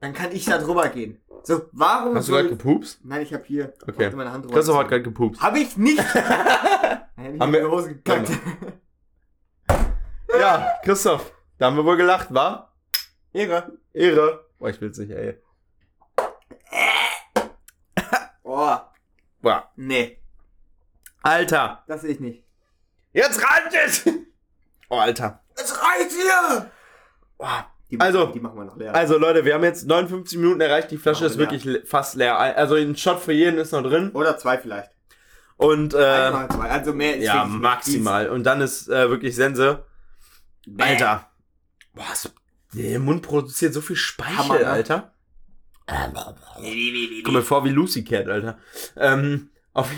[0.00, 1.20] dann kann ich da drüber gehen.
[1.42, 3.00] So, warum Hast du gerade gepupst?
[3.04, 4.10] Nein, ich habe hier Okay.
[4.14, 4.54] meine Hand drüber.
[4.56, 5.40] Christoph hat gerade gepupst.
[5.40, 5.98] Hab ich nicht.
[7.16, 8.30] Haben Haben wir Hose gekackt.
[10.38, 12.70] Ja, Christoph, da haben wir wohl gelacht, wa?
[13.36, 13.72] Ehre.
[13.92, 14.44] Ehre.
[14.58, 15.38] Boah, ich will's nicht, ey.
[18.42, 18.76] Oh,
[19.42, 19.70] Boah.
[19.76, 20.18] nee,
[21.22, 21.82] Alter.
[21.88, 22.44] das sehe ich nicht.
[23.12, 24.08] Jetzt reicht es!
[24.88, 25.42] Oh, Alter.
[25.56, 26.70] Es reicht hier!
[27.38, 27.66] Boah.
[27.90, 28.94] Die, Also- die machen wir noch leer.
[28.94, 31.50] Also Leute, wir haben jetzt 59 Minuten erreicht, die Flasche ist leer.
[31.50, 32.38] wirklich fast leer.
[32.38, 34.10] Also ein Shot für jeden ist noch drin.
[34.12, 34.90] Oder zwei vielleicht.
[35.56, 36.68] Und äh, Einmal zwei.
[36.70, 38.28] Also mehr ist ja, maximal.
[38.28, 39.84] Und dann ist äh, wirklich Sense.
[40.66, 40.82] Bäh.
[40.84, 41.30] Alter.
[41.94, 42.28] Boah, so,
[42.84, 44.66] der Mund produziert so viel Speichel, Hammer, ne?
[44.66, 45.12] Alter.
[47.24, 48.58] Komm mir vor wie Lucy Cat, Alter.
[48.96, 49.90] Ähm, auf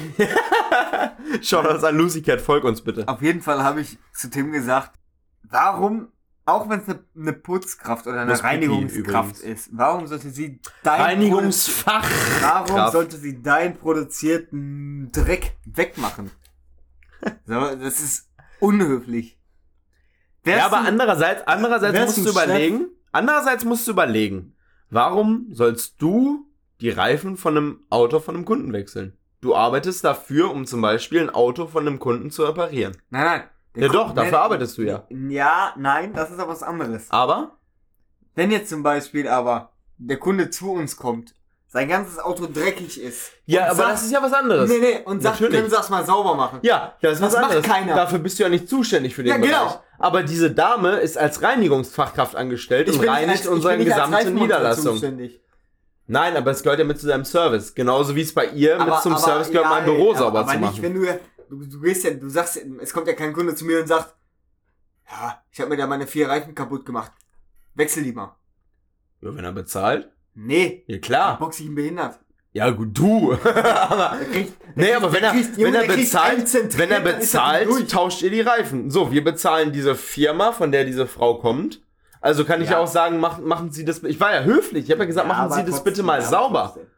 [1.42, 3.06] Schaut uns an, Lucy Cat, folg uns bitte.
[3.08, 4.98] Auf jeden Fall habe ich zu Tim gesagt,
[5.44, 6.08] warum,
[6.44, 12.04] auch wenn es eine, eine Putzkraft oder eine Reinigungskraft ist, warum sollte sie dein Reinigungsfach.
[12.04, 12.92] Produ- Warum Kraft.
[12.92, 16.30] sollte sie deinen produzierten Dreck wegmachen?
[17.46, 18.28] So, das ist
[18.60, 19.37] unhöflich.
[20.56, 24.54] Ja, aber andererseits, andererseits musst du überlegen, andererseits musst du überlegen,
[24.90, 26.46] warum sollst du
[26.80, 29.16] die Reifen von einem Auto von einem Kunden wechseln?
[29.40, 32.96] Du arbeitest dafür, um zum Beispiel ein Auto von einem Kunden zu reparieren.
[33.10, 33.42] Nein, nein.
[33.76, 35.04] Ja Kunde- doch, dafür arbeitest du ja.
[35.10, 37.10] Ja, nein, das ist aber was anderes.
[37.10, 37.52] Aber,
[38.34, 41.34] Wenn jetzt zum Beispiel aber der Kunde zu uns kommt,
[41.70, 43.30] sein ganzes Auto dreckig ist.
[43.44, 44.70] ja, und aber sagt, das ist ja was anderes.
[44.70, 46.60] Nee, nee, und sagt, können Sie das mal sauber machen?
[46.62, 47.66] Ja, das ist was Das macht anderes.
[47.70, 47.94] keiner.
[47.94, 49.82] Dafür bist du ja nicht zuständig für den Ja, genau.
[49.98, 54.30] Aber diese Dame ist als Reinigungsfachkraft angestellt und bin nicht reinigt ich unsere nicht gesamte
[54.30, 54.92] Niederlassung.
[54.92, 55.40] zuständig.
[56.06, 57.74] Nein, aber es gehört ja mit zu deinem Service.
[57.74, 60.52] Genauso wie es bei ihr mit zum Service gehört, ja, mein Büro ja, sauber aber
[60.52, 60.82] zu nicht, machen.
[60.82, 63.80] wenn du, du, du gehst ja, du sagst, es kommt ja kein Kunde zu mir
[63.80, 64.14] und sagt,
[65.10, 67.12] ja, ich habe mir da meine vier Reifen kaputt gemacht.
[67.74, 68.34] Wechsel die mal.
[69.20, 70.08] Ja, wenn er bezahlt.
[70.34, 71.38] Nee, Ja klar.
[71.38, 72.18] box ich ihn behindert.
[72.52, 73.32] Ja gut, du.
[73.44, 76.90] aber, Der kriegt, der nee, aber wenn der er, kriegt- wenn er der bezahlt, wenn
[76.90, 77.86] er bezahlt, durch.
[77.88, 78.90] tauscht ihr die Reifen.
[78.90, 81.82] So, wir bezahlen diese Firma, von der diese Frau kommt.
[82.20, 82.82] Also kann ich ja Ja.
[82.82, 84.02] auch sagen, machen, machen Sie das.
[84.02, 84.84] Ich war ja höflich.
[84.86, 86.72] Ich habe ja gesagt, Ja, machen Sie das bitte mal sauber.
[86.74, 86.90] trotzdem.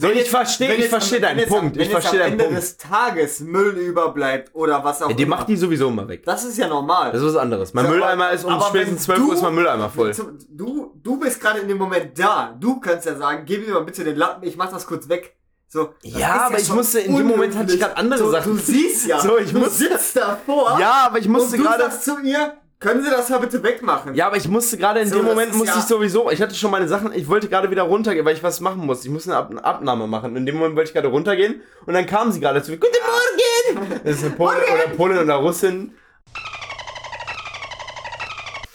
[0.00, 1.62] So, Wenn ich verstehe, wenn ich am- verstehe wenn deinen Punkt.
[1.64, 2.58] Am, Ich wenn jetzt verstehe am deinen Ende Punkt.
[2.62, 5.36] des Tages Müll überbleibt oder was auch Ja, die immer.
[5.36, 6.22] macht die sowieso immer weg.
[6.24, 7.10] Das ist ja normal.
[7.10, 7.74] Das ist was anderes.
[7.74, 10.12] Mein So, Mülleimer ist um spätestens wenn 12 Uhr ist mein Mülleimer voll.
[10.50, 12.54] Du, du bist gerade in dem Moment da.
[12.60, 15.34] Du kannst ja sagen, gib mir mal bitte den Lappen, ich mach das kurz weg.
[15.66, 18.52] So, Ja, aber ich schon musste- in dem Moment hatte ich grad andere so, Sachen.
[18.56, 21.64] Du siehst ja, So, ich du musste- sitzt davor Ja, aber ich musste und du
[21.68, 21.82] gerade.
[21.82, 24.14] sagst zu ihr, können Sie das mal bitte wegmachen?
[24.14, 26.54] Ja, aber ich musste gerade in So, dem Moment musste ja- ich sowieso, ich hatte
[26.54, 29.08] schon meine Sachen, ich wollte gerade wieder runtergehen, weil ich was machen musste.
[29.08, 30.36] Ich musste eine Ab Abnahme machen.
[30.36, 32.78] In dem Moment wollte ich gerade runtergehen und dann kam sie gerade zu mir.
[32.78, 34.00] Guten Morgen!
[34.04, 35.92] Das ist eine Pole oder Polin oder Russin.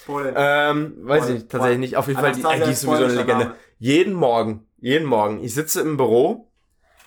[0.06, 0.34] Polen.
[0.38, 1.38] Ähm, weiß Polen.
[1.38, 1.95] ich tatsächlich nicht.
[1.97, 3.45] Auf jeden Fall, die, die ist sowieso eine Legende.
[3.45, 3.56] Name.
[3.80, 5.43] Jeden Morgen, jeden Morgen.
[5.43, 6.51] Ich sitze im Büro.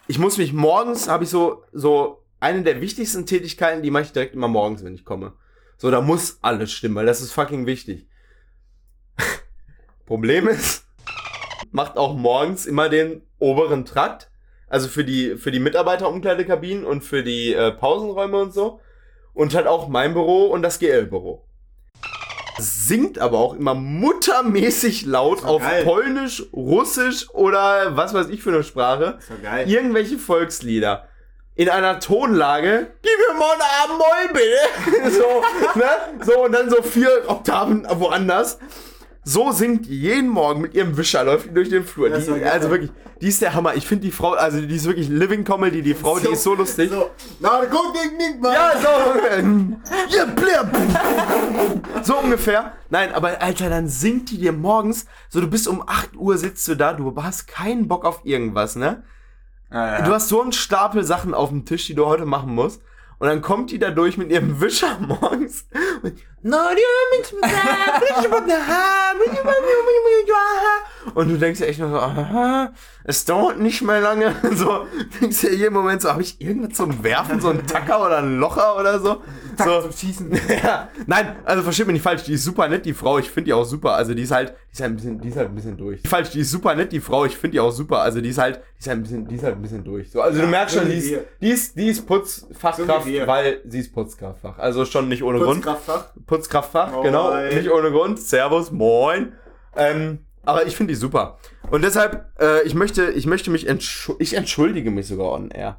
[0.08, 4.12] Ich muss mich morgens, habe ich so, so eine der wichtigsten Tätigkeiten, die mache ich
[4.12, 5.32] direkt immer morgens, wenn ich komme.
[5.76, 8.06] So, da muss alles stimmen, weil das ist fucking wichtig.
[10.06, 10.86] Problem ist,
[11.70, 14.30] macht auch morgens immer den oberen Trakt.
[14.68, 18.80] Also für die, für die Mitarbeiterumkleidekabinen und für die äh, Pausenräume und so.
[19.32, 21.44] Und halt auch mein Büro und das GL-Büro.
[22.58, 25.84] Singt aber auch immer muttermäßig laut auf geil.
[25.84, 29.18] Polnisch, Russisch oder was weiß ich für eine Sprache.
[29.42, 29.68] geil.
[29.68, 31.06] Irgendwelche Volkslieder.
[31.58, 35.10] In einer Tonlage, gib mir mal einen Abend Moll, bitte.
[35.10, 35.86] so, ne?
[36.22, 38.58] So, und dann so vier Oktaven woanders.
[39.24, 42.10] So singt die jeden Morgen mit ihrem Wischer, läuft die durch den Flur.
[42.10, 42.92] Die, also wirklich,
[43.22, 43.74] die ist der Hammer.
[43.74, 46.54] Ich finde die Frau, also die ist wirklich Living Comedy, die Frau, die ist so
[46.54, 46.90] lustig.
[46.90, 48.52] So, na, guck dich nicht mal.
[48.52, 48.88] Ja, so.
[52.02, 52.74] so ungefähr.
[52.90, 56.68] Nein, aber Alter, dann singt die dir morgens, so du bist um 8 Uhr sitzt
[56.68, 59.02] du da, du hast keinen Bock auf irgendwas, ne?
[59.72, 60.04] Ja, ja.
[60.04, 62.80] Du hast so einen Stapel Sachen auf dem Tisch, die du heute machen musst.
[63.18, 65.66] Und dann kommt die da durch mit ihrem Wischer morgens.
[71.14, 72.72] Und, du denkst dir echt nur so, aha,
[73.04, 74.34] es dauert nicht mehr lange.
[74.52, 74.86] So,
[75.20, 78.38] denkst dir jeden Moment so, habe ich irgendwas zum Werfen, so ein Tacker oder ein
[78.38, 79.22] Locher oder so?
[79.58, 80.30] So zum Schießen.
[80.62, 83.46] ja, nein, also versteht mich nicht falsch, die ist super nett, die Frau, ich finde
[83.46, 85.48] die auch super, also die ist halt, die ist halt ein bisschen, die ist halt
[85.48, 86.00] ein bisschen durch.
[86.06, 88.38] Falsch, die ist super nett, die Frau, ich finde die auch super, also die ist
[88.38, 90.10] halt, die ist halt ein bisschen, die ist halt ein bisschen durch.
[90.10, 93.26] So, also du Ja, merkst so schon, die ist, die ist, die ist Putzfachkraft, So
[93.26, 94.58] weil sie ist Putzkraftfach.
[94.58, 95.62] Also schon nicht ohne Grund.
[95.62, 96.12] Putzkraftfach.
[96.26, 97.02] Putzkraftfach, Moin.
[97.04, 98.18] genau, nicht ohne Grund.
[98.20, 99.32] Servus, moin.
[99.76, 101.38] Ähm, aber ich finde die super.
[101.70, 105.78] Und deshalb, äh, ich möchte, ich möchte mich entschuldigen, ich entschuldige mich sogar on air.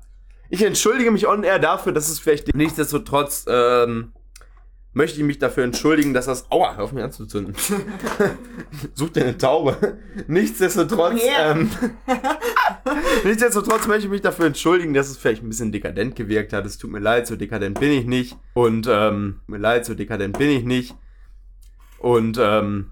[0.49, 4.13] Ich entschuldige mich on air dafür, dass es vielleicht nichtsdestotrotz, ähm,
[4.93, 7.53] möchte ich mich dafür entschuldigen, dass das, aua, hör auf mich anzuzünden.
[8.95, 9.99] Such dir eine Taube.
[10.27, 11.69] Nichtsdestotrotz, ähm,
[13.23, 16.65] nichtsdestotrotz möchte ich mich dafür entschuldigen, dass es vielleicht ein bisschen dekadent gewirkt hat.
[16.65, 18.37] Es tut mir leid, so dekadent bin ich nicht.
[18.53, 20.95] Und, ähm, mir leid, so dekadent bin ich nicht.
[21.99, 22.91] Und, ähm,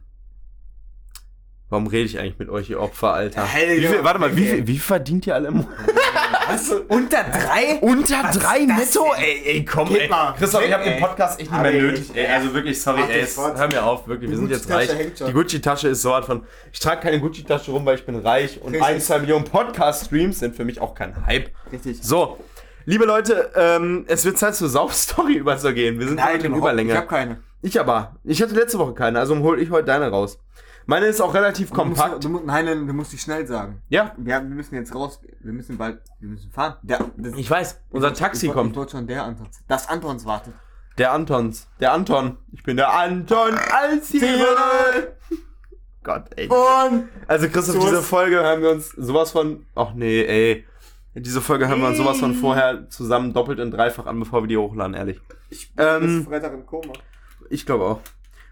[1.69, 3.43] warum rede ich eigentlich mit euch, ihr Opfer, Alter?
[3.43, 5.69] Wie viel, warte mal, wie wie verdient ihr alle im Monat?
[6.47, 6.69] Was?
[6.87, 7.79] Unter drei?
[7.81, 9.13] Unter Was drei netto?
[9.17, 10.07] Ey, ey, komm, Geht ey.
[10.09, 10.99] mal Christoph, ich habe den.
[10.99, 12.11] Podcast echt nicht mehr nötig.
[12.13, 13.25] Ey, also wirklich, sorry, ey.
[13.25, 14.29] Hör mir auf, wirklich.
[14.29, 14.89] Wir sind jetzt reich.
[15.27, 16.43] Die Gucci-Tasche ist so was von.
[16.71, 18.61] Ich trage keine Gucci-Tasche rum, weil ich bin reich.
[18.61, 21.49] Und ein, zwei Millionen Podcast-Streams sind für mich auch kein Hype.
[21.71, 21.99] Richtig.
[22.01, 22.37] So.
[22.87, 25.99] Liebe Leute, ähm, es wird Zeit zur Sauf-Story überzugehen.
[25.99, 26.91] Wir sind heute in Überlänge.
[26.91, 27.39] Ich hab keine.
[27.63, 28.15] Ich aber.
[28.23, 30.37] Ich hatte letzte Woche keine, also hole ich heute deine raus.
[30.87, 32.23] Meine ist auch relativ Du musst, kompakt.
[32.23, 33.81] du, musst- nein, nein, du musst dich schnell sagen.
[33.89, 35.19] Ja, Wir, haben- wir müssen jetzt raus.
[35.39, 35.99] Wir müssen bald.
[36.19, 36.75] Wir müssen fahren.
[36.83, 37.81] Der, das, ich weiß.
[37.89, 38.71] Unser Taxi ich, kommt.
[38.71, 39.59] Ich wollte schon der Antons.
[39.67, 40.53] Das Antons wartet.
[40.97, 41.67] Der Antons.
[41.79, 42.37] Der Anton.
[42.51, 44.13] Ich bin der Anton als
[46.03, 46.47] Gott, ey.
[46.47, 49.65] Und Also Christoph, diese Folge haben wir uns sowas von.
[49.75, 50.65] Ach nee, ey.
[51.15, 54.47] Diese Folge haben wir uns sowas von vorher zusammen doppelt und dreifach an, bevor wir
[54.47, 55.19] die hochladen, ehrlich.
[55.49, 56.93] ich Ähm, bin bis Freitag im Koma.
[57.49, 58.01] Ich glaube auch.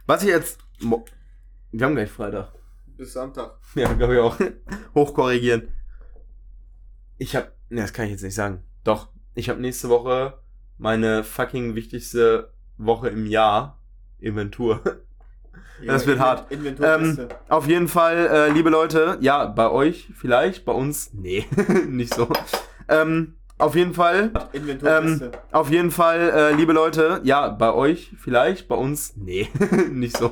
[0.07, 0.59] Was ich jetzt.
[1.75, 2.51] Wir haben gleich Freitag.
[2.85, 3.57] Bis Sonntag.
[3.73, 4.37] Ja, glaube ich auch.
[4.95, 5.69] Hochkorrigieren.
[7.17, 8.63] Ich habe, ne, das kann ich jetzt nicht sagen.
[8.83, 10.37] Doch, ich habe nächste Woche
[10.77, 13.81] meine fucking wichtigste Woche im Jahr.
[14.19, 14.81] Inventur.
[15.85, 16.49] Das wird hart.
[16.51, 17.29] Inventurliste.
[17.49, 21.45] Auf jeden Fall, äh, liebe Leute, ja, bei euch vielleicht, bei uns, nee,
[21.89, 22.29] nicht so.
[22.87, 24.31] Ähm, auf jeden Fall,
[24.85, 29.49] ähm, auf jeden Fall, äh, liebe Leute, ja, bei euch vielleicht, bei uns, nee,
[29.91, 30.31] nicht so.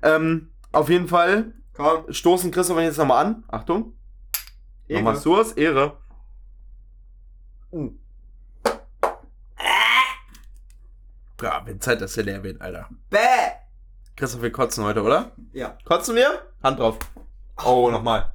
[0.00, 2.12] Ähm, auf jeden Fall, Komm.
[2.12, 3.44] stoßen Christoph jetzt nochmal an.
[3.48, 3.96] Achtung.
[4.86, 5.02] Ehre.
[5.02, 5.96] Nochmal Surs, Ehre.
[11.42, 12.88] Ja, wird Zeit, dass der leer wird, Alter.
[13.10, 13.18] Bäh.
[14.16, 15.32] Christoph, wir kotzen heute, oder?
[15.52, 15.76] Ja.
[15.84, 16.42] Kotzen wir?
[16.62, 16.98] Hand drauf.
[17.64, 18.32] Oh, nochmal.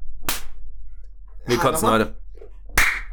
[1.45, 1.99] Wir Ah, kotzen nochmal?
[2.01, 2.15] heute.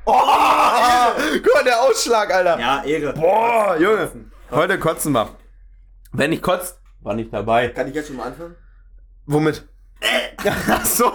[0.05, 0.13] Oh,
[1.45, 2.59] guck mal, der Ausschlag, Alter.
[2.59, 3.13] Ja, Ehre.
[3.13, 4.11] Boah, Junge.
[4.51, 5.29] Heute kotzen wir.
[6.13, 7.69] Wenn ich kotzt, war nicht dabei.
[7.69, 8.57] Kann ich jetzt schon mal anfangen?
[9.27, 9.67] Womit?
[10.69, 11.13] Ach so.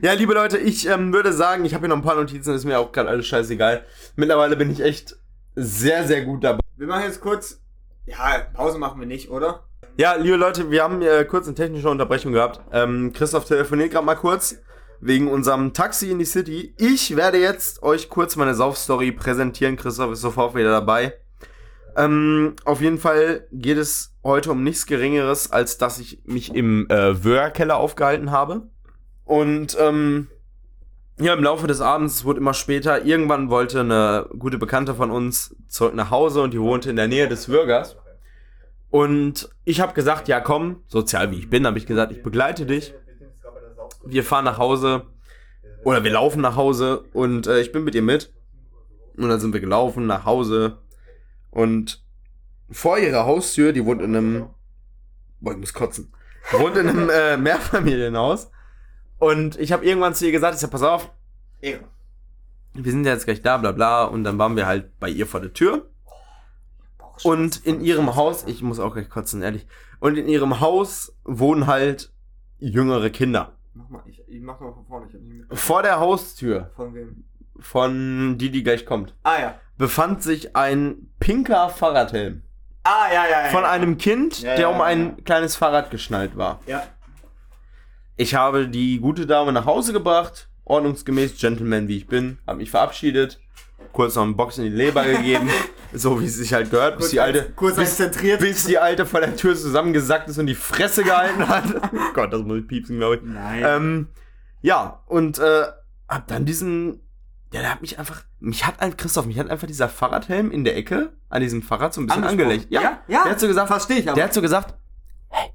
[0.00, 2.64] Ja, liebe Leute, ich ähm, würde sagen, ich habe hier noch ein paar Notizen, ist
[2.64, 3.84] mir auch gerade alles scheißegal.
[4.14, 5.16] Mittlerweile bin ich echt
[5.56, 6.60] sehr, sehr gut dabei.
[6.76, 7.60] Wir machen jetzt kurz.
[8.04, 9.64] Ja, Pause machen wir nicht, oder?
[9.96, 12.60] Ja, liebe Leute, wir haben äh, kurz eine technische Unterbrechung gehabt.
[12.70, 14.56] Ähm, Christoph telefoniert gerade mal kurz
[15.00, 16.74] wegen unserem Taxi in die City.
[16.78, 19.76] Ich werde jetzt euch kurz meine Saufstory präsentieren.
[19.76, 21.14] Christoph ist sofort wieder dabei.
[21.96, 26.88] Ähm, auf jeden Fall geht es heute um nichts Geringeres, als dass ich mich im
[26.90, 28.68] äh, Wörkeller aufgehalten habe.
[29.24, 30.28] Und ähm,
[31.18, 35.10] ja, im Laufe des Abends, es wurde immer später, irgendwann wollte eine gute Bekannte von
[35.10, 37.96] uns zurück nach Hause und die wohnte in der Nähe des Würgers.
[38.90, 42.66] Und ich habe gesagt, ja komm, sozial wie ich bin, habe ich gesagt, ich begleite
[42.66, 42.94] dich.
[44.04, 45.06] Wir fahren nach Hause
[45.82, 48.32] oder wir laufen nach Hause und äh, ich bin mit ihr mit.
[49.16, 50.76] Und dann sind wir gelaufen nach Hause
[51.56, 52.04] und
[52.70, 54.46] vor ihrer Haustür, die wohnt in einem,
[55.40, 56.12] boah, ich muss kotzen,
[56.52, 58.50] die wohnt in einem äh, Mehrfamilienhaus.
[59.18, 61.10] Und ich habe irgendwann zu ihr gesagt, ich sag, pass auf,
[61.62, 61.84] Ehre.
[62.74, 64.04] wir sind ja jetzt gleich da, bla bla.
[64.04, 65.88] Und dann waren wir halt bei ihr vor der Tür.
[67.22, 69.66] Und in ihrem Haus, ich muss auch gleich kotzen, ehrlich.
[70.00, 72.12] Und in ihrem Haus wohnen halt
[72.58, 73.52] jüngere Kinder.
[73.72, 75.06] Mach mal, ich, ich mach mal von vorne.
[75.08, 75.58] Ich hab nicht mit.
[75.58, 77.24] Vor der Haustür Von wem?
[77.58, 79.60] von die, die gleich kommt, Ah ja.
[79.78, 82.42] Befand sich ein pinker Fahrradhelm.
[82.84, 83.50] Ah ja, ja, ja.
[83.50, 83.70] Von ja.
[83.70, 86.60] einem Kind, der um ein kleines Fahrrad geschnallt war.
[86.66, 86.84] Ja.
[88.16, 92.70] Ich habe die gute Dame nach Hause gebracht, ordnungsgemäß, Gentleman wie ich bin, habe mich
[92.70, 93.40] verabschiedet,
[93.92, 95.50] kurz noch einen Box in die Leber gegeben,
[95.92, 97.98] so wie es sich halt gehört, bis Kurz, die alte, kurz bis,
[98.38, 101.64] bis die alte vor der Tür zusammengesackt ist und die Fresse gehalten hat.
[102.14, 103.22] Gott, das muss ich piepsen, glaube ich.
[103.22, 103.62] Nein.
[103.66, 104.08] Ähm,
[104.62, 105.64] ja, und äh,
[106.08, 107.00] hab dann diesen,
[107.56, 110.62] ja, der hat mich einfach, mich hat ein Christoph, mich hat einfach dieser Fahrradhelm in
[110.64, 112.66] der Ecke an diesem Fahrrad so ein bisschen angelegt.
[112.68, 113.22] Ja, ja, ja.
[113.22, 114.14] der hat so gesagt, Verstehe ich aber.
[114.14, 114.74] der hat so gesagt,
[115.30, 115.54] hey,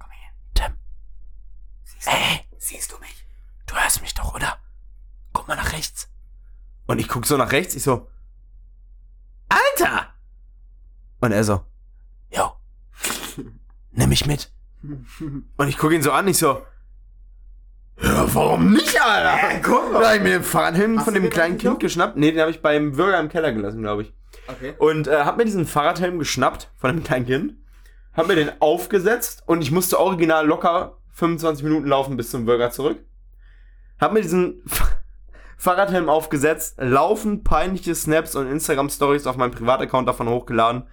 [0.00, 0.72] komm her, Tim.
[2.06, 3.24] Hey, siehst du mich?
[3.66, 4.58] Du hörst mich doch, oder?
[5.32, 6.08] Guck mal nach rechts.
[6.86, 8.08] Und ich guck so nach rechts, ich so,
[9.48, 10.08] Alter!
[11.20, 11.64] Und er so,
[12.30, 12.50] yo,
[13.92, 14.52] nimm mich mit.
[14.82, 16.66] Und ich guck ihn so an, ich so,
[18.00, 19.48] ja, warum nicht, Alter?
[19.56, 20.00] Äh, guck mal.
[20.00, 21.78] Da hab ich mir den Fahrradhelm Hast von du dem den kleinen eigentlich Kind noch?
[21.80, 22.16] geschnappt.
[22.16, 24.12] Nee, den habe ich beim Bürger im Keller gelassen, glaube ich.
[24.48, 24.74] okay.
[24.78, 27.54] Und äh, hab mir diesen Fahrradhelm geschnappt von einem kleinen Kind,
[28.14, 32.70] hab mir den aufgesetzt und ich musste original locker 25 Minuten laufen bis zum Burger
[32.70, 32.98] zurück.
[34.00, 34.62] Hab mir diesen
[35.56, 40.84] Fahrradhelm aufgesetzt, laufen peinliche Snaps und Instagram Stories auf meinem Privataccount davon hochgeladen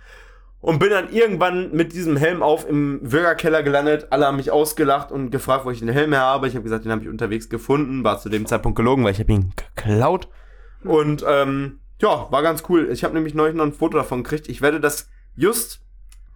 [0.61, 4.07] und bin dann irgendwann mit diesem Helm auf im Bürgerkeller gelandet.
[4.09, 6.47] Alle haben mich ausgelacht und gefragt, wo ich den Helm her habe.
[6.47, 8.03] Ich habe gesagt, den habe ich unterwegs gefunden.
[8.03, 10.27] War zu dem Zeitpunkt gelogen, weil ich habe ihn geklaut.
[10.83, 12.89] Und ähm, ja, war ganz cool.
[12.91, 14.49] Ich habe nämlich neulich noch ein Foto davon gekriegt.
[14.49, 15.81] Ich werde das just,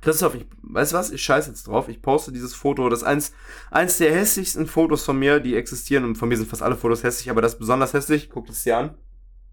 [0.02, 1.12] Christoph, ich weißt du was?
[1.12, 1.90] Ich scheiß jetzt drauf.
[1.90, 2.88] Ich poste dieses Foto.
[2.88, 3.34] Das ist eins,
[3.72, 6.06] eins der hässlichsten Fotos von mir, die existieren.
[6.06, 8.30] Und von mir sind fast alle Fotos hässlich, aber das ist besonders hässlich.
[8.30, 8.98] Guckt es dir an.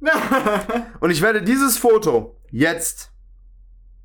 [1.00, 3.12] Und ich werde dieses Foto jetzt.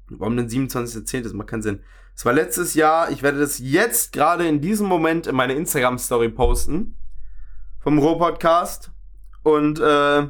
[0.10, 1.24] Warum denn 27.10.?
[1.24, 1.82] Das macht keinen Sinn.
[2.16, 3.12] Es war letztes Jahr.
[3.12, 6.98] Ich werde das jetzt gerade in diesem Moment in meine Instagram-Story posten.
[7.80, 8.92] Vom Ruhr-Podcast.
[9.44, 10.28] Und äh,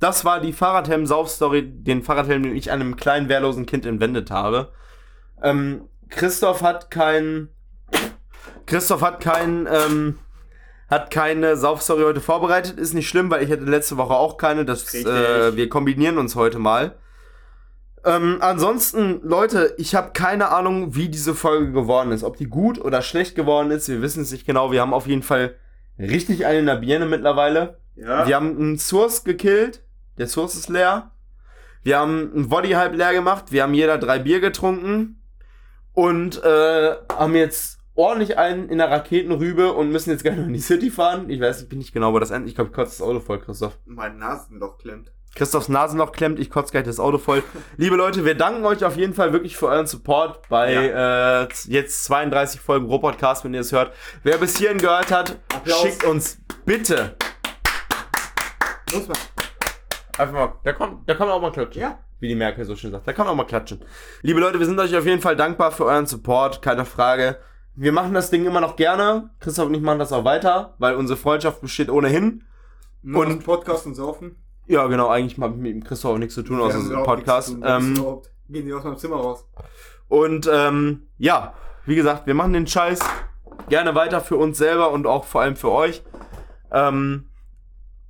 [0.00, 4.72] das war die Fahrradhelm-Sauf-Story, den Fahrradhelm, den ich einem kleinen wehrlosen Kind entwendet habe.
[5.42, 7.48] Ähm, Christoph hat kein.
[8.66, 9.68] Christoph hat kein.
[9.70, 10.18] Ähm,
[10.88, 12.78] hat keine Saufstory heute vorbereitet.
[12.78, 14.64] Ist nicht schlimm, weil ich hatte letzte Woche auch keine.
[14.64, 16.96] Das, äh, wir kombinieren uns heute mal.
[18.04, 22.24] Ähm, ansonsten, Leute, ich habe keine Ahnung, wie diese Folge geworden ist.
[22.24, 24.72] Ob die gut oder schlecht geworden ist, wir wissen es nicht genau.
[24.72, 25.54] Wir haben auf jeden Fall
[25.98, 27.78] richtig eine in der Birne mittlerweile.
[27.96, 28.26] Ja.
[28.26, 29.82] Wir haben einen Source gekillt.
[30.18, 31.12] Der Source ist leer.
[31.82, 33.52] Wir haben einen Body halb leer gemacht.
[33.52, 35.22] Wir haben jeder drei Bier getrunken.
[35.92, 40.60] Und äh, haben jetzt ordentlich einen in der Raketenrübe und müssen jetzt gerne in die
[40.60, 41.28] City fahren.
[41.28, 42.48] Ich weiß, ich bin nicht genau, wo das endet.
[42.48, 43.76] Ich glaube, ich kotze das Auto voll, Christoph.
[43.84, 45.12] mein Nasenloch klemmt.
[45.38, 47.44] Christophs Nasenloch klemmt, ich kotze gleich das Auto voll.
[47.76, 52.04] Liebe Leute, wir danken euch auf jeden Fall wirklich für euren Support bei äh, jetzt
[52.06, 53.92] 32 Folgen Robotcast, wenn ihr es hört.
[54.24, 55.80] Wer bis hierhin gehört hat, Applaus.
[55.82, 57.14] schickt uns bitte
[58.92, 59.16] Muss man.
[60.18, 61.82] einfach mal, da kommt, da kann man auch mal klatschen.
[61.82, 61.98] Ja.
[62.18, 63.80] Wie die Merkel so schön sagt, da kann man auch mal klatschen.
[64.22, 67.38] Liebe Leute, wir sind euch auf jeden Fall dankbar für euren Support, keine Frage.
[67.76, 69.30] Wir machen das Ding immer noch gerne.
[69.38, 72.42] Christoph und ich machen das auch weiter, weil unsere Freundschaft besteht ohnehin.
[73.02, 74.34] Nur Und- und Podcast und Saufen.
[74.68, 77.06] Ja, genau, eigentlich habe ich mit dem Christoph auch nichts zu tun, außer so überhaupt
[77.06, 77.48] Podcast.
[77.48, 77.94] tun, Ähm.
[78.50, 79.46] Gehen die aus meinem Zimmer raus.
[80.08, 81.54] Und ähm, ja,
[81.84, 82.98] wie gesagt, wir machen den Scheiß
[83.68, 86.02] gerne weiter für uns selber und auch vor allem für euch.
[86.72, 87.28] Ähm,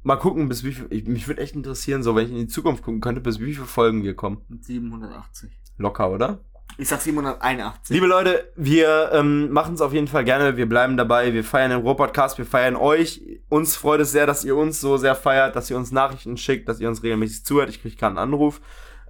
[0.03, 0.87] mal gucken, bis wie viel.
[0.91, 3.55] Ich, mich würde echt interessieren, so wenn ich in die Zukunft gucken könnte, bis wie
[3.55, 4.43] viele Folgen wir kommen.
[4.49, 5.51] Mit 780.
[5.77, 6.39] Locker, oder?
[6.77, 7.95] Ich sag 781.
[7.95, 10.57] Liebe Leute, wir ähm, machen es auf jeden Fall gerne.
[10.57, 11.33] Wir bleiben dabei.
[11.33, 12.39] Wir feiern den Ruhr-Podcast.
[12.39, 13.21] Wir feiern euch.
[13.49, 16.69] Uns freut es sehr, dass ihr uns so sehr feiert, dass ihr uns Nachrichten schickt,
[16.69, 17.69] dass ihr uns regelmäßig zuhört.
[17.71, 18.61] Ich kriege gerade einen Anruf.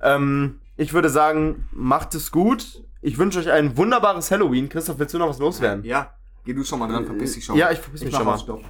[0.01, 2.83] Ähm, ich würde sagen, macht es gut.
[3.03, 4.69] Ich wünsche euch ein wunderbares Halloween.
[4.69, 5.85] Christoph, willst du noch was loswerden?
[5.85, 6.15] Ja.
[6.45, 7.57] Geh du schon mal dran, verpiss dich schon.
[7.57, 8.33] Ja, ich verpiss mich mach schon mal.
[8.33, 8.65] mal Stopp.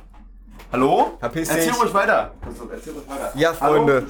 [0.70, 1.16] Hallo?
[1.18, 1.80] Verpiss Erzähl dich.
[1.82, 2.34] ruhig weiter.
[2.42, 3.32] Christoph, erzähl ruhig weiter.
[3.36, 4.06] Ja, Freunde.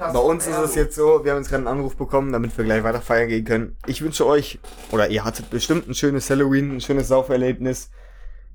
[0.00, 2.56] Hallo, Bei uns ist es jetzt so, wir haben jetzt gerade einen Anruf bekommen, damit
[2.58, 3.76] wir gleich weiter feiern gehen können.
[3.86, 4.58] Ich wünsche euch,
[4.92, 7.90] oder ihr hattet bestimmt ein schönes Halloween, ein schönes Sauferlebnis.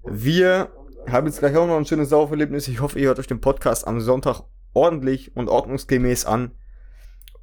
[0.04, 0.70] Wir
[1.10, 2.68] haben jetzt gleich auch noch ein schönes Sauferlebnis.
[2.68, 4.42] Ich hoffe, ihr hört euch den Podcast am Sonntag
[4.74, 6.52] ordentlich und ordnungsgemäß an.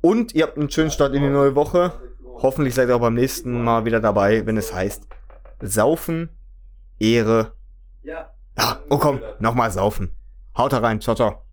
[0.00, 1.92] Und ihr habt einen schönen Start in die neue Woche.
[2.42, 5.02] Hoffentlich seid ihr auch beim nächsten Mal wieder dabei, wenn es heißt
[5.60, 6.30] Saufen,
[7.00, 7.52] Ehre.
[8.02, 8.30] Ja.
[8.60, 10.14] Ja, oh komm, nochmal saufen.
[10.54, 11.49] Haut rein, ciao, ciao.